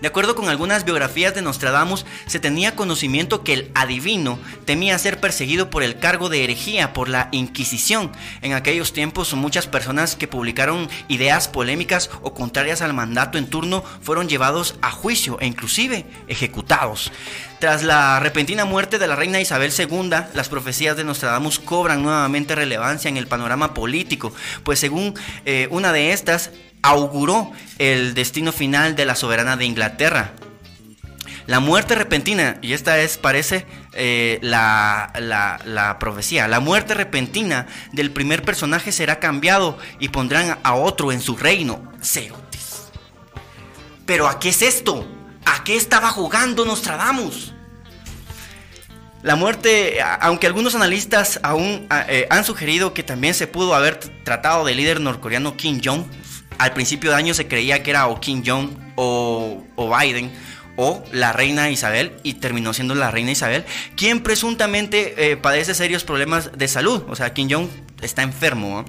De 0.00 0.08
acuerdo 0.08 0.34
con 0.34 0.48
algunas 0.48 0.84
biografías 0.84 1.34
de 1.34 1.42
Nostradamus, 1.42 2.06
se 2.26 2.38
tenía 2.38 2.76
conocimiento 2.76 3.42
que 3.42 3.52
el 3.52 3.70
adivino 3.74 4.38
temía 4.64 4.98
ser 4.98 5.20
perseguido 5.20 5.70
por 5.70 5.82
el 5.82 5.98
cargo 5.98 6.28
de 6.28 6.44
herejía 6.44 6.92
por 6.92 7.08
la 7.08 7.28
Inquisición. 7.32 8.12
En 8.42 8.52
aquellos 8.52 8.92
tiempos 8.92 9.34
muchas 9.34 9.66
personas 9.66 10.16
que 10.16 10.28
publicaron 10.28 10.88
ideas 11.08 11.48
polémicas 11.48 12.10
o 12.22 12.34
contrarias 12.34 12.82
al 12.82 12.94
mandato 12.94 13.38
en 13.38 13.48
turno 13.48 13.84
fueron 14.02 14.28
llevados 14.28 14.76
a 14.82 14.90
juicio 14.90 15.38
e 15.40 15.46
inclusive 15.46 16.06
ejecutados. 16.28 17.10
Tras 17.58 17.82
la 17.82 18.20
repentina 18.20 18.64
muerte 18.64 19.00
de 19.00 19.08
la 19.08 19.16
reina 19.16 19.40
Isabel 19.40 19.72
II, 19.76 20.10
las 20.32 20.48
profecías 20.48 20.96
de 20.96 21.02
Nostradamus 21.02 21.58
cobran 21.58 22.04
nuevamente 22.04 22.54
relevancia 22.54 23.08
en 23.08 23.16
el 23.16 23.26
panorama 23.26 23.74
político, 23.74 24.32
pues 24.62 24.78
según 24.78 25.14
eh, 25.44 25.66
una 25.72 25.92
de 25.92 26.12
estas, 26.12 26.52
auguró 26.82 27.50
el 27.78 28.14
destino 28.14 28.52
final 28.52 28.96
de 28.96 29.04
la 29.04 29.14
soberana 29.14 29.56
de 29.56 29.64
Inglaterra. 29.64 30.32
La 31.46 31.60
muerte 31.60 31.94
repentina, 31.94 32.58
y 32.60 32.74
esta 32.74 32.98
es, 32.98 33.16
parece, 33.16 33.64
eh, 33.94 34.38
la, 34.42 35.12
la, 35.18 35.96
profecía, 35.98 36.46
la 36.46 36.60
muerte 36.60 36.92
repentina 36.92 37.66
del 37.92 38.10
primer 38.10 38.42
personaje 38.42 38.92
será 38.92 39.18
cambiado 39.18 39.78
y 39.98 40.10
pondrán 40.10 40.58
a 40.62 40.74
otro 40.74 41.10
en 41.10 41.22
su 41.22 41.38
reino. 41.38 41.90
Pero 44.04 44.28
¿a 44.28 44.38
qué 44.38 44.50
es 44.50 44.60
esto? 44.60 45.08
¿A 45.46 45.64
qué 45.64 45.76
estaba 45.76 46.10
jugando 46.10 46.66
Nostradamus? 46.66 47.54
La 49.22 49.34
muerte, 49.34 49.98
aunque 50.20 50.46
algunos 50.46 50.74
analistas 50.74 51.40
aún 51.42 51.88
eh, 52.08 52.26
han 52.28 52.44
sugerido 52.44 52.92
que 52.92 53.02
también 53.02 53.32
se 53.32 53.46
pudo 53.46 53.74
haber 53.74 53.98
tratado 54.22 54.66
del 54.66 54.76
líder 54.76 55.00
norcoreano 55.00 55.56
Kim 55.56 55.80
Jong, 55.82 56.04
al 56.58 56.72
principio 56.72 57.10
de 57.10 57.16
año 57.16 57.34
se 57.34 57.48
creía 57.48 57.82
que 57.82 57.90
era 57.90 58.08
o 58.08 58.20
Kim 58.20 58.42
Jong 58.44 58.70
o, 58.96 59.64
Biden 59.76 60.32
o 60.76 61.02
la 61.12 61.32
reina 61.32 61.70
Isabel 61.70 62.12
y 62.22 62.34
terminó 62.34 62.72
siendo 62.72 62.94
la 62.94 63.10
reina 63.10 63.32
Isabel, 63.32 63.64
quien 63.96 64.22
presuntamente 64.22 65.30
eh, 65.30 65.36
padece 65.36 65.74
serios 65.74 66.04
problemas 66.04 66.56
de 66.56 66.68
salud. 66.68 67.04
O 67.08 67.16
sea, 67.16 67.32
Kim 67.32 67.48
Jong 67.50 67.68
está 68.00 68.22
enfermo. 68.22 68.84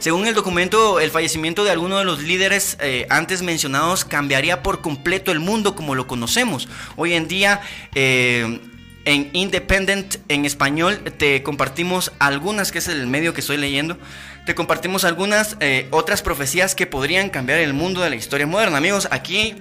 Según 0.00 0.26
el 0.26 0.34
documento, 0.34 0.98
el 0.98 1.12
fallecimiento 1.12 1.62
de 1.62 1.70
alguno 1.70 1.98
de 1.98 2.04
los 2.04 2.20
líderes 2.22 2.76
eh, 2.80 3.06
antes 3.08 3.42
mencionados 3.42 4.04
cambiaría 4.04 4.60
por 4.60 4.80
completo 4.80 5.30
el 5.30 5.38
mundo 5.38 5.76
como 5.76 5.94
lo 5.94 6.08
conocemos. 6.08 6.68
Hoy 6.96 7.12
en 7.14 7.28
día, 7.28 7.60
eh, 7.94 8.60
en 9.04 9.30
Independent, 9.32 10.16
en 10.28 10.44
español, 10.44 11.00
te 11.18 11.42
compartimos 11.42 12.12
algunas, 12.18 12.72
que 12.72 12.78
es 12.78 12.88
el 12.88 13.06
medio 13.06 13.34
que 13.34 13.40
estoy 13.40 13.56
leyendo 13.56 13.98
te 14.44 14.54
compartimos 14.54 15.04
algunas 15.04 15.56
eh, 15.60 15.86
otras 15.90 16.22
profecías 16.22 16.74
que 16.74 16.86
podrían 16.86 17.30
cambiar 17.30 17.60
el 17.60 17.74
mundo 17.74 18.00
de 18.00 18.10
la 18.10 18.16
historia 18.16 18.46
moderna. 18.46 18.78
Amigos, 18.78 19.08
aquí 19.10 19.54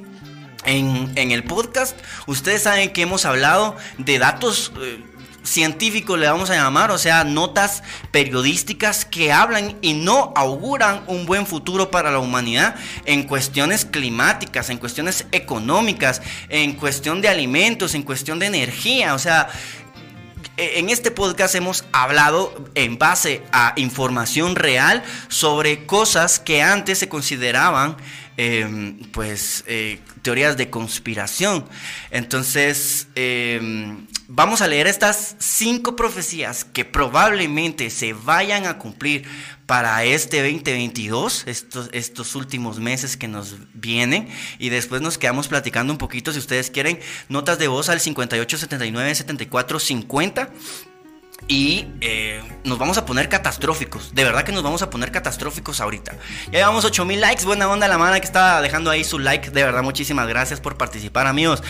en, 0.65 1.31
el 1.31 1.43
podcast 1.43 1.97
ustedes 2.25 2.63
saben 2.63 2.91
que 2.91 3.03
hemos 3.03 3.25
hablado 3.25 3.75
de 3.97 4.19
datos... 4.19 4.71
Eh, 4.81 5.03
científicos 5.43 6.19
le 6.19 6.27
vamos 6.27 6.49
a 6.49 6.55
llamar, 6.55 6.91
o 6.91 6.97
sea, 6.97 7.23
notas 7.23 7.83
periodísticas 8.11 9.05
que 9.05 9.31
hablan 9.31 9.77
y 9.81 9.93
no 9.93 10.33
auguran 10.35 11.03
un 11.07 11.25
buen 11.25 11.45
futuro 11.45 11.91
para 11.91 12.11
la 12.11 12.19
humanidad 12.19 12.75
en 13.05 13.23
cuestiones 13.23 13.85
climáticas, 13.85 14.69
en 14.69 14.77
cuestiones 14.77 15.25
económicas, 15.31 16.21
en 16.49 16.73
cuestión 16.73 17.21
de 17.21 17.29
alimentos, 17.29 17.95
en 17.95 18.03
cuestión 18.03 18.39
de 18.39 18.47
energía, 18.47 19.13
o 19.13 19.19
sea, 19.19 19.49
eh, 20.57 20.73
en 20.79 20.89
este 20.89 21.11
podcast 21.11 21.55
hemos 21.55 21.85
hablado 21.91 22.53
en 22.75 22.97
base 22.97 23.41
a 23.51 23.73
información 23.77 24.55
real 24.55 25.01
sobre 25.27 25.85
cosas 25.85 26.39
que 26.39 26.61
antes 26.61 26.99
se 26.99 27.09
consideraban 27.09 27.97
em, 28.37 28.97
pues 29.11 29.63
eh, 29.67 29.99
teorías 30.21 30.57
de 30.57 30.69
conspiración. 30.69 31.65
Entonces, 32.09 33.07
em, 33.15 34.07
vamos 34.27 34.61
a 34.61 34.67
leer 34.67 34.87
estas 34.87 35.35
cinco 35.39 35.95
profecías 35.95 36.63
que 36.63 36.85
probablemente 36.85 37.89
se 37.89 38.13
vayan 38.13 38.65
a 38.65 38.77
cumplir 38.77 39.25
para 39.65 40.03
este 40.03 40.41
2022, 40.41 41.43
estos, 41.47 41.89
estos 41.93 42.35
últimos 42.35 42.79
meses 42.79 43.15
que 43.15 43.27
nos 43.27 43.55
vienen. 43.73 44.27
Y 44.59 44.69
después 44.69 45.01
nos 45.01 45.17
quedamos 45.17 45.47
platicando 45.47 45.93
un 45.93 45.97
poquito, 45.97 46.33
si 46.33 46.39
ustedes 46.39 46.69
quieren, 46.69 46.99
notas 47.29 47.57
de 47.57 47.67
voz 47.67 47.87
al 47.87 48.01
58 48.01 48.57
79 48.57 49.15
74 49.15 49.79
50. 49.79 50.49
Y 51.47 51.87
eh, 52.01 52.41
nos 52.63 52.77
vamos 52.77 52.97
a 52.97 53.05
poner 53.05 53.27
catastróficos. 53.27 54.13
De 54.15 54.23
verdad 54.23 54.43
que 54.43 54.51
nos 54.51 54.63
vamos 54.63 54.81
a 54.81 54.89
poner 54.89 55.11
catastróficos 55.11 55.81
ahorita. 55.81 56.13
Ya 56.45 56.59
llevamos 56.59 56.85
8000 56.85 57.19
likes. 57.19 57.43
Buena 57.45 57.67
onda 57.67 57.87
la 57.87 57.97
mano 57.97 58.19
que 58.19 58.25
está 58.25 58.61
dejando 58.61 58.89
ahí 58.89 59.03
su 59.03 59.19
like. 59.19 59.49
De 59.49 59.63
verdad, 59.63 59.83
muchísimas 59.83 60.27
gracias 60.27 60.61
por 60.61 60.77
participar, 60.77 61.27
amigos. 61.27 61.63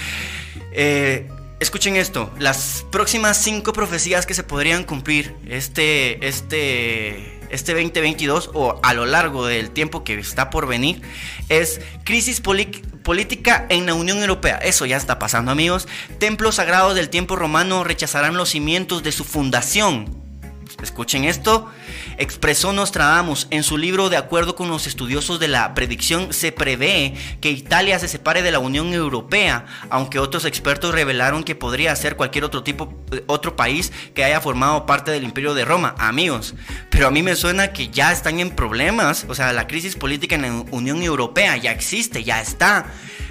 Eh, 0.72 1.30
Escuchen 1.62 1.96
esto, 1.96 2.34
las 2.40 2.88
próximas 2.92 3.38
cinco 3.38 3.72
profecías 3.72 4.26
que 4.26 4.34
se 4.34 4.42
podrían 4.42 4.84
cumplir 4.84 5.36
este, 5.48 6.28
este, 6.28 7.40
este 7.52 7.74
2022 7.74 8.52
o 8.54 8.80
a 8.84 8.94
lo 8.94 9.06
largo 9.06 9.46
del 9.46 9.72
tiempo 9.72 10.04
que 10.04 10.18
está 10.18 10.50
por 10.50 10.68
venir 10.68 11.02
es 11.50 11.82
crisis 12.04 12.42
política 12.42 13.66
en 13.70 13.86
la 13.86 13.94
Unión 13.94 14.20
Europea. 14.20 14.58
Eso 14.58 14.86
ya 14.86 14.98
está 14.98 15.20
pasando 15.20 15.52
amigos. 15.52 15.88
Templos 16.20 16.56
sagrados 16.56 16.96
del 16.96 17.10
tiempo 17.10 17.36
romano 17.36 17.84
rechazarán 17.84 18.38
los 18.38 18.50
cimientos 18.50 19.04
de 19.04 19.12
su 19.12 19.24
fundación. 19.24 20.21
Escuchen 20.82 21.26
esto. 21.26 21.70
Expresó 22.18 22.74
Nostradamus 22.74 23.48
en 23.50 23.64
su 23.64 23.78
libro 23.78 24.10
De 24.10 24.18
acuerdo 24.18 24.56
con 24.56 24.70
los 24.70 24.88
estudiosos 24.88 25.40
de 25.40 25.48
la 25.48 25.74
predicción, 25.74 26.34
se 26.34 26.52
prevé 26.52 27.14
que 27.40 27.52
Italia 27.52 28.00
se 28.00 28.08
separe 28.08 28.42
de 28.42 28.52
la 28.52 28.60
Unión 28.60 28.94
Europea, 28.94 29.66
aunque 29.90 30.20
otros 30.20 30.46
expertos 30.46 30.94
revelaron 30.94 31.44
que 31.44 31.56
podría 31.56 31.96
ser 31.96 32.16
cualquier 32.16 32.44
otro 32.44 32.64
tipo, 32.64 32.94
otro 33.28 33.56
país 33.56 33.92
que 34.14 34.24
haya 34.24 34.42
formado 34.42 34.86
parte 34.86 35.12
del 35.12 35.24
Imperio 35.24 35.54
de 35.54 35.66
Roma. 35.66 35.96
Amigos, 35.98 36.56
pero 36.90 37.08
a 37.08 37.12
mí 37.12 37.24
me 37.24 37.36
suena 37.36 37.74
que 37.74 37.90
ya 37.90 38.12
están 38.12 38.40
en 38.40 38.52
problemas. 38.52 39.26
O 39.30 39.36
sea, 39.36 39.54
la 39.54 39.68
crisis 39.68 39.96
política 39.96 40.36
en 40.36 40.42
la 40.42 40.52
Unión 40.72 41.02
Europea 41.02 41.58
ya 41.58 41.72
existe, 41.72 42.24
ya 42.24 42.42
está. 42.42 42.86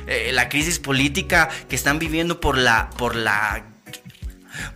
Eh, 0.06 0.30
la 0.32 0.48
crisis 0.48 0.78
política 0.78 1.48
que 1.68 1.76
están 1.76 1.98
viviendo 1.98 2.40
por 2.40 2.58
la, 2.58 2.90
por 2.96 3.14
la, 3.14 3.64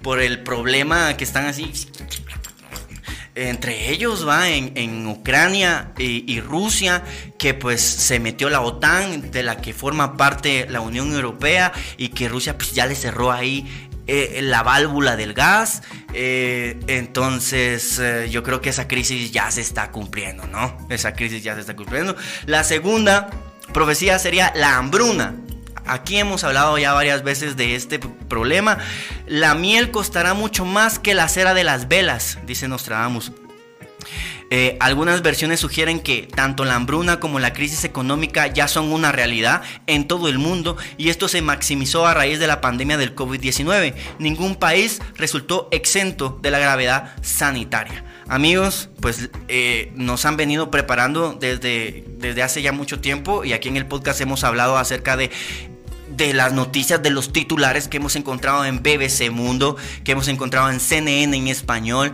por 0.03 0.21
el 0.21 0.43
problema 0.43 1.17
que 1.17 1.25
están 1.25 1.47
así 1.47 1.73
entre 3.35 3.91
ellos 3.91 4.27
va 4.27 4.49
en, 4.49 5.07
Ucrania 5.07 5.93
y, 5.99 6.41
Rusia, 6.41 7.03
que 7.39 7.55
pues 7.55 7.81
se 7.81 8.21
metió 8.21 8.49
la 8.49 8.61
OTAN, 8.61 9.31
de 9.31 9.43
la 9.43 9.61
que 9.61 9.73
forma 9.73 10.17
parte 10.17 10.67
la 10.69 10.81
Unión 10.81 11.13
Europea, 11.13 11.73
y 11.97 12.09
que 12.09 12.29
Rusia 12.29 12.57
pues 12.57 12.73
ya 12.73 12.87
le 12.87 12.95
cerró 12.95 13.33
ahí 13.33 13.89
eh, 14.07 14.41
la 14.43 14.63
válvula 14.63 15.17
del 15.17 15.35
gas. 15.35 15.83
Eh, 16.13 16.79
entonces 16.87 17.99
eh, 17.99 18.29
yo 18.31 18.43
creo 18.43 18.61
que 18.61 18.71
esa 18.71 18.87
crisis 18.87 19.33
ya 19.33 19.51
se 19.51 19.63
está 19.63 19.91
cumpliendo, 19.91 20.47
¿no? 20.47 20.87
Esa 20.91 21.15
crisis 21.15 21.43
ya 21.43 21.55
se 21.55 21.61
está 21.61 21.75
cumpliendo. 21.75 22.15
La 22.47 22.63
segunda 22.63 23.31
profecía 23.73 24.19
sería 24.19 24.53
la 24.55 24.77
hambruna. 24.77 25.35
Aquí 25.87 26.17
hemos 26.17 26.45
hablado 26.45 26.79
ya 26.79 26.93
varias 26.93 27.23
veces 27.23 27.57
de 27.57 27.75
este 27.75 27.99
problema. 27.99 28.79
La 29.27 29.55
miel 29.55 29.91
costará 29.91 30.35
mucho 30.35 30.65
más 30.65 30.99
que 30.99 31.15
la 31.15 31.29
cera 31.29 31.55
de 31.55 31.65
las 31.65 31.89
velas, 31.89 32.39
dice 32.47 32.69
Nostradamus. 32.69 33.33
Eh, 34.51 34.77
algunas 34.79 35.23
versiones 35.23 35.61
sugieren 35.61 36.01
que 36.01 36.29
tanto 36.33 36.65
la 36.65 36.75
hambruna 36.75 37.19
como 37.19 37.41
la 37.41 37.53
crisis 37.53 37.85
económica 37.85 38.47
ya 38.47 38.69
son 38.69 38.93
una 38.93 39.11
realidad 39.11 39.63
en 39.87 40.07
todo 40.07 40.29
el 40.29 40.39
mundo 40.39 40.77
y 40.97 41.09
esto 41.09 41.29
se 41.29 41.43
maximizó 41.43 42.07
a 42.07 42.15
raíz 42.15 42.39
de 42.39 42.47
la 42.47 42.61
pandemia 42.61 42.97
del 42.97 43.15
COVID-19. 43.15 43.95
Ningún 44.19 44.55
país 44.57 45.01
resultó 45.17 45.69
exento 45.73 46.39
de 46.43 46.51
la 46.51 46.59
gravedad 46.59 47.15
sanitaria. 47.23 48.05
Amigos, 48.29 48.91
pues 49.01 49.31
eh, 49.49 49.93
nos 49.97 50.25
han 50.25 50.37
venido 50.37 50.71
preparando 50.71 51.33
desde, 51.33 52.05
desde 52.19 52.43
hace 52.43 52.63
ya 52.63 52.73
mucho 52.73 53.01
tiempo 53.01 53.45
y 53.45 53.55
aquí 53.55 53.69
en 53.69 53.77
el 53.77 53.87
podcast 53.87 54.21
hemos 54.21 54.45
hablado 54.45 54.79
acerca 54.79 55.17
de 55.17 55.31
de 56.17 56.33
las 56.33 56.53
noticias, 56.53 57.03
de 57.03 57.11
los 57.11 57.33
titulares 57.33 57.89
que 57.89 57.97
hemos 57.99 58.17
encontrado 58.17 58.65
en 58.65 58.83
BBC 58.83 59.31
Mundo, 59.31 59.77
que 60.05 60.13
hemos 60.13 60.29
encontrado 60.29 60.71
en 60.71 60.81
CNN 60.81 61.37
en 61.37 61.49
español, 61.49 62.13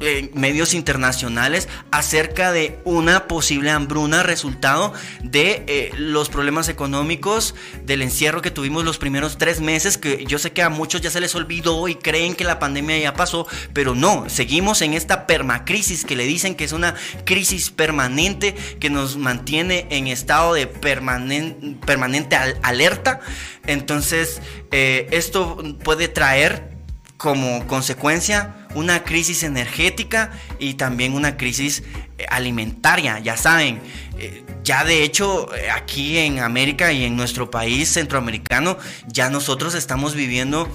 eh, 0.00 0.30
medios 0.34 0.72
internacionales 0.72 1.68
acerca 1.90 2.52
de 2.52 2.78
una 2.84 3.28
posible 3.28 3.70
hambruna 3.70 4.22
resultado 4.22 4.94
de 5.22 5.64
eh, 5.66 5.90
los 5.96 6.30
problemas 6.30 6.70
económicos 6.70 7.54
del 7.84 8.00
encierro 8.00 8.40
que 8.40 8.50
tuvimos 8.50 8.84
los 8.84 8.96
primeros 8.96 9.36
tres 9.36 9.60
meses 9.60 9.98
que 9.98 10.24
yo 10.24 10.38
sé 10.38 10.52
que 10.52 10.62
a 10.62 10.70
muchos 10.70 11.02
ya 11.02 11.10
se 11.10 11.20
les 11.20 11.34
olvidó 11.34 11.86
y 11.88 11.96
creen 11.96 12.34
que 12.34 12.44
la 12.44 12.58
pandemia 12.58 12.98
ya 12.98 13.12
pasó 13.12 13.46
pero 13.74 13.94
no 13.94 14.28
seguimos 14.28 14.80
en 14.80 14.94
esta 14.94 15.26
permacrisis 15.26 16.04
que 16.04 16.16
le 16.16 16.24
dicen 16.24 16.54
que 16.54 16.64
es 16.64 16.72
una 16.72 16.94
crisis 17.24 17.70
permanente 17.70 18.54
que 18.80 18.90
nos 18.90 19.16
mantiene 19.16 19.86
en 19.90 20.06
estado 20.06 20.54
de 20.54 20.66
permanente 20.66 22.36
alerta. 22.62 23.20
Entonces 23.66 24.40
eh, 24.70 25.08
esto 25.10 25.62
puede 25.82 26.08
traer 26.08 26.77
como 27.18 27.66
consecuencia 27.66 28.54
una 28.74 29.02
crisis 29.02 29.42
energética 29.42 30.30
y 30.58 30.74
también 30.74 31.14
una 31.14 31.36
crisis 31.36 31.82
eh, 32.16 32.26
alimentaria, 32.30 33.18
ya 33.18 33.36
saben. 33.36 33.80
Eh, 34.18 34.44
ya 34.62 34.84
de 34.84 35.02
hecho 35.02 35.54
eh, 35.54 35.70
aquí 35.70 36.18
en 36.18 36.38
América 36.38 36.92
y 36.92 37.04
en 37.04 37.16
nuestro 37.16 37.50
país 37.50 37.92
centroamericano 37.92 38.78
ya 39.06 39.30
nosotros 39.30 39.74
estamos 39.74 40.14
viviendo 40.14 40.68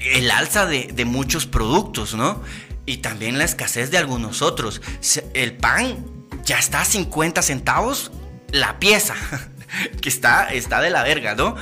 el 0.00 0.30
alza 0.32 0.66
de, 0.66 1.04
muchos 1.04 1.46
productos, 1.46 2.14
¿no? 2.14 2.42
Y 2.84 2.98
también 2.98 3.38
la 3.38 3.44
escasez 3.44 3.92
de 3.92 3.98
algunos 3.98 4.42
otros. 4.42 4.82
El 5.32 5.56
pan 5.56 6.04
ya 6.44 6.58
está 6.58 6.80
a 6.80 6.84
50 6.84 7.40
centavos 7.40 8.10
la 8.50 8.80
pieza, 8.80 9.14
que 10.00 10.08
está, 10.08 10.52
está 10.52 10.80
de 10.80 10.90
la 10.90 11.04
verga, 11.04 11.36
¿no? 11.36 11.54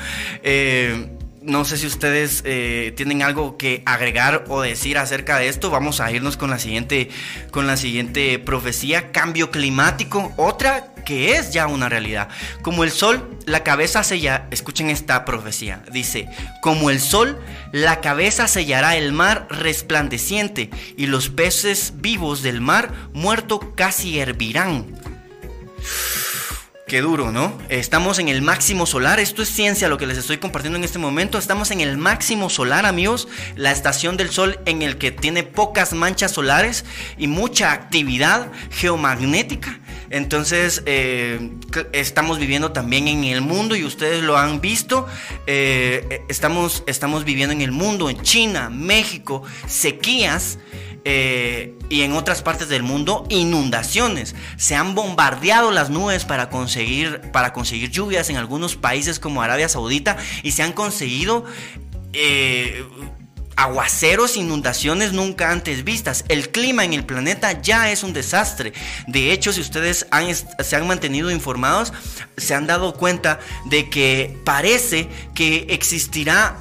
No 1.42 1.64
sé 1.64 1.78
si 1.78 1.86
ustedes 1.86 2.42
eh, 2.44 2.92
tienen 2.96 3.22
algo 3.22 3.56
que 3.56 3.82
agregar 3.86 4.44
o 4.48 4.60
decir 4.60 4.98
acerca 4.98 5.38
de 5.38 5.48
esto. 5.48 5.70
Vamos 5.70 6.00
a 6.00 6.12
irnos 6.12 6.36
con 6.36 6.50
la 6.50 6.58
siguiente, 6.58 7.08
con 7.50 7.66
la 7.66 7.76
siguiente 7.76 8.38
profecía, 8.38 9.10
cambio 9.10 9.50
climático, 9.50 10.32
otra 10.36 10.94
que 11.04 11.36
es 11.36 11.52
ya 11.52 11.66
una 11.66 11.88
realidad. 11.88 12.28
Como 12.62 12.84
el 12.84 12.90
sol, 12.90 13.38
la 13.46 13.64
cabeza 13.64 14.04
sella, 14.04 14.46
escuchen 14.50 14.90
esta 14.90 15.24
profecía, 15.24 15.82
dice, 15.90 16.28
como 16.60 16.90
el 16.90 17.00
sol, 17.00 17.40
la 17.72 18.00
cabeza 18.00 18.46
sellará 18.46 18.96
el 18.96 19.12
mar 19.12 19.46
resplandeciente 19.50 20.70
y 20.96 21.06
los 21.06 21.30
peces 21.30 21.94
vivos 21.96 22.42
del 22.42 22.60
mar 22.60 22.92
muerto 23.12 23.72
casi 23.74 24.18
hervirán. 24.18 24.86
Qué 26.90 27.02
duro, 27.02 27.30
¿no? 27.30 27.56
Estamos 27.68 28.18
en 28.18 28.28
el 28.28 28.42
máximo 28.42 28.84
solar. 28.84 29.20
Esto 29.20 29.42
es 29.42 29.48
ciencia 29.48 29.86
lo 29.86 29.96
que 29.96 30.08
les 30.08 30.18
estoy 30.18 30.38
compartiendo 30.38 30.76
en 30.76 30.82
este 30.82 30.98
momento. 30.98 31.38
Estamos 31.38 31.70
en 31.70 31.80
el 31.80 31.96
máximo 31.96 32.50
solar, 32.50 32.84
amigos. 32.84 33.28
La 33.54 33.70
estación 33.70 34.16
del 34.16 34.30
Sol 34.30 34.58
en 34.66 34.82
el 34.82 34.98
que 34.98 35.12
tiene 35.12 35.44
pocas 35.44 35.92
manchas 35.92 36.32
solares 36.32 36.84
y 37.16 37.28
mucha 37.28 37.70
actividad 37.70 38.50
geomagnética. 38.72 39.78
Entonces, 40.10 40.82
eh, 40.86 41.52
estamos 41.92 42.40
viviendo 42.40 42.72
también 42.72 43.06
en 43.06 43.22
el 43.22 43.40
mundo 43.40 43.76
y 43.76 43.84
ustedes 43.84 44.24
lo 44.24 44.36
han 44.36 44.60
visto. 44.60 45.06
Eh, 45.46 46.24
estamos, 46.28 46.82
estamos 46.88 47.24
viviendo 47.24 47.52
en 47.52 47.60
el 47.60 47.70
mundo, 47.70 48.10
en 48.10 48.20
China, 48.22 48.68
México, 48.68 49.44
sequías. 49.68 50.58
Eh, 51.04 51.74
y 51.88 52.02
en 52.02 52.12
otras 52.12 52.42
partes 52.42 52.68
del 52.68 52.82
mundo 52.82 53.24
inundaciones. 53.30 54.34
Se 54.56 54.74
han 54.74 54.94
bombardeado 54.94 55.70
las 55.70 55.88
nubes 55.88 56.24
para 56.24 56.50
conseguir, 56.50 57.20
para 57.32 57.52
conseguir 57.52 57.90
lluvias 57.90 58.28
en 58.28 58.36
algunos 58.36 58.76
países 58.76 59.18
como 59.18 59.42
Arabia 59.42 59.68
Saudita 59.68 60.16
y 60.42 60.52
se 60.52 60.62
han 60.62 60.72
conseguido 60.72 61.44
eh, 62.12 62.84
aguaceros, 63.56 64.36
inundaciones 64.36 65.12
nunca 65.12 65.50
antes 65.50 65.84
vistas. 65.84 66.24
El 66.28 66.50
clima 66.50 66.84
en 66.84 66.92
el 66.94 67.04
planeta 67.04 67.60
ya 67.60 67.90
es 67.90 68.02
un 68.02 68.12
desastre. 68.12 68.72
De 69.06 69.32
hecho, 69.32 69.52
si 69.52 69.60
ustedes 69.60 70.06
se 70.60 70.76
han 70.76 70.86
mantenido 70.86 71.30
informados, 71.30 71.92
se 72.36 72.54
han 72.54 72.66
dado 72.66 72.94
cuenta 72.94 73.40
de 73.66 73.90
que 73.90 74.38
parece 74.44 75.08
que 75.34 75.66
existirá 75.70 76.56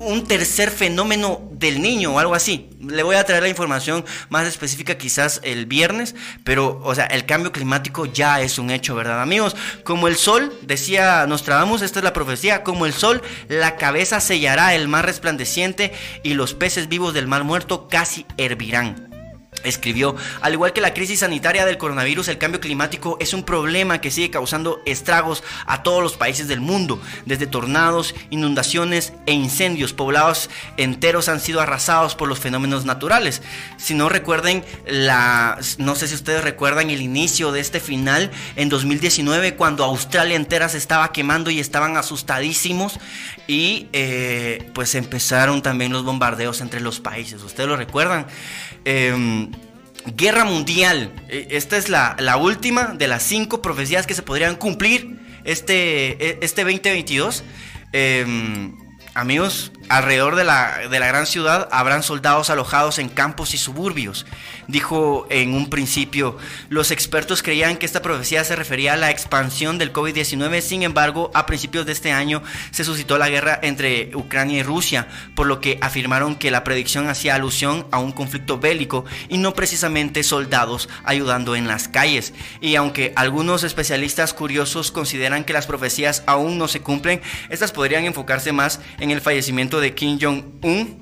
un 0.00 0.24
tercer 0.24 0.70
fenómeno 0.70 1.48
del 1.52 1.80
niño 1.80 2.14
o 2.14 2.18
algo 2.18 2.34
así. 2.34 2.70
Le 2.80 3.02
voy 3.02 3.16
a 3.16 3.24
traer 3.24 3.42
la 3.42 3.48
información 3.48 4.04
más 4.30 4.46
específica 4.46 4.96
quizás 4.96 5.40
el 5.44 5.66
viernes, 5.66 6.14
pero 6.42 6.80
o 6.82 6.94
sea, 6.94 7.04
el 7.06 7.26
cambio 7.26 7.52
climático 7.52 8.06
ya 8.06 8.40
es 8.40 8.58
un 8.58 8.70
hecho, 8.70 8.94
¿verdad, 8.94 9.20
amigos? 9.20 9.54
Como 9.84 10.08
el 10.08 10.16
sol, 10.16 10.52
decía 10.62 11.26
Nostradamus, 11.26 11.82
esta 11.82 12.00
es 12.00 12.04
la 12.04 12.14
profecía, 12.14 12.64
como 12.64 12.86
el 12.86 12.94
sol, 12.94 13.22
la 13.48 13.76
cabeza 13.76 14.20
sellará 14.20 14.74
el 14.74 14.88
mar 14.88 15.04
resplandeciente 15.04 15.92
y 16.22 16.32
los 16.34 16.54
peces 16.54 16.88
vivos 16.88 17.12
del 17.12 17.28
mar 17.28 17.44
muerto 17.44 17.86
casi 17.88 18.24
hervirán. 18.38 19.09
Escribió, 19.64 20.16
al 20.40 20.54
igual 20.54 20.72
que 20.72 20.80
la 20.80 20.94
crisis 20.94 21.20
sanitaria 21.20 21.66
del 21.66 21.76
coronavirus, 21.76 22.28
el 22.28 22.38
cambio 22.38 22.60
climático 22.60 23.18
es 23.20 23.34
un 23.34 23.42
problema 23.42 24.00
que 24.00 24.10
sigue 24.10 24.30
causando 24.30 24.80
estragos 24.86 25.42
a 25.66 25.82
todos 25.82 26.02
los 26.02 26.16
países 26.16 26.48
del 26.48 26.60
mundo. 26.60 26.98
Desde 27.26 27.46
tornados, 27.46 28.14
inundaciones 28.30 29.12
e 29.26 29.32
incendios, 29.32 29.92
poblados 29.92 30.48
enteros 30.78 31.28
han 31.28 31.40
sido 31.40 31.60
arrasados 31.60 32.14
por 32.14 32.28
los 32.28 32.38
fenómenos 32.38 32.86
naturales. 32.86 33.42
Si 33.76 33.92
no 33.92 34.08
recuerden, 34.08 34.64
la, 34.86 35.58
no 35.76 35.94
sé 35.94 36.08
si 36.08 36.14
ustedes 36.14 36.42
recuerdan 36.42 36.88
el 36.88 37.02
inicio 37.02 37.52
de 37.52 37.60
este 37.60 37.80
final 37.80 38.30
en 38.56 38.70
2019, 38.70 39.56
cuando 39.56 39.84
Australia 39.84 40.36
entera 40.36 40.70
se 40.70 40.78
estaba 40.78 41.12
quemando 41.12 41.50
y 41.50 41.60
estaban 41.60 41.98
asustadísimos 41.98 42.98
y 43.46 43.88
eh, 43.92 44.70
pues 44.72 44.94
empezaron 44.94 45.60
también 45.60 45.92
los 45.92 46.04
bombardeos 46.04 46.62
entre 46.62 46.80
los 46.80 47.00
países. 47.00 47.42
¿Ustedes 47.42 47.68
lo 47.68 47.76
recuerdan? 47.76 48.26
Em, 48.84 49.50
guerra 50.16 50.44
mundial. 50.44 51.12
E, 51.28 51.48
esta 51.50 51.76
es 51.76 51.88
la, 51.88 52.36
última 52.36 52.94
de 52.94 53.08
las 53.08 53.22
cinco 53.22 53.62
profecías 53.62 54.06
que 54.06 54.14
se 54.14 54.22
podrían 54.22 54.56
cumplir 54.56 55.18
este, 55.44 56.12
e, 56.24 56.38
este 56.42 56.62
2022. 56.62 57.44
Em, 57.92 58.76
amigos, 59.14 59.72
alrededor 59.90 60.36
de 60.36 60.44
la, 60.44 60.88
de 60.88 61.00
la 61.00 61.06
gran 61.08 61.26
ciudad 61.26 61.68
habrán 61.72 62.02
soldados 62.02 62.48
alojados 62.48 62.98
en 62.98 63.08
campos 63.08 63.52
y 63.54 63.58
suburbios 63.58 64.24
dijo 64.70 65.26
en 65.30 65.54
un 65.54 65.68
principio. 65.68 66.36
Los 66.68 66.90
expertos 66.90 67.42
creían 67.42 67.76
que 67.76 67.86
esta 67.86 68.02
profecía 68.02 68.44
se 68.44 68.56
refería 68.56 68.94
a 68.94 68.96
la 68.96 69.10
expansión 69.10 69.78
del 69.78 69.92
COVID-19, 69.92 70.60
sin 70.60 70.82
embargo, 70.82 71.30
a 71.34 71.46
principios 71.46 71.86
de 71.86 71.92
este 71.92 72.12
año 72.12 72.42
se 72.70 72.84
suscitó 72.84 73.18
la 73.18 73.28
guerra 73.28 73.58
entre 73.62 74.10
Ucrania 74.14 74.58
y 74.58 74.62
Rusia, 74.62 75.08
por 75.34 75.46
lo 75.46 75.60
que 75.60 75.78
afirmaron 75.80 76.36
que 76.36 76.50
la 76.50 76.64
predicción 76.64 77.08
hacía 77.08 77.34
alusión 77.34 77.86
a 77.90 77.98
un 77.98 78.12
conflicto 78.12 78.58
bélico 78.58 79.04
y 79.28 79.38
no 79.38 79.54
precisamente 79.54 80.22
soldados 80.22 80.88
ayudando 81.04 81.56
en 81.56 81.66
las 81.66 81.88
calles. 81.88 82.32
Y 82.60 82.76
aunque 82.76 83.12
algunos 83.16 83.64
especialistas 83.64 84.34
curiosos 84.34 84.92
consideran 84.92 85.44
que 85.44 85.52
las 85.52 85.66
profecías 85.66 86.22
aún 86.26 86.58
no 86.58 86.68
se 86.68 86.80
cumplen, 86.80 87.20
estas 87.48 87.72
podrían 87.72 88.04
enfocarse 88.04 88.52
más 88.52 88.80
en 88.98 89.10
el 89.10 89.20
fallecimiento 89.20 89.79
de 89.80 89.94
Kim 89.94 90.18
Jong-un 90.20 91.00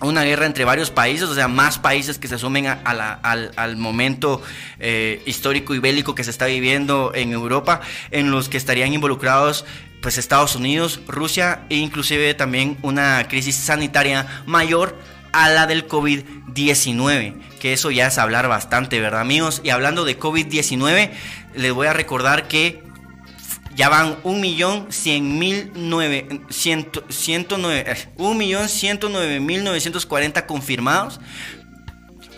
una 0.00 0.22
guerra 0.22 0.46
entre 0.46 0.64
varios 0.64 0.90
países, 0.90 1.28
o 1.28 1.34
sea, 1.34 1.48
más 1.48 1.78
países 1.78 2.18
que 2.18 2.28
se 2.28 2.38
sumen 2.38 2.66
al, 2.66 3.76
momento 3.76 4.40
eh, 4.78 5.22
histórico 5.26 5.74
y 5.74 5.80
bélico 5.80 6.14
que 6.14 6.24
se 6.24 6.30
está 6.30 6.46
viviendo 6.46 7.12
en 7.14 7.32
Europa, 7.32 7.80
en 8.10 8.30
los 8.30 8.48
que 8.48 8.56
estarían 8.56 8.92
involucrados 8.92 9.64
pues 10.00 10.16
Estados 10.16 10.54
Unidos, 10.54 11.00
Rusia 11.08 11.62
e 11.70 11.76
inclusive 11.76 12.32
también 12.34 12.78
una 12.82 13.26
crisis 13.28 13.56
sanitaria 13.56 14.44
mayor 14.46 14.96
a 15.32 15.50
la 15.50 15.66
del 15.66 15.88
COVID-19, 15.88 17.34
que 17.58 17.72
eso 17.72 17.90
ya 17.90 18.06
es 18.06 18.18
hablar 18.18 18.46
bastante, 18.46 19.00
¿verdad 19.00 19.20
amigos? 19.20 19.60
Y 19.64 19.70
hablando 19.70 20.04
de 20.04 20.18
COVID-19, 20.18 21.10
les 21.54 21.72
voy 21.72 21.88
a 21.88 21.92
recordar 21.92 22.46
que 22.46 22.82
ya 23.78 23.88
van 23.88 24.18
un 24.24 24.40
millón 24.40 24.88
cien 24.90 25.38
mil 25.38 25.70
nueve, 25.76 26.26
ciento, 26.50 27.04
ciento 27.08 27.58
nueve, 27.58 27.84
eh, 27.86 28.08
confirmados, 30.46 31.20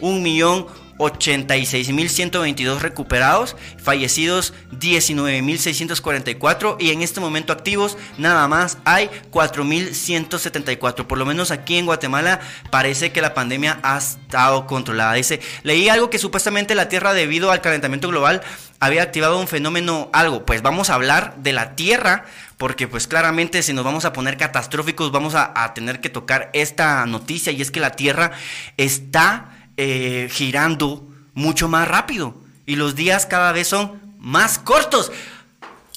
un 0.02 0.22
millón 0.22 0.66
86.122 0.98 2.80
recuperados, 2.80 3.56
fallecidos 3.78 4.52
19.644 4.72 6.76
y 6.78 6.90
en 6.90 7.00
este 7.00 7.20
momento 7.20 7.54
activos 7.54 7.96
nada 8.18 8.46
más 8.46 8.76
hay 8.84 9.08
4.174. 9.30 11.06
Por 11.06 11.16
lo 11.16 11.24
menos 11.24 11.50
aquí 11.50 11.78
en 11.78 11.86
Guatemala 11.86 12.40
parece 12.70 13.12
que 13.12 13.22
la 13.22 13.32
pandemia 13.32 13.80
ha 13.82 13.96
estado 13.96 14.66
controlada. 14.66 15.14
Dice, 15.14 15.40
leí 15.62 15.88
algo 15.88 16.10
que 16.10 16.18
supuestamente 16.18 16.74
la 16.74 16.90
Tierra 16.90 17.14
debido 17.14 17.50
al 17.50 17.62
calentamiento 17.62 18.08
global 18.08 18.42
había 18.80 19.02
activado 19.02 19.38
un 19.38 19.46
fenómeno, 19.46 20.10
algo. 20.12 20.44
Pues 20.46 20.62
vamos 20.62 20.90
a 20.90 20.94
hablar 20.94 21.36
de 21.36 21.52
la 21.52 21.76
Tierra 21.76 22.24
porque 22.56 22.88
pues 22.88 23.06
claramente 23.06 23.62
si 23.62 23.72
nos 23.72 23.84
vamos 23.84 24.04
a 24.04 24.12
poner 24.12 24.36
catastróficos 24.36 25.12
vamos 25.12 25.34
a, 25.34 25.72
tener 25.74 26.00
que 26.00 26.10
tocar 26.10 26.50
esta 26.52 27.06
noticia 27.06 27.52
y 27.52 27.62
es 27.62 27.70
que 27.70 27.80
la 27.80 27.92
Tierra 27.92 28.32
está 28.76 29.50
eh, 29.76 30.28
girando 30.30 31.06
mucho 31.34 31.68
más 31.68 31.88
rápido 31.88 32.34
y 32.66 32.76
los 32.76 32.94
días 32.94 33.26
cada 33.26 33.52
vez 33.52 33.68
son 33.68 34.00
más 34.18 34.58
cortos. 34.58 35.10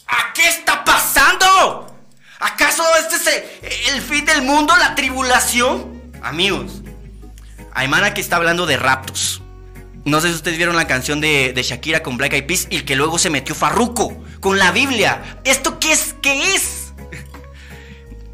¿A 0.07 0.33
qué 0.33 0.47
está 0.47 0.83
pasando? 0.83 1.95
¿Acaso 2.39 2.83
este 2.99 3.15
es 3.61 3.93
el, 3.93 4.01
fin 4.01 4.25
del 4.25 4.41
mundo, 4.41 4.75
la 4.77 4.95
tribulación? 4.95 6.01
Amigos, 6.21 6.81
Aymara 7.73 8.13
que 8.13 8.21
está 8.21 8.35
hablando 8.35 8.65
de 8.65 8.77
raptos. 8.77 9.42
No 10.05 10.19
sé 10.19 10.29
si 10.29 10.35
ustedes 10.35 10.57
vieron 10.57 10.75
la 10.75 10.87
canción 10.87 11.21
de, 11.21 11.53
de 11.53 11.63
Shakira 11.63 12.03
con 12.03 12.17
Black 12.17 12.33
Eyed 12.33 12.45
Peas 12.45 12.67
y 12.69 12.81
que 12.81 12.95
luego 12.95 13.17
se 13.17 13.29
metió 13.29 13.55
Farruko 13.55 14.21
con 14.41 14.59
la 14.59 14.71
Biblia. 14.71 15.39
¿Esto 15.45 15.79
qué 15.79 15.93
es? 15.93 16.15
¿Qué 16.21 16.55
es? 16.55 16.93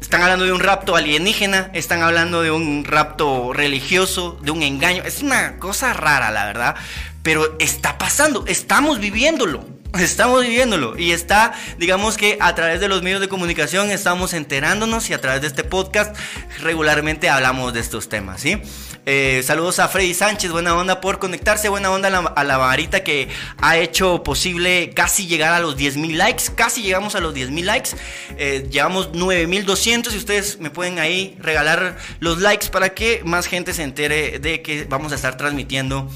Están 0.00 0.22
hablando 0.22 0.44
de 0.44 0.52
un 0.52 0.58
rapto 0.58 0.96
alienígena, 0.96 1.70
están 1.72 2.02
hablando 2.02 2.42
de 2.42 2.50
un 2.50 2.84
rapto 2.84 3.52
religioso, 3.52 4.36
de 4.42 4.50
un 4.50 4.64
engaño. 4.64 5.04
Es 5.04 5.22
una 5.22 5.60
cosa 5.60 5.92
rara, 5.92 6.32
la 6.32 6.46
verdad. 6.46 6.74
Pero 7.22 7.56
está 7.60 7.96
pasando, 7.96 8.44
estamos 8.48 8.98
viviéndolo. 8.98 9.79
Estamos 9.98 10.42
viviéndolo 10.42 10.96
y 10.96 11.10
está, 11.10 11.52
digamos 11.78 12.16
que 12.16 12.38
a 12.40 12.54
través 12.54 12.80
de 12.80 12.88
los 12.88 13.02
medios 13.02 13.20
de 13.20 13.28
comunicación 13.28 13.90
estamos 13.90 14.34
enterándonos 14.34 15.10
y 15.10 15.14
a 15.14 15.20
través 15.20 15.40
de 15.40 15.48
este 15.48 15.64
podcast 15.64 16.16
regularmente 16.60 17.28
hablamos 17.28 17.74
de 17.74 17.80
estos 17.80 18.08
temas, 18.08 18.40
¿sí? 18.40 18.62
Eh, 19.04 19.42
saludos 19.44 19.78
a 19.80 19.88
Freddy 19.88 20.14
Sánchez, 20.14 20.52
buena 20.52 20.76
onda 20.76 21.00
por 21.00 21.18
conectarse, 21.18 21.68
buena 21.68 21.90
onda 21.90 22.08
a 22.08 22.44
la, 22.44 22.56
varita 22.56 23.02
que 23.02 23.28
ha 23.58 23.78
hecho 23.78 24.22
posible 24.22 24.90
casi 24.94 25.26
llegar 25.26 25.52
a 25.54 25.60
los 25.60 25.76
10.000 25.76 26.14
likes, 26.14 26.44
casi 26.54 26.82
llegamos 26.82 27.16
a 27.16 27.20
los 27.20 27.34
10.000 27.34 27.64
likes, 27.64 27.90
eh, 28.38 28.68
llevamos 28.70 29.10
9.200 29.12 30.12
y 30.12 30.16
ustedes 30.16 30.60
me 30.60 30.70
pueden 30.70 30.98
ahí 30.98 31.36
regalar 31.40 31.96
los 32.20 32.38
likes 32.38 32.68
para 32.68 32.90
que 32.90 33.22
más 33.24 33.46
gente 33.46 33.74
se 33.74 33.82
entere 33.82 34.38
de 34.38 34.62
que 34.62 34.84
vamos 34.84 35.10
a 35.12 35.16
estar 35.16 35.36
transmitiendo 35.36 36.08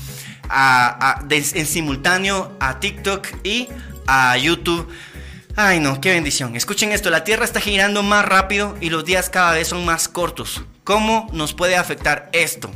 en 0.51 1.67
simultáneo 1.67 2.57
a 2.61 2.81
TikTok 2.81 3.27
y 3.43 3.69
a 4.07 4.37
YouTube. 4.37 4.89
Ay 5.57 5.81
no, 5.81 6.01
qué 6.01 6.11
bendición. 6.11 6.57
Escuchen 6.57 6.93
esto, 6.93 7.11
la 7.11 7.25
Tierra 7.25 7.45
está 7.45 7.61
girando 7.61 8.03
más 8.03 8.25
rápido 8.25 8.77
y 8.81 8.91
los 8.91 9.05
días 9.05 9.31
cada 9.31 9.53
vez 9.53 9.69
son 9.69 9.85
más 9.85 10.09
cortos. 10.09 10.63
¿Cómo 10.83 11.29
nos 11.33 11.55
puede 11.55 11.77
afectar 11.77 12.29
esto? 12.33 12.71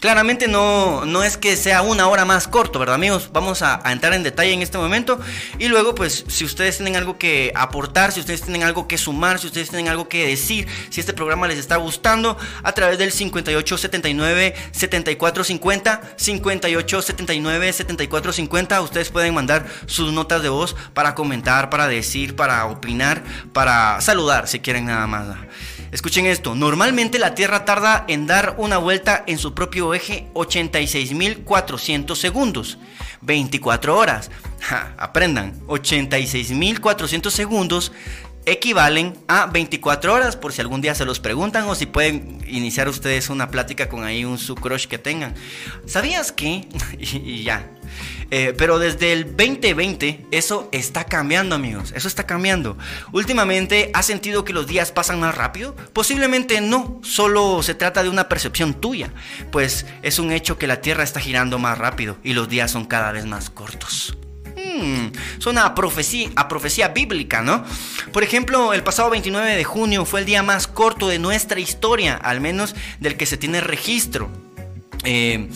Claramente 0.00 0.48
no, 0.48 1.04
no 1.04 1.22
es 1.22 1.36
que 1.36 1.56
sea 1.56 1.82
una 1.82 2.08
hora 2.08 2.24
más 2.24 2.48
corto, 2.48 2.78
¿verdad 2.78 2.94
amigos? 2.94 3.30
Vamos 3.32 3.62
a, 3.62 3.80
entrar 3.90 4.14
en 4.14 4.22
detalle 4.22 4.52
en 4.52 4.62
este 4.62 4.78
momento 4.78 5.20
y 5.58 5.68
luego 5.68 5.94
pues 5.94 6.24
si 6.28 6.44
ustedes 6.44 6.76
tienen 6.76 6.96
algo 6.96 7.18
que 7.18 7.52
aportar, 7.54 8.12
si 8.12 8.20
ustedes 8.20 8.42
tienen 8.42 8.62
algo 8.62 8.88
que 8.88 8.98
sumar, 8.98 9.38
si 9.38 9.46
ustedes 9.46 9.68
tienen 9.70 9.88
algo 9.88 10.08
que 10.08 10.26
decir, 10.26 10.66
si 10.90 11.00
este 11.00 11.12
programa 11.12 11.46
les 11.48 11.58
está 11.58 11.76
gustando, 11.76 12.36
a 12.62 12.72
través 12.72 12.98
del 12.98 13.12
5879 13.12 14.54
7450, 14.72 16.14
5879 16.16 17.72
7450, 17.72 18.80
ustedes 18.80 19.10
pueden 19.10 19.34
mandar 19.34 19.66
sus 19.86 20.12
notas 20.12 20.42
de 20.42 20.48
voz 20.48 20.76
para 20.92 21.14
comentar, 21.14 21.70
para 21.70 21.88
decir, 21.88 22.36
para 22.36 22.66
opinar, 22.66 23.22
para 23.52 24.00
saludar 24.00 24.48
si 24.48 24.60
quieren 24.60 24.86
nada 24.86 25.06
más. 25.06 25.24
Escuchen 25.94 26.26
esto, 26.26 26.56
normalmente 26.56 27.20
la 27.20 27.36
Tierra 27.36 27.64
tarda 27.64 28.04
en 28.08 28.26
dar 28.26 28.56
una 28.58 28.78
vuelta 28.78 29.22
en 29.28 29.38
su 29.38 29.54
propio 29.54 29.94
eje 29.94 30.28
86.400 30.34 32.16
segundos, 32.16 32.78
24 33.20 33.96
horas. 33.96 34.28
aprendan, 34.98 35.60
86.400 35.68 37.30
segundos 37.30 37.92
equivalen 38.46 39.16
a 39.28 39.46
24 39.46 40.12
horas, 40.12 40.36
por 40.36 40.52
si 40.52 40.60
algún 40.60 40.80
día 40.80 40.94
se 40.94 41.04
los 41.04 41.20
preguntan 41.20 41.64
o 41.64 41.74
si 41.74 41.86
pueden 41.86 42.44
iniciar 42.46 42.88
ustedes 42.88 43.30
una 43.30 43.50
plática 43.50 43.88
con 43.88 44.04
ahí 44.04 44.24
un 44.24 44.38
su 44.38 44.54
crush 44.54 44.86
que 44.86 44.98
tengan. 44.98 45.34
¿Sabías 45.86 46.32
que? 46.32 46.68
y 46.98 47.42
ya, 47.42 47.68
eh, 48.30 48.54
pero 48.56 48.78
desde 48.78 49.12
el 49.12 49.36
2020 49.36 50.26
eso 50.30 50.68
está 50.72 51.04
cambiando, 51.04 51.54
amigos. 51.54 51.92
Eso 51.94 52.08
está 52.08 52.26
cambiando. 52.26 52.76
Últimamente, 53.12 53.90
¿has 53.94 54.06
sentido 54.06 54.44
que 54.44 54.52
los 54.52 54.66
días 54.66 54.92
pasan 54.92 55.20
más 55.20 55.34
rápido? 55.34 55.76
Posiblemente 55.92 56.60
no. 56.60 57.00
Solo 57.02 57.62
se 57.62 57.74
trata 57.74 58.02
de 58.02 58.08
una 58.08 58.28
percepción 58.28 58.74
tuya. 58.74 59.10
Pues 59.50 59.86
es 60.02 60.18
un 60.18 60.32
hecho 60.32 60.58
que 60.58 60.66
la 60.66 60.80
Tierra 60.80 61.04
está 61.04 61.20
girando 61.20 61.58
más 61.58 61.78
rápido 61.78 62.16
y 62.22 62.32
los 62.32 62.48
días 62.48 62.70
son 62.70 62.86
cada 62.86 63.12
vez 63.12 63.26
más 63.26 63.50
cortos. 63.50 64.16
Hmm, 64.64 65.08
suena 65.38 65.66
a 65.66 65.74
profecía, 65.74 66.30
a 66.36 66.88
bíblica, 66.88 67.42
¿no? 67.42 67.64
Por 68.12 68.22
ejemplo, 68.22 68.72
el 68.72 68.82
pasado 68.82 69.10
29 69.10 69.54
de 69.56 69.64
junio 69.64 70.04
fue 70.04 70.20
el 70.20 70.26
día 70.26 70.42
más 70.42 70.66
corto 70.66 71.08
de 71.08 71.18
nuestra 71.18 71.60
historia, 71.60 72.14
al 72.14 72.40
menos 72.40 72.74
del 73.00 73.16
que 73.16 73.26
se 73.26 73.36
tiene 73.36 73.60
registro. 73.60 74.30
Eh, 75.04 75.48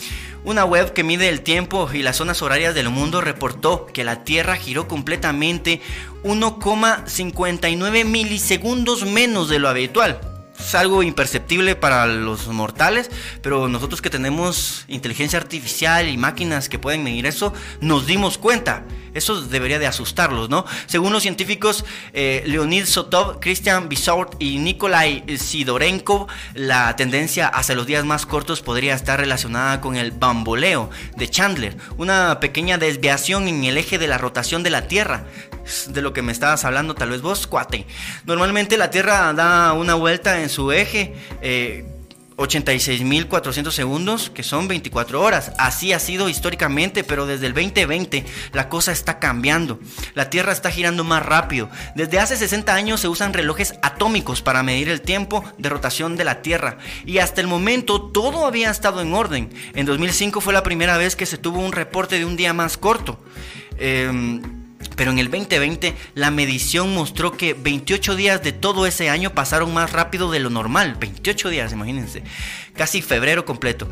una 0.45 0.63
web 0.63 0.93
que 0.93 1.03
mide 1.03 1.27
el 1.27 1.41
tiempo 1.41 1.89
y 1.91 2.01
las 2.01 2.17
zonas 2.17 2.41
horarias 2.41 2.75
del 2.75 2.89
mundo 2.89 3.19
reportó 3.19 3.87
que 3.87 4.03
la 4.03 4.23
Tierra 4.23 4.55
giró 4.55 4.87
completamente 4.87 5.81
1,59 6.23 8.05
milisegundos 8.05 9.05
menos 9.05 9.49
de 9.49 9.59
lo 9.59 9.67
habitual 9.67 10.28
es 10.59 10.75
algo 10.75 11.03
imperceptible 11.03 11.75
para 11.75 12.05
los 12.05 12.47
mortales, 12.47 13.09
pero 13.41 13.67
nosotros 13.67 14.01
que 14.01 14.09
tenemos 14.09 14.85
inteligencia 14.87 15.39
artificial 15.39 16.07
y 16.09 16.17
máquinas 16.17 16.69
que 16.69 16.77
pueden 16.77 17.03
medir 17.03 17.25
eso, 17.25 17.53
nos 17.81 18.05
dimos 18.05 18.37
cuenta. 18.37 18.83
Eso 19.13 19.41
debería 19.41 19.79
de 19.79 19.87
asustarlos, 19.87 20.49
¿no? 20.49 20.65
Según 20.85 21.11
los 21.11 21.23
científicos 21.23 21.83
eh, 22.13 22.43
Leonid 22.45 22.85
Sotov, 22.85 23.39
Christian 23.39 23.89
Bisort 23.89 24.35
y 24.39 24.59
Nikolai 24.59 25.23
Sidorenko, 25.37 26.27
la 26.53 26.95
tendencia 26.95 27.47
hacia 27.47 27.75
los 27.75 27.87
días 27.87 28.05
más 28.05 28.25
cortos 28.25 28.61
podría 28.61 28.93
estar 28.93 29.19
relacionada 29.19 29.81
con 29.81 29.95
el 29.95 30.11
bamboleo 30.11 30.91
de 31.15 31.29
Chandler, 31.29 31.77
una 31.97 32.39
pequeña 32.39 32.77
desviación 32.77 33.47
en 33.47 33.63
el 33.63 33.77
eje 33.77 33.97
de 33.97 34.07
la 34.07 34.19
rotación 34.19 34.61
de 34.61 34.69
la 34.69 34.87
Tierra 34.87 35.25
de 35.89 36.01
lo 36.01 36.13
que 36.13 36.21
me 36.21 36.31
estabas 36.31 36.65
hablando, 36.65 36.95
tal 36.95 37.09
vez 37.09 37.21
vos, 37.21 37.47
cuate. 37.47 37.85
Normalmente 38.25 38.77
la 38.77 38.89
Tierra 38.89 39.33
da 39.33 39.73
una 39.73 39.95
vuelta 39.95 40.41
en 40.41 40.49
su 40.49 40.71
eje. 40.71 41.13
Eh, 41.41 41.95
86.400 42.39 43.71
segundos, 43.71 44.29
que 44.29 44.43
son 44.43 44.67
24 44.67 45.21
horas. 45.21 45.51
Así 45.57 45.91
ha 45.91 45.99
sido 45.99 46.29
históricamente, 46.29 47.03
pero 47.03 47.25
desde 47.25 47.47
el 47.47 47.53
2020 47.53 48.25
la 48.53 48.69
cosa 48.69 48.91
está 48.91 49.19
cambiando. 49.19 49.79
La 50.15 50.29
Tierra 50.29 50.53
está 50.53 50.71
girando 50.71 51.03
más 51.03 51.25
rápido. 51.25 51.69
Desde 51.95 52.19
hace 52.19 52.37
60 52.37 52.73
años 52.73 53.01
se 53.01 53.09
usan 53.09 53.33
relojes 53.33 53.75
atómicos 53.81 54.41
para 54.41 54.63
medir 54.63 54.89
el 54.89 55.01
tiempo 55.01 55.43
de 55.57 55.69
rotación 55.69 56.15
de 56.15 56.23
la 56.23 56.41
Tierra. 56.41 56.77
Y 57.05 57.17
hasta 57.17 57.41
el 57.41 57.47
momento 57.47 58.01
todo 58.01 58.45
había 58.45 58.71
estado 58.71 59.01
en 59.01 59.13
orden. 59.13 59.49
En 59.75 59.85
2005 59.85 60.39
fue 60.39 60.53
la 60.53 60.63
primera 60.63 60.97
vez 60.97 61.17
que 61.17 61.25
se 61.25 61.37
tuvo 61.37 61.59
un 61.59 61.73
reporte 61.73 62.17
de 62.17 62.25
un 62.25 62.37
día 62.37 62.53
más 62.53 62.77
corto. 62.77 63.19
Eh, 63.77 64.39
pero 64.99 65.11
en 65.11 65.19
el 65.19 65.31
2020 65.31 65.95
la 66.13 66.29
medición 66.29 66.93
mostró 66.93 67.31
que 67.31 67.53
28 67.53 68.17
días 68.17 68.43
de 68.43 68.51
todo 68.51 68.85
ese 68.85 69.09
año 69.09 69.33
pasaron 69.33 69.73
más 69.73 69.93
rápido 69.93 70.29
de 70.29 70.41
lo 70.41 70.49
normal. 70.49 70.97
28 70.99 71.47
días, 71.47 71.71
imagínense. 71.71 72.21
Casi 72.75 73.01
febrero 73.01 73.45
completo. 73.45 73.89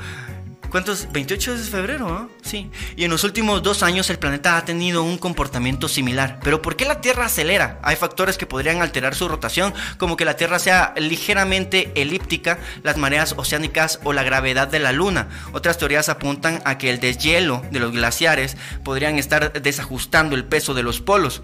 ¿Cuántos? 0.70 1.12
28 1.12 1.58
de 1.58 1.64
febrero, 1.64 2.08
¿no? 2.08 2.30
Sí. 2.42 2.70
Y 2.96 3.04
en 3.04 3.12
los 3.12 3.24
últimos 3.24 3.64
dos 3.64 3.84
años 3.84 4.10
el 4.10 4.20
planeta 4.20 4.58
ha 4.58 4.66
tenido 4.66 5.04
un 5.04 5.18
comportamiento 5.18 5.88
similar. 5.88 6.40
Pero 6.44 6.62
¿por 6.62 6.76
qué 6.76 6.86
la 6.86 7.02
Tierra 7.02 7.26
acelera? 7.26 7.80
Hay 7.84 7.96
factores 7.96 8.38
que 8.38 8.46
podrían 8.46 8.82
alterar 8.82 9.16
su 9.16 9.28
rotación, 9.28 9.74
como 9.98 10.18
que 10.18 10.26
la 10.26 10.36
Tierra 10.36 10.60
sea 10.60 10.94
ligeramente 10.98 11.92
elíptica, 11.96 12.60
las 12.84 12.98
mareas 12.98 13.34
oceánicas 13.38 14.00
o 14.04 14.14
la 14.14 14.24
gravedad 14.24 14.68
de 14.68 14.80
la 14.80 14.92
Luna. 14.92 15.30
Otras 15.54 15.78
teorías 15.78 16.10
apuntan 16.10 16.62
a 16.66 16.78
que 16.78 16.90
el 16.90 17.00
deshielo 17.00 17.64
de 17.72 17.80
los 17.80 17.92
glaciares 17.92 18.58
podrían 18.84 19.18
estar 19.18 19.54
desajustando 19.62 20.36
el 20.36 20.46
peso 20.46 20.74
de 20.74 20.84
los 20.84 21.02
polos. 21.02 21.42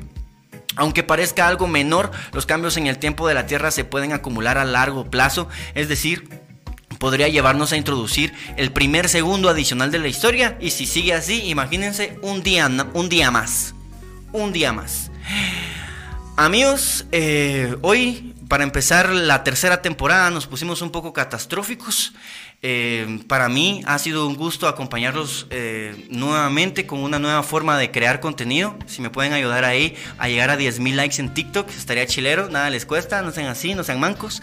Aunque 0.75 1.03
parezca 1.03 1.47
algo 1.47 1.67
menor, 1.67 2.11
los 2.31 2.45
cambios 2.45 2.77
en 2.77 2.87
el 2.87 2.97
tiempo 2.97 3.27
de 3.27 3.35
la 3.35 3.45
Tierra 3.45 3.69
se 3.71 3.83
pueden 3.83 4.11
acumular 4.11 4.57
a 4.57 4.65
largo 4.65 5.09
plazo, 5.09 5.47
es 5.75 5.87
decir, 5.87 6.27
podría 7.03 7.27
llevarnos 7.27 7.73
a 7.73 7.75
introducir 7.75 8.33
el 8.55 8.71
primer 8.71 9.09
segundo 9.09 9.49
adicional 9.49 9.91
de 9.91 9.99
la 9.99 10.07
historia. 10.07 10.57
Y 10.61 10.71
si 10.71 10.85
sigue 10.85 11.13
así, 11.13 11.49
imagínense 11.49 12.17
un 12.21 12.43
día, 12.43 12.71
un 12.93 13.09
día 13.09 13.29
más. 13.29 13.75
Un 14.31 14.53
día 14.53 14.71
más. 14.71 15.11
Amigos, 16.37 17.05
eh, 17.11 17.75
hoy 17.81 18.33
para 18.47 18.63
empezar 18.63 19.09
la 19.09 19.43
tercera 19.43 19.81
temporada 19.81 20.29
nos 20.29 20.47
pusimos 20.47 20.81
un 20.81 20.91
poco 20.91 21.11
catastróficos. 21.11 22.13
Eh, 22.65 23.19
para 23.27 23.49
mí 23.49 23.81
ha 23.85 23.99
sido 23.99 24.25
un 24.25 24.35
gusto 24.35 24.69
acompañarlos 24.69 25.47
eh, 25.49 26.07
nuevamente 26.09 26.87
con 26.87 26.99
una 26.99 27.19
nueva 27.19 27.43
forma 27.43 27.77
de 27.77 27.91
crear 27.91 28.21
contenido. 28.21 28.77
Si 28.85 29.01
me 29.01 29.09
pueden 29.09 29.33
ayudar 29.33 29.65
ahí 29.65 29.97
a 30.17 30.29
llegar 30.29 30.49
a 30.49 30.57
10.000 30.57 30.95
likes 30.95 31.19
en 31.19 31.33
TikTok, 31.33 31.69
estaría 31.69 32.07
chilero, 32.07 32.49
nada 32.49 32.69
les 32.69 32.85
cuesta, 32.85 33.21
no 33.21 33.31
sean 33.31 33.47
así, 33.47 33.75
no 33.75 33.83
sean 33.83 33.99
mancos. 33.99 34.41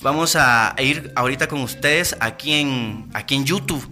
Vamos 0.00 0.36
a 0.36 0.76
ir 0.78 1.10
ahorita 1.16 1.48
con 1.48 1.60
ustedes 1.60 2.16
aquí 2.20 2.52
en, 2.52 3.10
aquí 3.14 3.34
en 3.34 3.44
YouTube. 3.44 3.84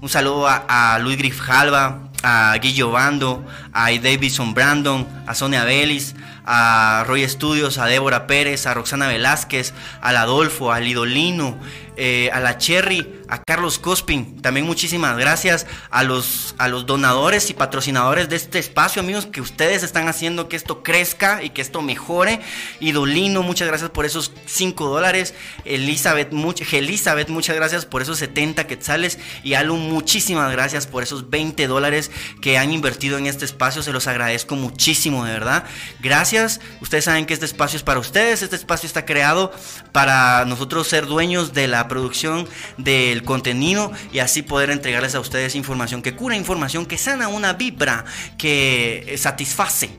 Un 0.00 0.08
saludo 0.08 0.48
a, 0.48 0.98
Luis 0.98 1.16
Grijalva, 1.16 2.10
a 2.24 2.58
Guillo 2.60 2.90
Bando, 2.90 3.46
a 3.72 3.92
Davidson 3.92 4.52
Brandon, 4.52 5.06
a 5.28 5.34
Sonia 5.36 5.62
Vélez, 5.62 6.16
a 6.44 7.04
Roy 7.06 7.28
Studios, 7.28 7.78
a 7.78 7.86
Débora 7.86 8.26
Pérez, 8.26 8.66
a 8.66 8.74
Roxana 8.74 9.08
Velázquez, 9.08 9.72
al 10.00 10.16
Adolfo, 10.16 10.72
a 10.72 10.80
Lidolino, 10.80 11.58
eh, 11.96 12.30
a 12.32 12.40
la 12.40 12.58
Cherry, 12.58 13.20
a 13.28 13.42
Carlos 13.42 13.78
Cospin. 13.78 14.40
También 14.40 14.66
muchísimas 14.66 15.16
gracias 15.18 15.66
a 15.90 16.02
los, 16.02 16.54
a 16.58 16.68
los 16.68 16.86
donadores 16.86 17.50
y 17.50 17.54
patrocinadores 17.54 18.28
de 18.28 18.36
este 18.36 18.58
espacio, 18.58 19.00
amigos, 19.02 19.26
que 19.26 19.40
ustedes 19.40 19.82
están 19.82 20.08
haciendo 20.08 20.48
que 20.48 20.56
esto 20.56 20.82
crezca 20.82 21.42
y 21.42 21.50
que 21.50 21.62
esto 21.62 21.82
mejore. 21.82 22.40
Idolino, 22.80 23.42
muchas 23.42 23.68
gracias 23.68 23.90
por 23.90 24.06
esos 24.06 24.32
5 24.46 24.88
dólares. 24.88 25.34
Elizabeth, 25.64 26.32
Elizabeth, 26.72 27.28
muchas 27.28 27.56
gracias 27.56 27.84
por 27.84 28.02
esos 28.02 28.18
70 28.18 28.66
quetzales. 28.66 29.18
Y 29.44 29.54
Alu, 29.54 29.76
muchísimas 29.76 30.50
gracias 30.50 30.86
por 30.86 31.02
esos 31.02 31.30
20 31.30 31.66
dólares 31.66 32.10
que 32.40 32.58
han 32.58 32.72
invertido 32.72 33.18
en 33.18 33.26
este 33.26 33.44
espacio. 33.44 33.82
Se 33.82 33.92
los 33.92 34.06
agradezco 34.06 34.56
muchísimo, 34.56 35.24
de 35.24 35.32
verdad. 35.32 35.64
Gracias. 36.00 36.31
Ustedes 36.80 37.04
saben 37.04 37.26
que 37.26 37.34
este 37.34 37.44
espacio 37.44 37.76
es 37.76 37.82
para 37.82 38.00
ustedes. 38.00 38.40
Este 38.40 38.56
espacio 38.56 38.86
está 38.86 39.04
creado 39.04 39.52
para 39.92 40.46
nosotros 40.46 40.88
ser 40.88 41.06
dueños 41.06 41.52
de 41.52 41.68
la 41.68 41.88
producción 41.88 42.48
del 42.78 43.22
contenido 43.22 43.92
y 44.14 44.20
así 44.20 44.40
poder 44.40 44.70
entregarles 44.70 45.14
a 45.14 45.20
ustedes 45.20 45.54
información 45.54 46.00
que 46.00 46.16
cura, 46.16 46.34
información 46.34 46.86
que 46.86 46.96
sana, 46.96 47.28
una 47.28 47.52
vibra 47.52 48.06
que 48.38 49.14
satisface. 49.18 49.90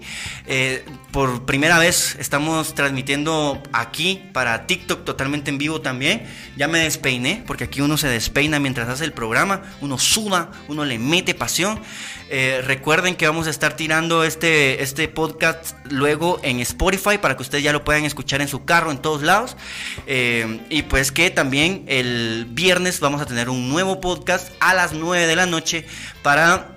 Eh, 0.48 0.84
por 1.12 1.46
primera 1.46 1.78
vez 1.78 2.18
estamos 2.20 2.74
transmitiendo 2.74 3.62
aquí 3.72 4.24
para 4.34 4.66
TikTok 4.66 5.06
totalmente 5.06 5.52
en 5.52 5.60
vivo 5.60 5.82
también. 5.82 6.24
Ya 6.58 6.68
me 6.68 6.80
despeiné, 6.80 7.44
porque 7.46 7.66
aquí 7.66 7.82
uno 7.82 7.98
se 7.98 8.08
despeina 8.08 8.60
mientras 8.60 8.90
hace 8.90 9.06
el 9.06 9.14
programa, 9.14 9.62
uno 9.82 10.00
suda, 10.00 10.50
uno 10.68 10.84
le 10.84 10.98
mete 10.98 11.36
pasión. 11.36 11.80
Eh, 12.36 12.64
recuerden 12.64 13.16
que 13.16 13.28
vamos 13.28 13.46
a 13.46 13.52
estar 13.52 13.76
tirando 13.76 14.24
este, 14.24 14.82
este 14.82 15.08
podcast 15.08 15.78
luego 15.92 16.40
en 16.42 16.62
Spotify 16.62 17.20
para 17.20 17.38
que 17.38 17.44
ustedes 17.44 17.64
ya 17.64 17.72
lo 17.72 17.84
puedan 17.84 18.06
escuchar 18.06 18.42
en 18.42 18.48
su 18.48 18.66
carro, 18.66 18.90
en 18.90 18.98
todos 18.98 19.22
lados. 19.22 19.56
Eh, 20.08 20.62
y 20.72 20.82
pues 20.82 21.12
que 21.12 21.30
también 21.30 21.84
el 21.86 22.48
viernes 22.50 23.00
vamos 23.00 23.22
a 23.22 23.28
tener 23.28 23.52
un 23.52 23.70
nuevo 23.70 24.02
podcast 24.02 24.52
a 24.62 24.74
las 24.74 24.94
9 24.94 25.28
de 25.28 25.36
la 25.36 25.46
noche 25.46 25.86
para 26.24 26.70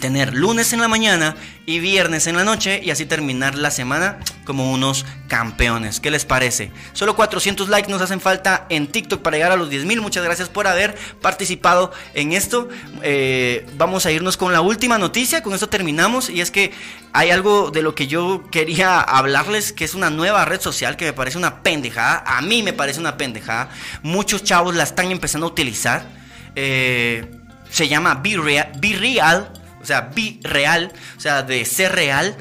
tener 0.00 0.34
lunes 0.34 0.72
en 0.72 0.80
la 0.80 0.88
mañana 0.88 1.36
y 1.64 1.80
viernes 1.80 2.26
en 2.26 2.36
la 2.36 2.44
noche 2.44 2.80
y 2.82 2.90
así 2.90 3.06
terminar 3.06 3.56
la 3.56 3.70
semana 3.70 4.18
como 4.44 4.72
unos 4.72 5.04
campeones. 5.26 6.00
¿Qué 6.00 6.10
les 6.10 6.24
parece? 6.24 6.70
Solo 6.92 7.16
400 7.16 7.68
likes 7.68 7.90
nos 7.90 8.00
hacen 8.00 8.20
falta 8.20 8.66
en 8.68 8.86
TikTok 8.86 9.22
para 9.22 9.36
llegar 9.36 9.52
a 9.52 9.56
los 9.56 9.70
10.000. 9.70 10.00
Muchas 10.00 10.24
gracias 10.24 10.48
por 10.48 10.66
haber 10.66 10.96
participado 11.20 11.92
en 12.14 12.32
esto. 12.32 12.68
Eh, 13.02 13.66
vamos 13.76 14.06
a 14.06 14.12
irnos 14.12 14.36
con 14.36 14.52
la 14.52 14.60
última 14.60 14.98
noticia. 14.98 15.42
Con 15.42 15.54
esto 15.54 15.68
terminamos 15.68 16.30
y 16.30 16.40
es 16.40 16.50
que 16.50 16.72
hay 17.12 17.30
algo 17.30 17.70
de 17.70 17.82
lo 17.82 17.94
que 17.94 18.06
yo 18.06 18.44
quería 18.50 19.00
hablarles 19.00 19.72
que 19.72 19.84
es 19.84 19.94
una 19.94 20.10
nueva 20.10 20.44
red 20.44 20.60
social 20.60 20.96
que 20.96 21.06
me 21.06 21.12
parece 21.12 21.38
una 21.38 21.62
pendejada. 21.62 22.22
A 22.26 22.40
mí 22.42 22.62
me 22.62 22.72
parece 22.72 23.00
una 23.00 23.16
pendejada. 23.16 23.70
Muchos 24.02 24.44
chavos 24.44 24.74
la 24.74 24.84
están 24.84 25.10
empezando 25.10 25.46
a 25.46 25.50
utilizar. 25.50 26.06
Eh, 26.54 27.28
se 27.70 27.88
llama 27.88 28.14
Be 28.22 28.36
Real 28.36 29.52
o 29.86 29.88
sea, 29.88 30.10
be 30.12 30.40
real, 30.42 30.92
o 31.16 31.20
sea, 31.20 31.44
de 31.44 31.64
ser 31.64 31.92
real, 31.92 32.36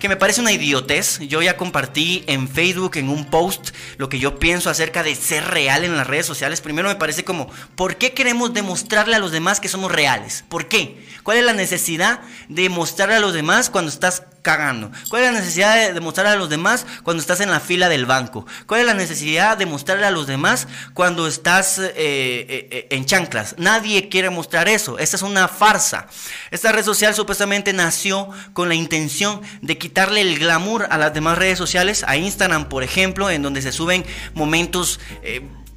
que 0.00 0.08
me 0.08 0.16
parece 0.16 0.40
una 0.40 0.50
idiotez. 0.50 1.18
Yo 1.18 1.42
ya 1.42 1.58
compartí 1.58 2.24
en 2.26 2.48
Facebook, 2.48 2.96
en 2.96 3.10
un 3.10 3.26
post, 3.26 3.74
lo 3.98 4.08
que 4.08 4.18
yo 4.18 4.38
pienso 4.38 4.70
acerca 4.70 5.02
de 5.02 5.14
ser 5.14 5.44
real 5.44 5.84
en 5.84 5.94
las 5.94 6.06
redes 6.06 6.24
sociales. 6.24 6.62
Primero 6.62 6.88
me 6.88 6.94
parece 6.94 7.22
como, 7.22 7.50
¿por 7.74 7.96
qué 7.96 8.14
queremos 8.14 8.54
demostrarle 8.54 9.14
a 9.14 9.18
los 9.18 9.30
demás 9.30 9.60
que 9.60 9.68
somos 9.68 9.92
reales? 9.92 10.42
¿Por 10.48 10.68
qué? 10.68 11.06
¿Cuál 11.22 11.36
es 11.36 11.44
la 11.44 11.52
necesidad 11.52 12.22
de 12.48 12.70
mostrarle 12.70 13.16
a 13.16 13.20
los 13.20 13.34
demás 13.34 13.68
cuando 13.68 13.90
estás 13.90 14.22
cagando? 14.46 14.92
¿Cuál 15.08 15.24
es 15.24 15.32
la 15.32 15.40
necesidad 15.40 15.74
de 15.74 15.92
demostrarle 15.92 16.30
a 16.30 16.36
los 16.36 16.48
demás 16.48 16.86
cuando 17.02 17.20
estás 17.20 17.40
en 17.40 17.50
la 17.50 17.58
fila 17.58 17.88
del 17.88 18.06
banco? 18.06 18.46
¿Cuál 18.68 18.82
es 18.82 18.86
la 18.86 18.94
necesidad 18.94 19.58
de 19.58 19.66
mostrarle 19.66 20.06
a 20.06 20.12
los 20.12 20.28
demás 20.28 20.68
cuando 20.94 21.26
estás 21.26 21.80
eh, 21.80 21.92
eh, 21.96 22.68
eh, 22.70 22.86
en 22.90 23.06
chanclas? 23.06 23.56
Nadie 23.58 24.08
quiere 24.08 24.30
mostrar 24.30 24.68
eso. 24.68 25.00
Esta 25.00 25.16
es 25.16 25.22
una 25.22 25.48
farsa. 25.48 26.06
Esta 26.52 26.70
red 26.70 26.84
social 26.84 27.12
supuestamente 27.12 27.72
nació 27.72 28.28
con 28.52 28.68
la 28.68 28.76
intención 28.76 29.42
de 29.62 29.78
quitarle 29.78 30.20
el 30.20 30.38
glamour 30.38 30.86
a 30.90 30.96
las 30.96 31.12
demás 31.12 31.38
redes 31.38 31.58
sociales, 31.58 32.04
a 32.06 32.16
Instagram, 32.16 32.68
por 32.68 32.84
ejemplo, 32.84 33.28
en 33.28 33.42
donde 33.42 33.62
se 33.62 33.72
suben 33.72 34.06
momentos 34.32 35.00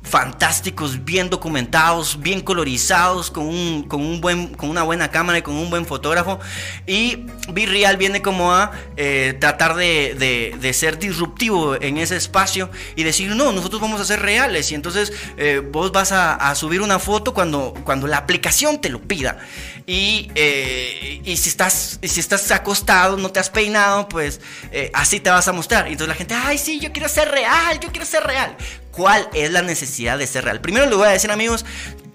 fantásticos, 0.01 1.03
bien 1.03 1.29
documentados, 1.29 2.19
bien 2.19 2.41
colorizados, 2.41 3.29
con, 3.29 3.45
un, 3.45 3.83
con, 3.83 4.01
un 4.01 4.21
buen, 4.21 4.53
con 4.55 4.69
una 4.69 4.83
buena 4.83 5.11
cámara 5.11 5.39
y 5.39 5.41
con 5.41 5.55
un 5.55 5.69
buen 5.69 5.85
fotógrafo. 5.85 6.39
Y 6.87 7.25
Real 7.47 7.97
viene 7.97 8.21
como 8.21 8.53
a 8.53 8.71
eh, 8.95 9.35
tratar 9.39 9.75
de, 9.75 10.15
de, 10.59 10.73
ser 10.73 10.97
disruptivo 10.97 11.75
en 11.79 11.97
ese 11.97 12.15
espacio 12.15 12.69
y 12.95 13.03
decir, 13.03 13.35
no, 13.35 13.51
nosotros 13.51 13.81
vamos 13.81 13.99
a 13.99 14.05
ser 14.05 14.21
reales. 14.21 14.71
Y 14.71 14.75
entonces 14.75 15.11
eh, 15.37 15.59
vos 15.59 15.91
vas 15.91 16.11
a, 16.11 16.55
subir 16.55 16.81
una 16.81 16.99
foto 16.99 17.33
cuando, 17.33 17.73
cuando 17.83 18.07
la 18.07 18.17
aplicación 18.17 18.81
te 18.81 18.89
lo 18.89 19.01
pida. 19.01 19.37
Y, 19.85 20.31
eh, 20.35 21.21
y, 21.23 21.37
si 21.37 21.49
estás, 21.49 21.99
si 22.01 22.19
estás 22.19 22.49
acostado, 22.51 23.17
no 23.17 23.31
te 23.31 23.39
has 23.39 23.49
peinado, 23.49 24.07
pues 24.07 24.39
así 24.93 25.19
te 25.19 25.29
vas 25.29 25.47
a 25.47 25.51
mostrar. 25.51 25.87
Y 25.87 25.91
entonces 25.91 26.07
la 26.07 26.15
gente, 26.15 26.33
ay, 26.33 26.57
sí, 26.57 26.79
yo 26.79 26.91
quiero 26.91 27.09
ser 27.09 27.29
real, 27.29 27.79
yo 27.79 27.89
quiero 27.89 28.05
ser 28.05 28.23
real 28.23 28.55
cuál 28.99 29.29
es 29.33 29.49
la 29.49 29.61
necesidad 29.61 30.17
de 30.17 30.27
ser 30.27 30.43
real. 30.43 30.59
Primero 30.59 30.85
les 30.85 30.97
voy 30.97 31.07
a 31.07 31.11
decir 31.11 31.31
amigos, 31.31 31.63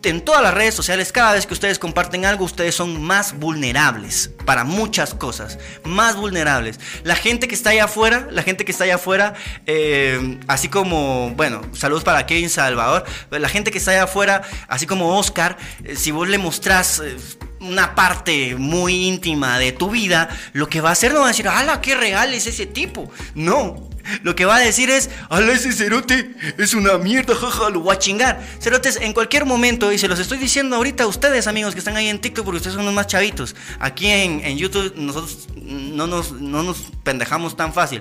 en 0.03 0.21
todas 0.21 0.43
las 0.43 0.53
redes 0.53 0.75
sociales, 0.75 1.13
cada 1.13 1.33
vez 1.33 1.47
que 1.47 1.55
ustedes 1.55 1.79
comparten 1.79 2.27
algo, 2.27 2.45
ustedes 2.45 2.75
son 2.75 3.01
más 3.03 3.39
vulnerables 3.39 4.31
para 4.45 4.65
muchas 4.65 5.15
cosas, 5.15 5.59
más 5.83 6.15
vulnerables. 6.15 6.79
La 7.05 7.17
gente 7.17 7.49
que 7.49 7.55
está 7.55 7.71
allá 7.71 7.85
afuera, 7.85 8.29
la 8.31 8.43
gente 8.43 8.67
que 8.67 8.73
está 8.73 8.85
allá 8.85 8.97
afuera, 8.97 9.33
eh, 9.65 10.39
así 10.47 10.69
como, 10.69 11.31
bueno, 11.31 11.63
saludos 11.73 12.05
para 12.05 12.27
Kevin 12.27 12.51
Salvador, 12.51 13.05
la 13.31 13.49
gente 13.49 13.71
que 13.71 13.79
está 13.79 13.93
allá 13.93 14.03
afuera, 14.03 14.43
así 14.69 14.87
como 14.87 15.19
Oscar, 15.19 15.57
eh, 15.85 15.97
si 15.97 16.11
vos 16.11 16.29
le 16.29 16.37
mostrás... 16.37 17.01
Eh, 17.01 17.17
una 17.61 17.95
parte 17.95 18.57
muy 18.57 19.07
íntima 19.07 19.59
de 19.59 19.73
tu 19.73 19.89
vida, 19.89 20.29
lo 20.53 20.69
que 20.69 20.83
va 20.83 20.91
a 20.91 20.93
hacer 20.93 21.15
no 21.15 21.21
va 21.21 21.27
a 21.27 21.29
decir, 21.29 21.49
¡hala, 21.49 21.81
qué 21.81 21.95
real 21.95 22.35
es 22.35 22.47
ese 22.47 22.67
tipo! 22.67 23.11
No, 23.35 23.89
lo 24.23 24.35
que 24.35 24.45
va 24.45 24.57
a 24.57 24.61
decir 24.61 24.91
es, 24.91 25.11
ala 25.29 25.53
ese 25.53 25.73
cerote, 25.73 26.35
es 26.59 26.75
una 26.75 26.99
mierda, 26.99 27.35
jaja, 27.35 27.71
lo 27.71 27.81
voy 27.81 27.95
a 27.95 27.99
chingar. 27.99 28.43
Cerotes, 28.61 28.97
en 28.97 29.13
cualquier 29.13 29.45
momento, 29.45 29.93
y 29.93 29.99
se 29.99 30.09
los 30.09 30.19
estoy 30.19 30.39
diciendo 30.39 30.77
ahorita 30.77 31.05
a 31.05 31.07
ustedes, 31.07 31.47
amigos, 31.47 31.75
que 31.75 31.79
están 31.79 31.97
ahí 31.97 32.09
en 32.09 32.21
TikTok, 32.21 32.45
porque 32.45 32.59
ustedes 32.59 32.77
son 32.77 32.85
los 32.85 32.95
más 32.95 33.07
chavitos. 33.07 33.55
Aquí 33.79 34.07
en, 34.09 34.57
YouTube 34.57 34.95
nosotros 34.97 35.49
no 35.57 36.07
nos, 36.07 36.33
no 36.33 36.63
nos 36.63 36.79
pendejamos 37.03 37.57
tan 37.57 37.73
fácil. 37.73 38.01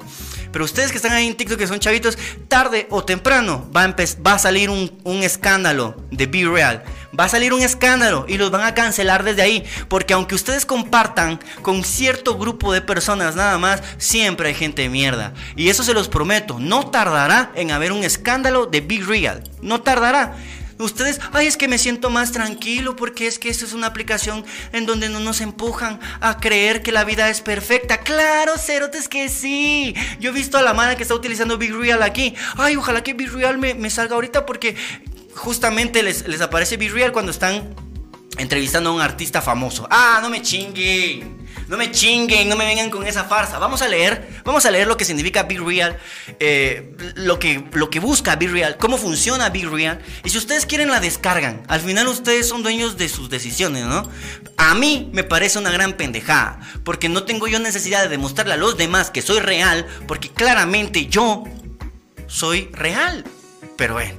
Pero 0.52 0.66
ustedes 0.66 0.92
que 0.92 0.98
están 0.98 1.14
ahí 1.14 1.28
en 1.28 1.36
TikTok, 1.36 1.58
que 1.58 1.68
son 1.68 1.80
chavitos, 1.80 2.18
tarde 2.48 2.88
o 2.90 3.04
temprano 3.04 3.70
va 3.76 3.84
a, 3.84 3.96
va 4.26 4.34
a 4.34 4.40
salir 4.40 4.70
un, 4.70 4.92
un 5.04 5.24
escándalo 5.24 5.98
de 6.12 6.28
Be 6.28 6.46
Real 6.46 6.84
va 7.18 7.26
a 7.26 7.30
salir 7.30 7.54
un 7.54 7.62
escándalo 7.62 8.26
y 8.28 8.38
los 8.38 8.52
van 8.52 8.64
a 8.64 8.74
cancelar 8.74 9.24
desde 9.24 9.42
ahí. 9.42 9.64
Porque 9.88 10.14
aunque 10.14 10.36
ustedes 10.36 10.66
compartan 10.66 11.40
con 11.62 11.84
cierto 11.84 12.38
grupo 12.38 12.74
de 12.74 12.82
personas 12.82 13.36
nada 13.36 13.58
más, 13.58 13.82
siempre 13.98 14.50
hay 14.50 14.56
gente 14.56 14.84
de 14.84 14.90
mierda. 14.90 15.34
Y 15.56 15.70
eso 15.70 15.84
se 15.84 15.94
los 15.94 16.10
prometo, 16.10 16.60
no 16.60 16.90
tardará 16.90 17.52
en 17.56 17.72
haber 17.72 17.92
un 17.92 18.04
escándalo 18.04 18.66
de 18.66 18.82
Big 18.82 19.06
Real. 19.06 19.44
No 19.62 19.82
tardará. 19.82 20.36
Ustedes, 20.80 21.20
ay, 21.32 21.48
es 21.48 21.56
que 21.56 21.68
me 21.68 21.78
siento 21.78 22.10
más 22.10 22.32
tranquilo 22.32 22.96
porque 22.96 23.28
es 23.28 23.38
que 23.38 23.50
esto 23.50 23.64
es 23.64 23.74
una 23.74 23.88
aplicación 23.88 24.44
en 24.72 24.86
donde 24.86 25.08
no 25.08 25.20
nos 25.20 25.40
empujan 25.40 26.00
a 26.20 26.40
creer 26.40 26.82
que 26.82 26.92
la 26.92 27.04
vida 27.04 27.30
es 27.30 27.42
perfecta. 27.42 28.00
Claro, 28.00 28.58
cerotes 28.58 29.08
que 29.08 29.30
sí. 29.30 29.96
Yo 30.20 30.32
he 30.32 30.34
visto 30.34 30.58
a 30.58 30.62
la 30.62 30.74
mano 30.74 30.98
que 30.98 31.04
está 31.04 31.14
utilizando 31.16 31.58
Big 31.58 31.74
Real 31.74 32.02
aquí. 32.02 32.34
Ay, 32.58 32.76
ojalá 32.76 33.04
que 33.04 33.14
Big 33.14 33.32
Real 33.32 33.58
me, 33.60 33.76
me 33.76 33.90
salga 33.90 34.16
ahorita 34.16 34.46
porque 34.46 34.76
justamente 35.36 36.04
les, 36.04 36.28
les 36.28 36.42
aparece 36.42 36.78
Be 36.78 36.90
Real 36.90 37.12
cuando 37.12 37.32
están 37.32 37.76
entrevistando 38.38 38.90
a 38.90 38.94
un 38.94 39.02
artista 39.02 39.42
famoso. 39.42 39.88
Ah, 39.90 40.20
no 40.22 40.30
me 40.30 40.42
chinguen. 40.42 41.44
No 41.68 41.78
me 41.78 41.92
chinguen, 41.92 42.50
no 42.50 42.56
me 42.56 42.66
vengan 42.66 42.90
con 42.90 43.08
esa 43.08 43.24
farsa. 43.24 43.58
Vamos 43.58 43.82
a 43.82 43.88
leer, 43.88 44.42
vamos 44.44 44.66
a 44.66 44.72
leer 44.72 44.88
lo 44.88 44.98
que 44.98 45.06
significa 45.06 45.44
Be 45.44 45.58
Real, 45.58 45.98
eh, 46.40 46.96
lo, 47.16 47.40
que, 47.40 47.64
lo 47.72 47.90
que 47.90 48.00
busca 48.00 48.36
Be 48.36 48.48
Real, 48.48 48.78
cómo 48.78 48.98
funciona 48.98 49.50
Be 49.50 49.66
Real. 49.66 50.00
Y 50.24 50.30
si 50.30 50.38
ustedes 50.38 50.66
quieren 50.66 50.92
la 50.92 51.00
descargan. 51.00 51.64
Al 51.68 51.80
final 51.80 52.08
ustedes 52.08 52.48
son 52.48 52.64
dueños 52.64 52.98
de 52.98 53.08
sus 53.08 53.30
decisiones, 53.30 53.86
¿no? 53.86 54.08
A 54.58 54.76
mí 54.76 55.10
me 55.14 55.24
parece 55.24 55.58
una 55.58 55.72
gran 55.72 55.94
pendejada, 55.94 56.60
porque 56.84 57.10
no 57.10 57.24
tengo 57.24 57.48
yo 57.48 57.60
necesidad 57.60 58.04
de 58.04 58.10
demostrarle 58.10 58.54
a 58.54 58.58
los 58.58 58.78
demás 58.78 59.10
que 59.10 59.22
soy 59.22 59.40
real, 59.40 59.88
porque 60.08 60.30
claramente 60.30 61.08
yo 61.08 61.46
soy 62.28 62.70
real. 62.74 63.24
Pero 63.78 63.94
bueno. 63.94 64.16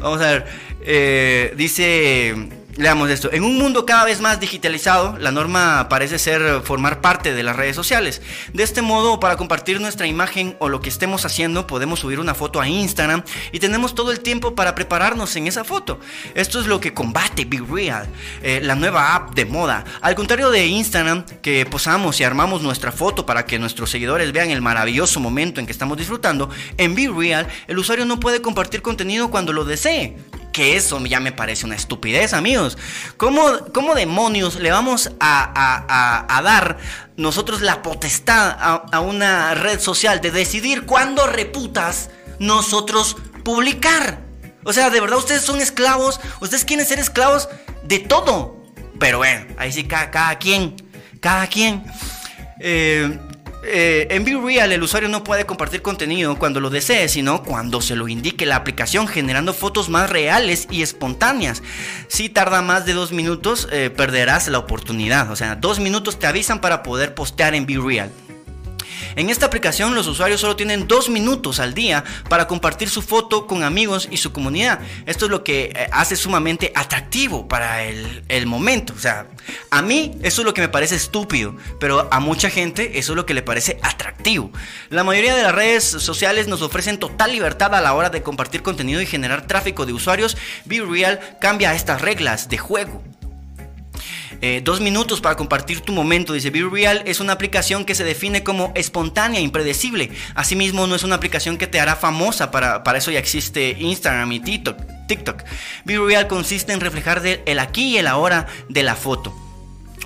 Vamos 0.00 0.20
a 0.20 0.32
ver. 0.32 0.46
Eh, 0.82 1.54
dice 1.56 2.34
Leamos 2.76 3.10
esto. 3.10 3.32
En 3.32 3.42
un 3.42 3.58
mundo 3.58 3.84
cada 3.84 4.04
vez 4.04 4.20
más 4.20 4.38
digitalizado, 4.38 5.18
la 5.18 5.32
norma 5.32 5.88
parece 5.88 6.18
ser 6.18 6.62
formar 6.62 7.00
parte 7.00 7.34
de 7.34 7.42
las 7.42 7.56
redes 7.56 7.74
sociales. 7.74 8.22
De 8.52 8.62
este 8.62 8.80
modo, 8.80 9.18
para 9.18 9.36
compartir 9.36 9.80
nuestra 9.80 10.06
imagen 10.06 10.56
o 10.60 10.68
lo 10.68 10.80
que 10.80 10.88
estemos 10.88 11.24
haciendo, 11.24 11.66
podemos 11.66 12.00
subir 12.00 12.20
una 12.20 12.34
foto 12.34 12.60
a 12.60 12.68
Instagram 12.68 13.24
y 13.50 13.58
tenemos 13.58 13.94
todo 13.94 14.12
el 14.12 14.20
tiempo 14.20 14.54
para 14.54 14.74
prepararnos 14.74 15.34
en 15.34 15.48
esa 15.48 15.64
foto. 15.64 15.98
Esto 16.34 16.60
es 16.60 16.66
lo 16.66 16.80
que 16.80 16.94
combate 16.94 17.44
Be 17.44 17.60
Real, 17.60 18.08
eh, 18.42 18.60
la 18.62 18.76
nueva 18.76 19.14
app 19.14 19.34
de 19.34 19.44
moda. 19.44 19.84
Al 20.00 20.14
contrario 20.14 20.50
de 20.50 20.66
Instagram, 20.66 21.24
que 21.42 21.66
posamos 21.66 22.20
y 22.20 22.24
armamos 22.24 22.62
nuestra 22.62 22.92
foto 22.92 23.26
para 23.26 23.46
que 23.46 23.58
nuestros 23.58 23.90
seguidores 23.90 24.32
vean 24.32 24.50
el 24.50 24.62
maravilloso 24.62 25.18
momento 25.18 25.60
en 25.60 25.66
que 25.66 25.72
estamos 25.72 25.98
disfrutando, 25.98 26.48
en 26.76 26.94
Be 26.94 27.08
Real 27.08 27.48
el 27.66 27.78
usuario 27.78 28.04
no 28.04 28.20
puede 28.20 28.40
compartir 28.40 28.80
contenido 28.80 29.30
cuando 29.30 29.52
lo 29.52 29.64
desee 29.64 30.16
que 30.52 30.76
eso 30.76 31.04
ya 31.04 31.20
me 31.20 31.32
parece 31.32 31.66
una 31.66 31.76
estupidez, 31.76 32.32
amigos. 32.32 32.78
¿Cómo, 33.16 33.42
cómo 33.72 33.94
demonios 33.94 34.56
le 34.56 34.70
vamos 34.70 35.10
a, 35.20 36.40
dar 36.42 36.78
nosotros 37.16 37.60
la 37.60 37.82
potestad 37.82 38.56
a, 38.58 39.00
una 39.00 39.54
red 39.54 39.80
social 39.80 40.20
de 40.20 40.30
decidir 40.30 40.86
cuándo 40.86 41.26
reputas 41.26 42.10
nosotros 42.38 43.16
publicar? 43.44 44.20
O 44.64 44.72
sea, 44.72 44.90
de 44.90 45.00
verdad 45.00 45.18
ustedes 45.18 45.42
son 45.42 45.60
esclavos, 45.60 46.20
ustedes 46.40 46.64
quieren 46.64 46.86
ser 46.86 46.98
esclavos 46.98 47.48
de 47.84 47.98
todo. 47.98 48.56
Pero 48.98 49.18
bueno, 49.18 49.46
ahí 49.56 49.72
sí 49.72 49.84
cada, 49.84 50.10
cada 50.10 50.38
quien, 50.38 50.76
cada 51.20 51.46
quien. 51.46 51.84
Eh, 52.60 53.18
eh, 53.62 54.08
en 54.10 54.24
Be 54.24 54.38
Real 54.42 54.72
el 54.72 54.82
usuario 54.82 55.08
no 55.08 55.22
puede 55.22 55.46
compartir 55.46 55.82
contenido 55.82 56.38
cuando 56.38 56.60
lo 56.60 56.70
desee, 56.70 57.08
sino 57.08 57.42
cuando 57.42 57.80
se 57.80 57.96
lo 57.96 58.08
indique 58.08 58.46
la 58.46 58.56
aplicación 58.56 59.06
generando 59.06 59.52
fotos 59.52 59.88
más 59.88 60.08
reales 60.10 60.66
y 60.70 60.82
espontáneas. 60.82 61.62
Si 62.08 62.28
tarda 62.28 62.62
más 62.62 62.86
de 62.86 62.94
dos 62.94 63.12
minutos, 63.12 63.68
eh, 63.70 63.90
perderás 63.90 64.48
la 64.48 64.58
oportunidad. 64.58 65.30
O 65.30 65.36
sea, 65.36 65.56
dos 65.56 65.80
minutos 65.80 66.18
te 66.18 66.26
avisan 66.26 66.60
para 66.60 66.82
poder 66.82 67.14
postear 67.14 67.54
en 67.54 67.66
Be 67.66 67.78
Real. 67.78 68.10
En 69.16 69.30
esta 69.30 69.46
aplicación 69.46 69.94
los 69.94 70.06
usuarios 70.06 70.40
solo 70.40 70.56
tienen 70.56 70.88
dos 70.88 71.08
minutos 71.08 71.60
al 71.60 71.74
día 71.74 72.04
para 72.28 72.46
compartir 72.46 72.88
su 72.88 73.02
foto 73.02 73.46
con 73.46 73.62
amigos 73.62 74.08
y 74.10 74.16
su 74.16 74.32
comunidad. 74.32 74.80
Esto 75.06 75.26
es 75.26 75.30
lo 75.30 75.44
que 75.44 75.72
eh, 75.74 75.88
hace 75.92 76.16
sumamente 76.16 76.72
atractivo 76.74 77.48
para 77.48 77.84
el, 77.84 78.46
momento. 78.46 78.94
O 78.94 78.98
sea, 78.98 79.26
a 79.70 79.82
mí 79.82 80.12
eso 80.22 80.42
es 80.42 80.46
lo 80.46 80.54
que 80.54 80.62
me 80.62 80.68
parece 80.68 80.96
estúpido, 80.96 81.54
pero 81.78 82.08
a 82.10 82.20
mucha 82.20 82.50
gente 82.50 82.98
eso 82.98 83.12
es 83.12 83.16
lo 83.16 83.26
que 83.26 83.34
le 83.34 83.42
parece 83.42 83.78
atractivo. 83.82 84.50
La 84.88 85.04
mayoría 85.04 85.34
de 85.34 85.42
las 85.42 85.54
redes 85.54 85.84
sociales 85.84 86.48
nos 86.48 86.62
ofrecen 86.62 86.98
total 86.98 87.32
libertad 87.32 87.74
a 87.74 87.80
la 87.80 87.94
hora 87.94 88.10
de 88.10 88.22
compartir 88.22 88.62
contenido 88.62 89.00
y 89.00 89.06
generar 89.06 89.46
tráfico 89.46 89.86
de 89.86 89.92
usuarios. 89.92 90.36
Be 90.64 90.80
Real 90.80 91.20
cambia 91.40 91.74
estas 91.74 92.00
reglas 92.00 92.48
de 92.48 92.58
juego. 92.58 93.02
Eh, 94.42 94.60
dos 94.64 94.80
minutos 94.80 95.20
para 95.20 95.36
compartir 95.36 95.80
tu 95.80 95.92
momento, 95.92 96.32
dice 96.32 96.50
Be 96.50 96.62
Real, 96.70 97.02
es 97.06 97.20
una 97.20 97.32
aplicación 97.32 97.84
que 97.84 97.94
se 97.94 98.04
define 98.04 98.42
como 98.42 98.72
espontánea, 98.74 99.40
impredecible. 99.40 100.10
Asimismo, 100.34 100.86
no 100.86 100.94
es 100.94 101.04
una 101.04 101.16
aplicación 101.16 101.58
que 101.58 101.66
te 101.66 101.80
hará 101.80 101.96
famosa, 101.96 102.50
para, 102.50 102.82
para 102.82 102.98
eso 102.98 103.10
ya 103.10 103.18
existe 103.18 103.76
Instagram 103.78 104.32
y 104.32 104.40
TikTok. 104.40 104.76
TikTok. 105.08 105.42
Be 105.84 105.98
Real 105.98 106.26
consiste 106.28 106.72
en 106.72 106.80
reflejar 106.80 107.22
el 107.24 107.58
aquí 107.58 107.94
y 107.94 107.98
el 107.98 108.06
ahora 108.06 108.46
de 108.68 108.82
la 108.82 108.94
foto. 108.94 109.49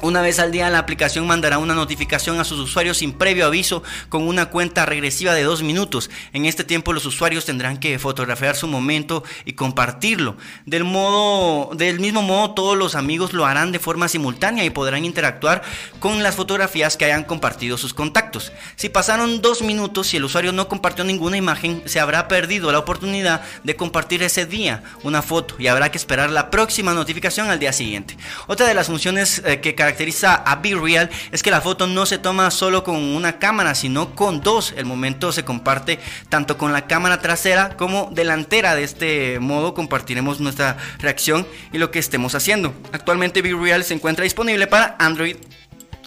Una 0.02 0.20
vez 0.20 0.38
al 0.38 0.52
día 0.52 0.68
la 0.68 0.80
aplicación 0.80 1.26
mandará 1.26 1.58
una 1.58 1.74
notificación 1.74 2.38
a 2.38 2.44
sus 2.44 2.58
usuarios 2.58 2.98
sin 2.98 3.12
previo 3.12 3.46
aviso 3.46 3.82
con 4.08 4.26
una 4.28 4.46
cuenta 4.46 4.84
regresiva 4.84 5.32
de 5.34 5.44
dos 5.44 5.62
minutos. 5.62 6.10
En 6.32 6.44
este 6.44 6.64
tiempo 6.64 6.92
los 6.92 7.06
usuarios 7.06 7.46
tendrán 7.46 7.78
que 7.78 7.98
fotografiar 7.98 8.56
su 8.56 8.66
momento 8.66 9.24
y 9.44 9.54
compartirlo. 9.54 10.36
Del, 10.66 10.84
modo, 10.84 11.74
del 11.74 12.00
mismo 12.00 12.22
modo 12.22 12.52
todos 12.52 12.76
los 12.76 12.96
amigos 12.96 13.32
lo 13.32 13.46
harán 13.46 13.72
de 13.72 13.78
forma 13.78 14.08
simultánea 14.08 14.64
y 14.64 14.70
podrán 14.70 15.04
interactuar 15.04 15.62
con 16.00 16.22
las 16.22 16.34
fotografías 16.34 16.96
que 16.96 17.06
hayan 17.06 17.24
compartido 17.24 17.78
sus 17.78 17.94
contactos. 17.94 18.52
Si 18.76 18.90
pasaron 18.90 19.40
dos 19.40 19.62
minutos 19.62 20.12
y 20.12 20.18
el 20.18 20.24
usuario 20.24 20.52
no 20.52 20.68
compartió 20.68 21.04
ninguna 21.04 21.38
imagen, 21.38 21.82
se 21.86 22.00
habrá 22.00 22.28
perdido 22.28 22.70
la 22.72 22.80
oportunidad 22.80 23.42
de 23.62 23.76
compartir 23.76 24.22
ese 24.22 24.44
día 24.44 24.82
una 25.02 25.22
foto 25.22 25.54
y 25.58 25.68
habrá 25.68 25.90
que 25.90 25.98
esperar 25.98 26.30
la 26.30 26.50
próxima 26.50 26.92
notificación 26.92 27.48
al 27.48 27.58
día 27.58 27.72
siguiente. 27.72 28.18
Otra 28.48 28.66
de 28.66 28.74
las 28.74 28.88
funciones 28.88 29.40
eh, 29.46 29.60
que 29.60 29.74
caracteriza 29.84 30.34
a 30.34 30.56
Be 30.56 30.74
Real 30.74 31.10
es 31.30 31.42
que 31.42 31.50
la 31.50 31.60
foto 31.60 31.86
no 31.86 32.06
se 32.06 32.16
toma 32.16 32.50
solo 32.50 32.82
con 32.84 32.96
una 32.96 33.38
cámara, 33.38 33.74
sino 33.74 34.14
con 34.14 34.40
dos. 34.40 34.72
El 34.76 34.86
momento 34.86 35.30
se 35.30 35.44
comparte 35.44 35.98
tanto 36.30 36.56
con 36.56 36.72
la 36.72 36.86
cámara 36.86 37.20
trasera 37.20 37.76
como 37.76 38.08
delantera. 38.10 38.74
De 38.74 38.82
este 38.82 39.38
modo 39.40 39.74
compartiremos 39.74 40.40
nuestra 40.40 40.78
reacción 41.00 41.46
y 41.70 41.76
lo 41.76 41.90
que 41.90 41.98
estemos 41.98 42.34
haciendo. 42.34 42.72
Actualmente 42.92 43.42
Be 43.42 43.52
Real 43.52 43.84
se 43.84 43.92
encuentra 43.92 44.24
disponible 44.24 44.66
para 44.66 44.96
Android 44.98 45.36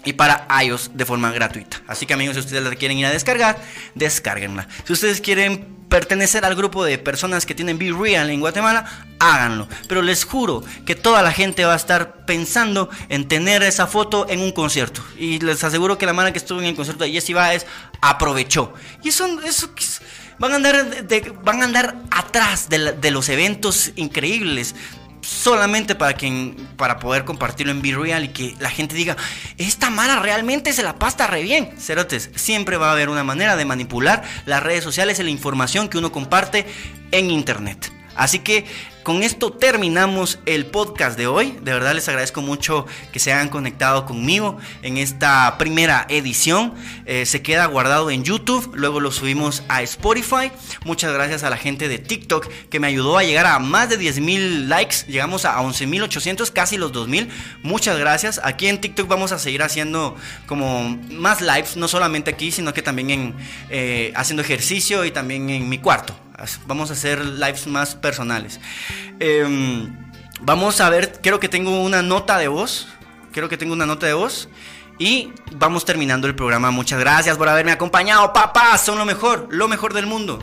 y 0.07 0.13
para 0.13 0.47
iOS 0.63 0.91
de 0.93 1.03
forma 1.03 1.33
gratuita. 1.33 1.81
Así 1.85 2.05
que 2.05 2.13
amigos, 2.13 2.35
si 2.35 2.39
ustedes 2.39 2.63
la 2.63 2.73
quieren 2.75 2.97
ir 2.97 3.05
a 3.05 3.11
descargar, 3.11 3.61
descárguenla. 3.93 4.65
Si 4.85 4.93
ustedes 4.93 5.19
quieren 5.19 5.67
pertenecer 5.89 6.45
al 6.45 6.55
grupo 6.55 6.85
de 6.85 6.97
personas 6.97 7.45
que 7.45 7.53
tienen 7.53 7.77
Be 7.77 7.91
Real 7.91 8.29
en 8.29 8.39
Guatemala, 8.39 8.85
háganlo. 9.19 9.67
Pero 9.89 10.01
les 10.01 10.23
juro 10.23 10.63
que 10.85 10.95
toda 10.95 11.21
la 11.21 11.33
gente 11.33 11.65
va 11.65 11.73
a 11.73 11.75
estar 11.75 12.25
pensando 12.25 12.89
en 13.09 13.27
tener 13.27 13.63
esa 13.63 13.85
foto 13.85 14.27
en 14.29 14.39
un 14.39 14.53
concierto. 14.53 15.03
Y 15.17 15.39
les 15.39 15.61
aseguro 15.65 15.97
que 15.97 16.05
la 16.05 16.13
mano 16.13 16.31
que 16.31 16.37
estuvo 16.37 16.61
en 16.61 16.67
el 16.67 16.75
concierto 16.75 17.03
de 17.03 17.11
Jesse 17.11 17.33
Baez 17.33 17.65
aprovechó. 17.99 18.73
Y 19.03 19.09
eso, 19.09 19.27
eso 19.43 19.69
van 20.39 20.53
a 20.53 20.55
andar, 20.55 21.05
van 21.43 21.61
a 21.61 21.65
andar 21.65 21.97
atrás 22.11 22.69
de, 22.69 22.93
de 22.93 23.11
los 23.11 23.27
eventos 23.27 23.91
increíbles 23.97 24.73
solamente 25.27 25.93
para 25.93 26.13
quien 26.13 26.55
para 26.77 26.99
poder 26.99 27.25
compartirlo 27.25 27.73
en 27.73 27.81
Be 27.81 27.91
Real 27.91 28.23
y 28.23 28.29
que 28.29 28.55
la 28.59 28.69
gente 28.69 28.95
diga, 28.95 29.17
esta 29.57 29.89
mala 29.89 30.19
realmente 30.19 30.71
se 30.71 30.83
la 30.83 30.97
pasta 30.97 31.27
re 31.27 31.41
bien. 31.41 31.69
Cerotes, 31.77 32.29
siempre 32.35 32.77
va 32.77 32.89
a 32.89 32.91
haber 32.93 33.09
una 33.09 33.25
manera 33.25 33.57
de 33.57 33.65
manipular 33.65 34.23
las 34.45 34.63
redes 34.63 34.85
sociales 34.85 35.19
y 35.19 35.23
la 35.23 35.29
información 35.29 35.89
que 35.89 35.97
uno 35.97 36.13
comparte 36.13 36.65
en 37.11 37.29
internet. 37.29 37.91
Así 38.15 38.39
que 38.39 38.65
con 39.07 39.23
esto 39.23 39.53
terminamos 39.53 40.37
el 40.45 40.65
podcast 40.65 41.17
de 41.17 41.27
hoy. 41.27 41.57
De 41.61 41.71
verdad 41.71 41.95
les 41.95 42.09
agradezco 42.09 42.41
mucho 42.41 42.85
que 43.13 43.19
se 43.19 43.31
hayan 43.31 43.47
conectado 43.47 44.05
conmigo 44.05 44.57
en 44.81 44.97
esta 44.97 45.57
primera 45.57 46.05
edición. 46.09 46.73
Eh, 47.05 47.25
se 47.25 47.41
queda 47.41 47.67
guardado 47.67 48.11
en 48.11 48.25
YouTube, 48.25 48.69
luego 48.73 48.99
lo 48.99 49.13
subimos 49.13 49.63
a 49.69 49.81
Spotify. 49.81 50.51
Muchas 50.83 51.13
gracias 51.13 51.43
a 51.43 51.49
la 51.49 51.55
gente 51.55 51.87
de 51.87 51.99
TikTok 51.99 52.49
que 52.69 52.81
me 52.81 52.87
ayudó 52.87 53.17
a 53.17 53.23
llegar 53.23 53.45
a 53.45 53.59
más 53.59 53.87
de 53.87 53.95
10 53.95 54.19
mil 54.19 54.67
likes. 54.67 55.05
Llegamos 55.07 55.45
a 55.45 55.57
11.800, 55.61 56.51
casi 56.51 56.75
los 56.75 56.91
2.000. 56.91 57.29
Muchas 57.63 57.97
gracias. 57.97 58.41
Aquí 58.43 58.67
en 58.67 58.81
TikTok 58.81 59.07
vamos 59.07 59.31
a 59.31 59.39
seguir 59.39 59.63
haciendo 59.63 60.17
como 60.47 60.99
más 61.11 61.39
lives, 61.39 61.77
no 61.77 61.87
solamente 61.87 62.31
aquí, 62.31 62.51
sino 62.51 62.73
que 62.73 62.81
también 62.81 63.09
en, 63.11 63.35
eh, 63.69 64.11
haciendo 64.17 64.41
ejercicio 64.41 65.05
y 65.05 65.11
también 65.11 65.49
en 65.49 65.69
mi 65.69 65.77
cuarto. 65.77 66.26
Vamos 66.65 66.89
a 66.89 66.93
hacer 66.93 67.23
lives 67.25 67.67
más 67.67 67.95
personales. 67.95 68.59
Em, 69.19 69.95
vamos 70.41 70.81
a 70.81 70.89
ver, 70.89 71.19
creo 71.21 71.39
que 71.39 71.49
tengo 71.49 71.81
una 71.81 72.01
nota 72.01 72.37
de 72.37 72.47
voz. 72.47 72.87
Creo 73.31 73.49
que 73.49 73.57
tengo 73.57 73.73
una 73.73 73.85
nota 73.85 74.07
de 74.07 74.13
voz. 74.13 74.49
Y 74.99 75.31
vamos 75.55 75.85
terminando 75.85 76.27
el 76.27 76.35
programa. 76.35 76.71
Muchas 76.71 76.99
gracias 76.99 77.37
por 77.37 77.47
haberme 77.49 77.71
acompañado, 77.71 78.33
papá. 78.33 78.77
Son 78.77 78.97
lo 78.97 79.05
mejor, 79.05 79.47
lo 79.51 79.67
mejor 79.67 79.93
del 79.93 80.07
mundo. 80.07 80.39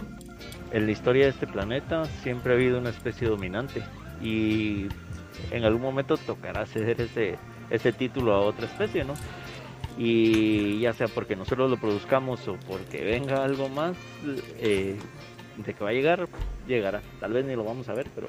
En 0.72 0.86
la 0.86 0.92
historia 0.92 1.24
de 1.24 1.30
este 1.30 1.47
planeta 1.47 2.05
siempre 2.22 2.53
ha 2.53 2.57
habido 2.57 2.78
una 2.78 2.90
especie 2.90 3.28
dominante. 3.28 3.82
Y 4.22 4.88
en 5.51 5.64
algún 5.64 5.82
momento 5.82 6.16
tocará 6.16 6.66
ceder 6.66 7.01
ese, 7.01 7.38
ese 7.70 7.92
título 7.92 8.34
a 8.34 8.40
otra 8.40 8.66
especie, 8.66 9.05
¿no? 9.05 9.14
Y 9.97 10.80
ya 10.80 10.92
sea 10.92 11.09
porque 11.09 11.36
nosotros 11.36 11.70
lo 11.70 11.76
produzcamos 11.76 12.47
o 12.49 12.57
porque 12.66 13.05
venga 13.05 13.45
algo 13.45 13.68
más, 13.68 13.97
eh, 14.59 14.97
de 15.57 15.74
que 15.74 15.84
va 15.84 15.90
a 15.90 15.92
llegar, 15.92 16.28
llegará. 16.66 17.02
Tal 17.20 17.32
vez 17.32 17.44
ni 17.44 17.55
lo 17.55 17.64
vamos 17.64 17.88
a 17.88 17.94
ver, 17.94 18.07
pero 18.14 18.28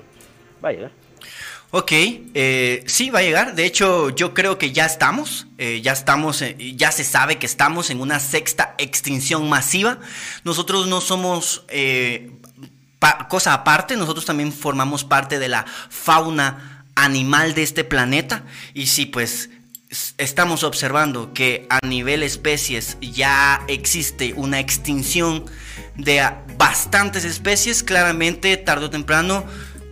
va 0.63 0.69
a 0.69 0.71
llegar. 0.71 0.91
Ok, 1.71 1.91
eh, 1.91 2.83
sí, 2.87 3.09
va 3.09 3.19
a 3.19 3.23
llegar. 3.23 3.55
De 3.55 3.65
hecho, 3.65 4.09
yo 4.11 4.33
creo 4.33 4.57
que 4.57 4.71
ya 4.71 4.85
estamos. 4.85 5.47
Eh, 5.57 5.81
ya 5.81 5.91
estamos, 5.91 6.41
eh, 6.41 6.55
ya 6.75 6.91
se 6.91 7.03
sabe 7.03 7.37
que 7.37 7.45
estamos 7.45 7.89
en 7.89 7.99
una 7.99 8.19
sexta 8.19 8.75
extinción 8.77 9.49
masiva. 9.49 9.99
Nosotros 10.43 10.87
no 10.87 11.01
somos 11.01 11.65
cosa 13.29 13.53
aparte, 13.53 13.97
nosotros 13.97 14.25
también 14.25 14.51
formamos 14.51 15.03
parte 15.03 15.37
de 15.37 15.47
la 15.47 15.65
fauna 15.89 16.85
animal 16.95 17.53
de 17.53 17.63
este 17.63 17.83
planeta. 17.83 18.43
Y 18.73 18.87
sí, 18.87 19.05
pues 19.05 19.49
estamos 20.17 20.63
observando 20.63 21.33
que 21.33 21.67
a 21.69 21.85
nivel 21.85 22.23
especies 22.23 22.97
ya 23.01 23.63
existe 23.67 24.33
una 24.35 24.59
extinción 24.59 25.45
de 25.95 26.27
bastantes 26.57 27.25
especies, 27.25 27.83
claramente 27.83 28.57
tarde 28.57 28.85
o 28.85 28.89
temprano 28.89 29.45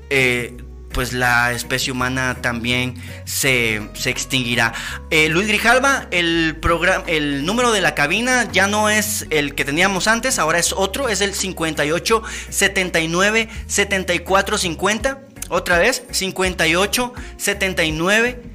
eh, 0.09 0.57
pues 0.93 1.11
la 1.11 1.51
especie 1.51 1.91
humana 1.91 2.37
también 2.41 2.95
se, 3.25 3.77
extinguirá. 4.05 4.73
Eh, 5.09 5.27
Luis 5.27 5.47
Grijalva, 5.47 6.07
el, 6.11 6.59
el 7.07 7.45
número 7.45 7.71
de 7.71 7.81
la 7.81 7.95
cabina 7.95 8.49
ya 8.51 8.67
no 8.67 8.89
es 8.89 9.25
el 9.31 9.55
que 9.55 9.65
teníamos 9.65 10.07
antes, 10.07 10.39
ahora 10.39 10.59
es 10.59 10.71
otro, 10.71 11.09
es 11.09 11.21
el 11.21 11.33
58 11.33 12.23
79 12.49 13.49
74 13.67 14.57
50. 14.57 15.19
Otra 15.49 15.77
vez, 15.77 16.03
58 16.09 17.13
79 17.37 18.52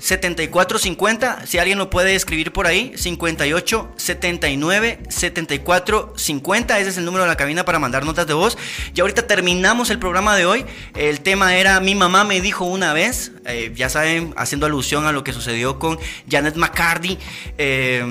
7450, 0.00 1.46
si 1.46 1.58
alguien 1.58 1.78
lo 1.78 1.90
puede 1.90 2.14
escribir 2.14 2.52
por 2.52 2.66
ahí, 2.66 2.92
58 2.96 3.92
79 3.96 5.00
74 5.08 6.14
50, 6.16 6.78
ese 6.78 6.90
es 6.90 6.96
el 6.96 7.04
número 7.04 7.24
de 7.24 7.28
la 7.28 7.36
cabina 7.36 7.64
para 7.64 7.78
mandar 7.78 8.04
notas 8.04 8.26
de 8.26 8.34
voz. 8.34 8.56
Y 8.94 9.00
ahorita 9.00 9.26
terminamos 9.26 9.90
el 9.90 9.98
programa 9.98 10.36
de 10.36 10.46
hoy. 10.46 10.64
El 10.96 11.20
tema 11.20 11.54
era 11.54 11.80
Mi 11.80 11.94
mamá 11.94 12.24
me 12.24 12.40
dijo 12.40 12.64
una 12.64 12.92
vez, 12.94 13.32
eh, 13.44 13.72
ya 13.76 13.88
saben, 13.88 14.32
haciendo 14.36 14.66
alusión 14.66 15.06
a 15.06 15.12
lo 15.12 15.22
que 15.22 15.32
sucedió 15.32 15.78
con 15.78 15.98
Janet 16.28 16.56
McCarthy. 16.56 17.18
Eh, 17.58 18.02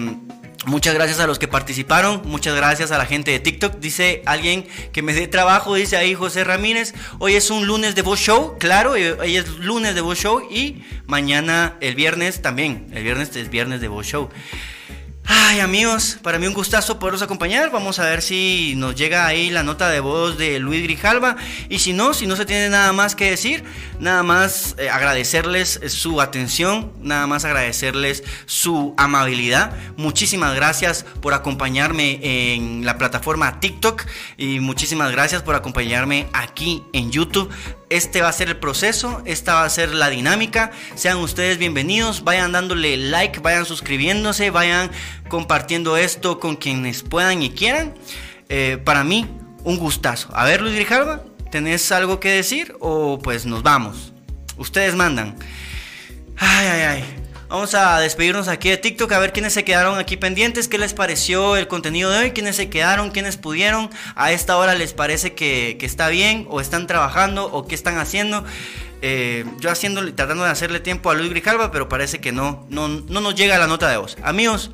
Muchas 0.65 0.93
gracias 0.93 1.21
a 1.21 1.27
los 1.27 1.39
que 1.39 1.47
participaron, 1.47 2.21
muchas 2.25 2.53
gracias 2.53 2.91
a 2.91 2.97
la 2.97 3.05
gente 3.05 3.31
de 3.31 3.39
TikTok. 3.39 3.79
Dice 3.79 4.21
alguien 4.25 4.67
que 4.91 5.01
me 5.01 5.13
dé 5.13 5.25
trabajo, 5.27 5.75
dice 5.75 5.95
ahí 5.95 6.13
José 6.13 6.43
Ramírez. 6.43 6.93
Hoy 7.17 7.35
es 7.35 7.49
un 7.49 7.65
lunes 7.65 7.95
de 7.95 8.01
voz 8.01 8.19
show, 8.19 8.57
claro, 8.59 8.97
eh, 8.97 9.13
hoy 9.13 9.37
es 9.37 9.47
lunes 9.59 9.95
de 9.95 10.01
voz 10.01 10.19
show 10.19 10.41
y 10.51 10.83
mañana 11.07 11.77
el 11.79 11.95
viernes 11.95 12.41
también. 12.41 12.87
El 12.93 13.03
viernes 13.03 13.33
es 13.37 13.49
viernes 13.49 13.79
de 13.79 13.87
voz 13.87 14.05
show. 14.05 14.29
Ay 15.31 15.59
amigos, 15.59 16.17
para 16.23 16.39
mí 16.39 16.47
un 16.47 16.55
gustazo 16.55 16.97
poderlos 16.97 17.21
acompañar. 17.21 17.69
Vamos 17.69 17.99
a 17.99 18.05
ver 18.05 18.23
si 18.23 18.73
nos 18.77 18.95
llega 18.95 19.27
ahí 19.27 19.51
la 19.51 19.61
nota 19.61 19.87
de 19.87 19.99
voz 19.99 20.39
de 20.39 20.57
Luis 20.57 20.81
Grijalva. 20.81 21.35
Y 21.69 21.77
si 21.77 21.93
no, 21.93 22.15
si 22.15 22.25
no 22.25 22.35
se 22.35 22.47
tiene 22.47 22.67
nada 22.69 22.93
más 22.93 23.15
que 23.15 23.29
decir, 23.29 23.63
nada 23.99 24.23
más 24.23 24.73
eh, 24.79 24.89
agradecerles 24.89 25.81
su 25.89 26.19
atención, 26.19 26.91
nada 26.99 27.27
más 27.27 27.45
agradecerles 27.45 28.23
su 28.47 28.95
amabilidad. 28.97 29.71
Muchísimas 29.97 30.55
gracias 30.55 31.05
por 31.21 31.35
acompañarme 31.35 32.19
en 32.23 32.83
la 32.83 32.97
plataforma 32.97 33.59
TikTok 33.59 34.07
y 34.35 34.59
muchísimas 34.61 35.11
gracias 35.11 35.43
por 35.43 35.53
acompañarme 35.53 36.25
aquí 36.33 36.81
en 36.91 37.11
YouTube 37.11 37.53
este 37.89 38.21
va 38.21 38.29
a 38.29 38.33
ser 38.33 38.49
el 38.49 38.57
proceso, 38.57 39.21
esta 39.25 39.55
va 39.55 39.65
a 39.65 39.69
ser 39.69 39.93
la 39.93 40.09
dinámica. 40.09 40.71
Sean 40.95 41.17
ustedes 41.17 41.57
bienvenidos, 41.57 42.23
vayan 42.23 42.51
dándole 42.51 42.97
like, 42.97 43.39
vayan 43.39 43.65
suscribiéndose, 43.65 44.51
vayan 44.51 44.91
compartiendo 45.29 45.95
esto 45.95 46.39
con 46.39 46.57
quienes 46.57 47.03
puedan 47.03 47.41
y 47.41 47.51
quieran. 47.51 47.95
Eh, 48.49 48.77
para 48.83 49.03
mí, 49.03 49.27
un 49.63 49.77
gustazo. 49.77 50.29
A 50.33 50.43
ver, 50.43 50.61
Luis 50.61 50.75
Grijalva, 50.75 51.23
¿tenés 51.51 51.91
algo 51.91 52.19
que 52.19 52.29
decir 52.29 52.75
o 52.79 53.19
pues 53.19 53.45
nos 53.45 53.63
vamos? 53.63 54.11
Ustedes 54.57 54.95
mandan. 54.95 55.37
Ay, 56.37 56.67
ay, 56.67 56.81
ay. 56.81 57.03
Vamos 57.49 57.73
a 57.73 57.99
despedirnos 57.99 58.47
aquí 58.47 58.69
de 58.69 58.77
TikTok, 58.77 59.11
a 59.11 59.17
ver 59.17 59.33
quiénes 59.33 59.53
se 59.53 59.63
quedaron 59.63 59.97
aquí 59.97 60.17
pendientes, 60.17 60.67
qué 60.67 60.77
les 60.77 60.93
pareció 60.93 61.57
el 61.57 61.67
contenido 61.67 62.11
de 62.11 62.19
hoy, 62.19 62.31
quiénes 62.31 62.55
se 62.55 62.69
quedaron, 62.69 63.09
quiénes 63.09 63.37
pudieron, 63.37 63.89
a 64.13 64.31
esta 64.31 64.55
hora 64.55 64.75
les 64.75 64.93
parece 64.93 65.33
que, 65.33 65.75
está 65.81 66.09
bien, 66.09 66.45
o 66.51 66.61
están 66.61 66.85
trabajando, 66.85 67.45
o 67.51 67.65
qué 67.65 67.73
están 67.73 67.97
haciendo. 67.97 68.45
Eh, 69.01 69.45
yo 69.59 69.71
haciendo, 69.71 70.13
tratando 70.13 70.43
de 70.43 70.51
hacerle 70.51 70.79
tiempo 70.79 71.09
a 71.09 71.15
Luis 71.15 71.31
Grijalva, 71.31 71.71
pero 71.71 71.89
parece 71.89 72.19
que 72.19 72.31
no, 72.31 72.67
no, 72.69 72.87
no 72.87 73.19
nos 73.19 73.33
llega 73.33 73.57
la 73.57 73.65
nota 73.65 73.89
de 73.89 73.97
voz. 73.97 74.15
Amigos, 74.21 74.69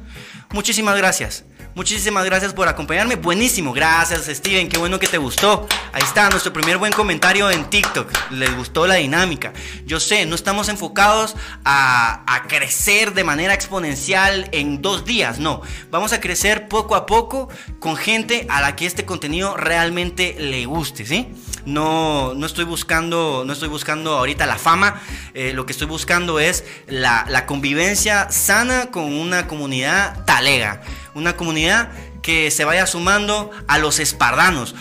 muchísimas 0.55 0.97
gracias. 0.97 1.45
Muchísimas 1.75 2.23
gracias 2.23 2.53
por 2.53 2.69
acompañarme. 2.69 3.17
Buenísimo. 3.17 3.73
Gracias, 3.73 4.27
Steven. 4.27 4.69
Qué 4.69 4.77
bueno 4.77 4.97
que 4.97 5.07
te 5.07 5.17
gustó. 5.17 5.67
Ahí 5.91 6.03
está, 6.03 6.29
nuestro 6.29 6.53
primer 6.53 6.77
buen 6.77 6.93
comentario 6.93 7.51
en 7.51 7.69
TikTok. 7.69 8.31
Les 8.31 8.55
gustó 8.55 8.87
la 8.87 8.95
dinámica. 8.95 9.51
Yo 9.85 9.99
sé, 9.99 10.25
no 10.25 10.35
estamos 10.35 10.69
enfocados 10.69 11.35
a, 11.65 12.45
crecer 12.47 13.13
de 13.13 13.25
manera 13.25 13.53
exponencial 13.53 14.47
en 14.53 14.81
dos 14.81 15.03
días. 15.03 15.39
No. 15.39 15.63
Vamos 15.91 16.13
a 16.13 16.21
crecer 16.21 16.69
poco 16.69 16.95
a 16.95 17.05
poco 17.05 17.49
con 17.79 17.97
gente 17.97 18.47
a 18.49 18.61
la 18.61 18.77
que 18.77 18.85
este 18.85 19.03
contenido 19.03 19.57
realmente 19.57 20.37
le 20.39 20.65
guste, 20.65 21.05
¿sí? 21.05 21.27
No, 21.65 22.35
no 22.35 22.45
estoy 22.45 22.63
buscando, 22.63 23.43
no 23.45 23.51
estoy 23.51 23.67
buscando 23.67 24.17
ahorita 24.17 24.45
la 24.45 24.57
fama. 24.57 25.01
Eh, 25.33 25.51
lo 25.53 25.65
que 25.65 25.73
estoy 25.73 25.87
buscando 25.87 26.39
es 26.39 26.63
la, 26.87 27.25
la 27.27 27.45
convivencia 27.45 28.31
sana 28.31 28.91
con 28.91 29.11
una 29.11 29.47
comunidad 29.47 30.23
talega 30.23 30.81
una 31.15 31.35
comunidad 31.35 31.89
que 32.21 32.51
se 32.51 32.65
vaya 32.65 32.85
sumando 32.85 33.49
a 33.67 33.79
los 33.79 33.99
espardanos. 33.99 34.75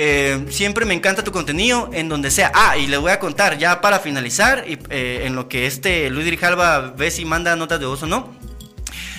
Eh, 0.00 0.46
siempre 0.50 0.84
me 0.84 0.94
encanta 0.94 1.24
tu 1.24 1.32
contenido 1.32 1.90
en 1.92 2.08
donde 2.08 2.30
sea. 2.30 2.52
Ah, 2.54 2.76
y 2.76 2.86
les 2.86 3.00
voy 3.00 3.10
a 3.10 3.18
contar 3.18 3.58
ya 3.58 3.80
para 3.80 3.98
finalizar, 3.98 4.64
y, 4.68 4.78
eh, 4.90 5.24
en 5.24 5.34
lo 5.34 5.48
que 5.48 5.66
este 5.66 6.08
Luis 6.10 6.26
Grijalva 6.26 6.94
ve 6.96 7.10
si 7.10 7.24
manda 7.24 7.56
notas 7.56 7.80
de 7.80 7.86
voz 7.86 8.04
o 8.04 8.06
no. 8.06 8.32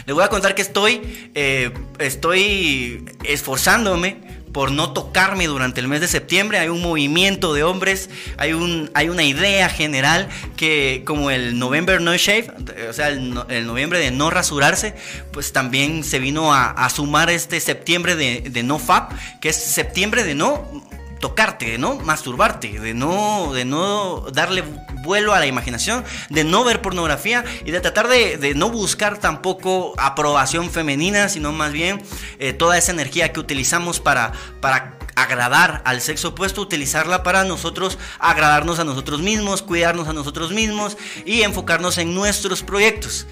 Les 0.05 0.15
voy 0.15 0.23
a 0.23 0.29
contar 0.29 0.55
que 0.55 0.61
estoy, 0.61 1.29
eh, 1.35 1.71
estoy 1.99 3.05
esforzándome 3.25 4.38
por 4.51 4.71
no 4.71 4.93
tocarme 4.93 5.47
durante 5.47 5.79
el 5.79 5.87
mes 5.87 6.01
de 6.01 6.07
septiembre. 6.07 6.59
Hay 6.59 6.69
un 6.69 6.81
movimiento 6.81 7.53
de 7.53 7.63
hombres, 7.63 8.09
hay, 8.37 8.53
un, 8.53 8.89
hay 8.93 9.09
una 9.09 9.23
idea 9.23 9.69
general 9.69 10.27
que 10.55 11.03
como 11.05 11.31
el 11.31 11.57
November 11.59 12.01
No 12.01 12.15
Shave, 12.15 12.51
o 12.89 12.93
sea, 12.93 13.09
el, 13.09 13.33
noviembre 13.65 13.99
de 13.99 14.11
no 14.11 14.29
rasurarse, 14.29 14.95
pues 15.31 15.53
también 15.53 16.03
se 16.03 16.19
vino 16.19 16.53
a, 16.53 16.89
sumar 16.89 17.29
este 17.29 17.59
septiembre 17.59 18.15
de, 18.15 18.41
de 18.49 18.63
no 18.63 18.79
fap, 18.79 19.13
que 19.39 19.49
es 19.49 19.55
septiembre 19.55 20.23
de 20.23 20.33
no 20.33 20.89
tocarte, 21.19 21.71
de 21.71 21.77
no 21.77 21.95
masturbarte, 21.95 22.79
de 22.79 22.93
no, 22.93 23.53
de 23.53 23.65
no 23.65 24.25
darle 24.31 24.63
vuelo 25.03 25.33
a 25.33 25.39
la 25.39 25.45
imaginación, 25.45 26.03
de 26.29 26.43
no 26.43 26.63
ver 26.63 26.81
pornografía 26.81 27.43
y 27.65 27.71
de 27.71 27.79
tratar 27.79 28.07
de, 28.07 28.53
no 28.55 28.69
buscar 28.69 29.17
tampoco 29.17 29.93
aprobación 29.97 30.69
femenina, 30.69 31.29
sino 31.29 31.51
más 31.51 31.71
bien 31.71 32.01
eh, 32.39 32.53
toda 32.53 32.77
esa 32.77 32.91
energía 32.91 33.31
que 33.31 33.39
utilizamos 33.39 33.99
para, 33.99 34.33
para 34.61 34.98
agradar 35.21 35.81
al 35.85 36.01
sexo 36.01 36.29
opuesto, 36.29 36.61
utilizarla 36.61 37.23
para 37.23 37.43
nosotros 37.43 37.97
agradarnos 38.19 38.79
a 38.79 38.83
nosotros 38.83 39.21
mismos, 39.21 39.61
cuidarnos 39.61 40.07
a 40.07 40.13
nosotros 40.13 40.51
mismos 40.51 40.97
y 41.25 41.41
enfocarnos 41.41 41.97
en 41.97 42.13
nuestros 42.13 42.63
proyectos. 42.63 43.27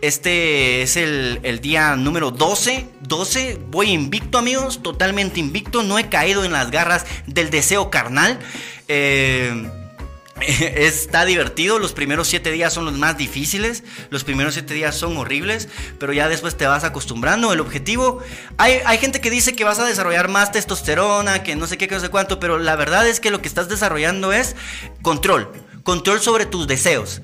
Este 0.00 0.82
es 0.82 0.96
el, 0.96 1.60
día 1.60 1.96
número 1.96 2.30
12. 2.30 2.86
12, 3.00 3.60
voy 3.70 3.90
invicto 3.90 4.38
amigos, 4.38 4.82
totalmente 4.82 5.40
invicto, 5.40 5.82
no 5.82 5.98
he 5.98 6.08
caído 6.08 6.44
en 6.44 6.52
las 6.52 6.70
garras 6.70 7.06
del 7.26 7.50
deseo 7.50 7.90
carnal. 7.90 8.38
Eh, 8.88 9.70
Está 10.46 11.24
divertido, 11.24 11.78
los 11.78 11.92
primeros 11.92 12.28
siete 12.28 12.50
días 12.50 12.72
son 12.72 12.84
los 12.84 12.94
más 12.94 13.16
difíciles, 13.16 13.84
los 14.10 14.24
primeros 14.24 14.54
siete 14.54 14.74
días 14.74 14.96
son 14.96 15.16
horribles, 15.16 15.68
pero 15.98 16.12
ya 16.12 16.28
después 16.28 16.56
te 16.56 16.66
vas 16.66 16.84
acostumbrando. 16.84 17.52
El 17.52 17.60
objetivo, 17.60 18.20
hay, 18.56 18.98
gente 18.98 19.20
que 19.20 19.30
dice 19.30 19.54
que 19.54 19.64
vas 19.64 19.78
a 19.78 19.84
desarrollar 19.84 20.28
más 20.28 20.52
testosterona, 20.52 21.42
que 21.42 21.56
no 21.56 21.66
sé 21.66 21.78
qué, 21.78 21.88
que 21.88 21.94
no 21.94 22.00
sé 22.00 22.08
cuánto, 22.08 22.40
pero 22.40 22.58
la 22.58 22.76
verdad 22.76 23.08
es 23.08 23.20
que 23.20 23.30
lo 23.30 23.40
que 23.40 23.48
estás 23.48 23.68
desarrollando 23.68 24.32
es 24.32 24.56
control, 25.02 25.50
control 25.82 26.20
sobre 26.20 26.46
tus 26.46 26.66
deseos. 26.66 27.22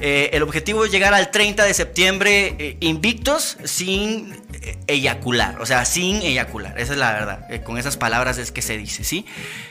Eh, 0.00 0.30
el 0.32 0.42
objetivo 0.42 0.84
es 0.84 0.90
llegar 0.90 1.14
al 1.14 1.30
30 1.30 1.64
de 1.64 1.72
septiembre 1.72 2.56
eh, 2.58 2.76
invictos 2.80 3.56
sin 3.64 4.32
eh, 4.52 4.76
eyacular, 4.88 5.60
o 5.60 5.66
sea, 5.66 5.84
sin 5.84 6.16
eyacular, 6.16 6.80
esa 6.80 6.94
es 6.94 6.98
la 6.98 7.12
verdad, 7.12 7.62
con 7.62 7.78
esas 7.78 7.96
palabras 7.96 8.38
es 8.38 8.50
que 8.50 8.62
se 8.62 8.76
dice, 8.76 9.04
¿sí? 9.04 9.24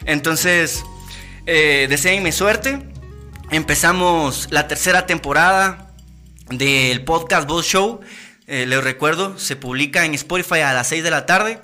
Entonces... 0.05 0.83
Eh, 1.45 1.87
deseenme 1.89 2.31
suerte. 2.31 2.79
Empezamos 3.51 4.47
la 4.49 4.67
tercera 4.67 5.05
temporada 5.05 5.93
del 6.49 7.03
podcast 7.03 7.47
Boss 7.47 7.65
Show. 7.65 7.99
Eh, 8.47 8.65
les 8.65 8.83
recuerdo, 8.83 9.37
se 9.37 9.55
publica 9.55 10.05
en 10.05 10.13
Spotify 10.13 10.61
a 10.61 10.73
las 10.73 10.87
6 10.87 11.03
de 11.03 11.11
la 11.11 11.25
tarde. 11.25 11.59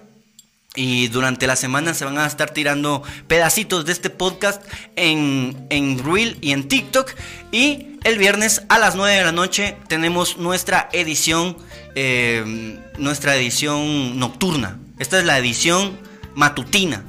Y 0.76 1.08
durante 1.08 1.48
la 1.48 1.56
semana 1.56 1.94
se 1.94 2.06
van 2.06 2.18
a 2.20 2.28
estar 2.28 2.52
tirando 2.52 3.04
pedacitos 3.28 3.86
de 3.86 3.92
este 3.92 4.10
podcast 4.10 4.62
en, 4.96 5.66
en 5.70 6.04
Reel 6.04 6.38
y 6.42 6.52
en 6.52 6.68
TikTok. 6.68 7.12
Y 7.52 7.98
el 8.04 8.18
viernes 8.18 8.64
a 8.70 8.80
las 8.80 8.96
9 8.96 9.16
de 9.16 9.24
la 9.24 9.32
noche 9.32 9.78
tenemos 9.88 10.38
nuestra 10.38 10.90
edición, 10.92 11.58
eh, 11.96 12.78
nuestra 12.98 13.36
edición 13.36 14.20
nocturna. 14.20 14.78
Esta 15.00 15.20
es 15.20 15.26
la 15.26 15.38
edición 15.38 15.98
matutina. 16.36 17.04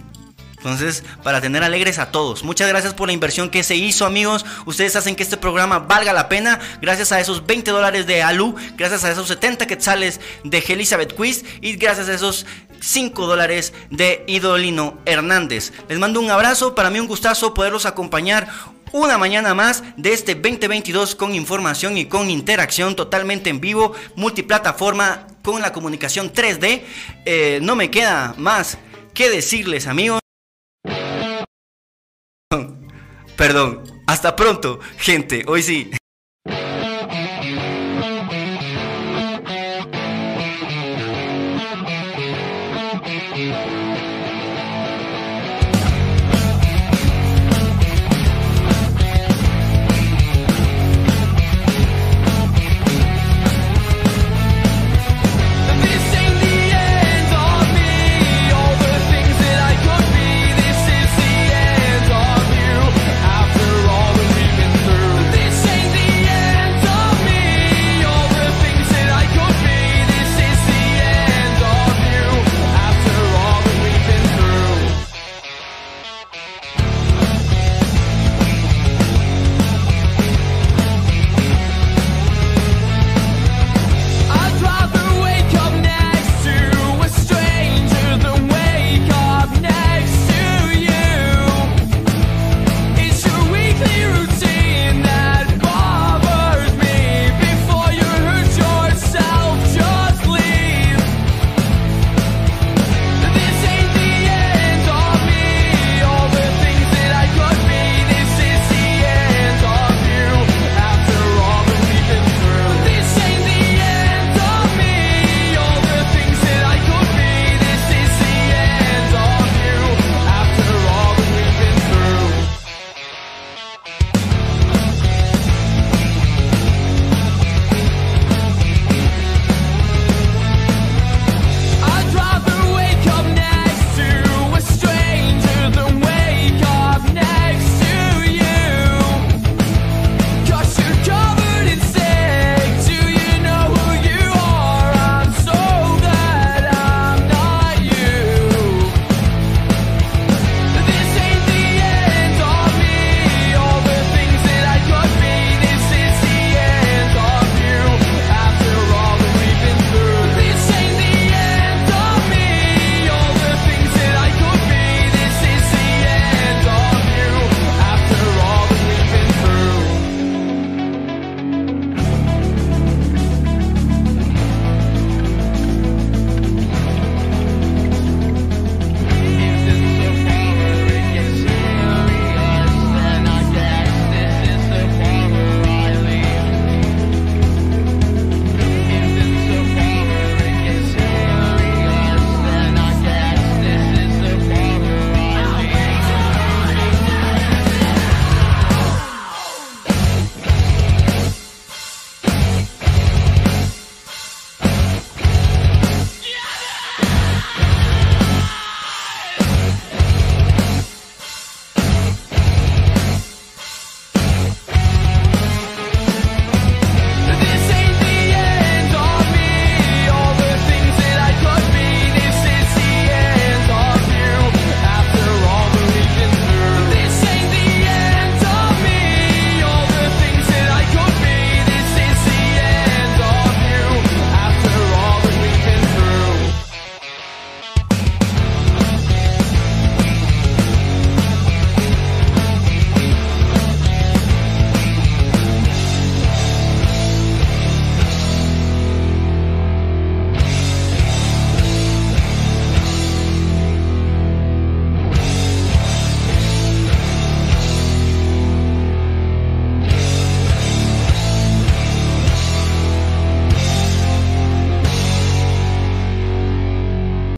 Entonces, 0.60 1.04
para 1.22 1.40
tener 1.40 1.64
alegres 1.64 1.98
a 1.98 2.10
todos. 2.10 2.44
Muchas 2.44 2.68
gracias 2.68 2.92
por 2.92 3.06
la 3.06 3.14
inversión 3.14 3.48
que 3.48 3.62
se 3.62 3.76
hizo, 3.76 4.04
amigos. 4.04 4.44
Ustedes 4.66 4.94
hacen 4.94 5.16
que 5.16 5.22
este 5.22 5.38
programa 5.38 5.78
valga 5.78 6.12
la 6.12 6.28
pena. 6.28 6.60
Gracias 6.82 7.12
a 7.12 7.20
esos 7.20 7.46
20 7.46 7.70
dólares 7.70 8.06
de 8.06 8.22
Alu, 8.22 8.54
gracias 8.76 9.04
a 9.04 9.10
esos 9.10 9.26
70 9.28 9.66
quetzales 9.66 10.20
de 10.44 10.58
Elizabeth 10.58 11.16
Quiz 11.16 11.46
y 11.62 11.76
gracias 11.76 12.10
a 12.10 12.14
esos 12.14 12.44
5 12.78 13.26
dólares 13.26 13.72
de 13.88 14.22
Idolino 14.26 14.98
Hernández. 15.06 15.72
Les 15.88 15.98
mando 15.98 16.20
un 16.20 16.30
abrazo. 16.30 16.74
Para 16.74 16.90
mí 16.90 17.00
un 17.00 17.08
gustazo 17.08 17.54
poderlos 17.54 17.86
acompañar 17.86 18.50
una 18.92 19.16
mañana 19.16 19.54
más 19.54 19.82
de 19.96 20.12
este 20.12 20.34
2022 20.34 21.14
con 21.14 21.34
información 21.34 21.96
y 21.96 22.04
con 22.04 22.28
interacción 22.28 22.96
totalmente 22.96 23.48
en 23.48 23.62
vivo, 23.62 23.94
multiplataforma 24.14 25.26
con 25.42 25.62
la 25.62 25.72
comunicación 25.72 26.30
3D. 26.30 26.82
Eh, 27.24 27.60
no 27.62 27.76
me 27.76 27.90
queda 27.90 28.34
más 28.36 28.76
que 29.14 29.30
decirles 29.30 29.86
amigos. 29.86 30.19
Perdón. 33.40 33.82
Hasta 34.06 34.36
pronto, 34.36 34.80
gente. 34.98 35.44
Hoy 35.46 35.62
sí. 35.62 35.90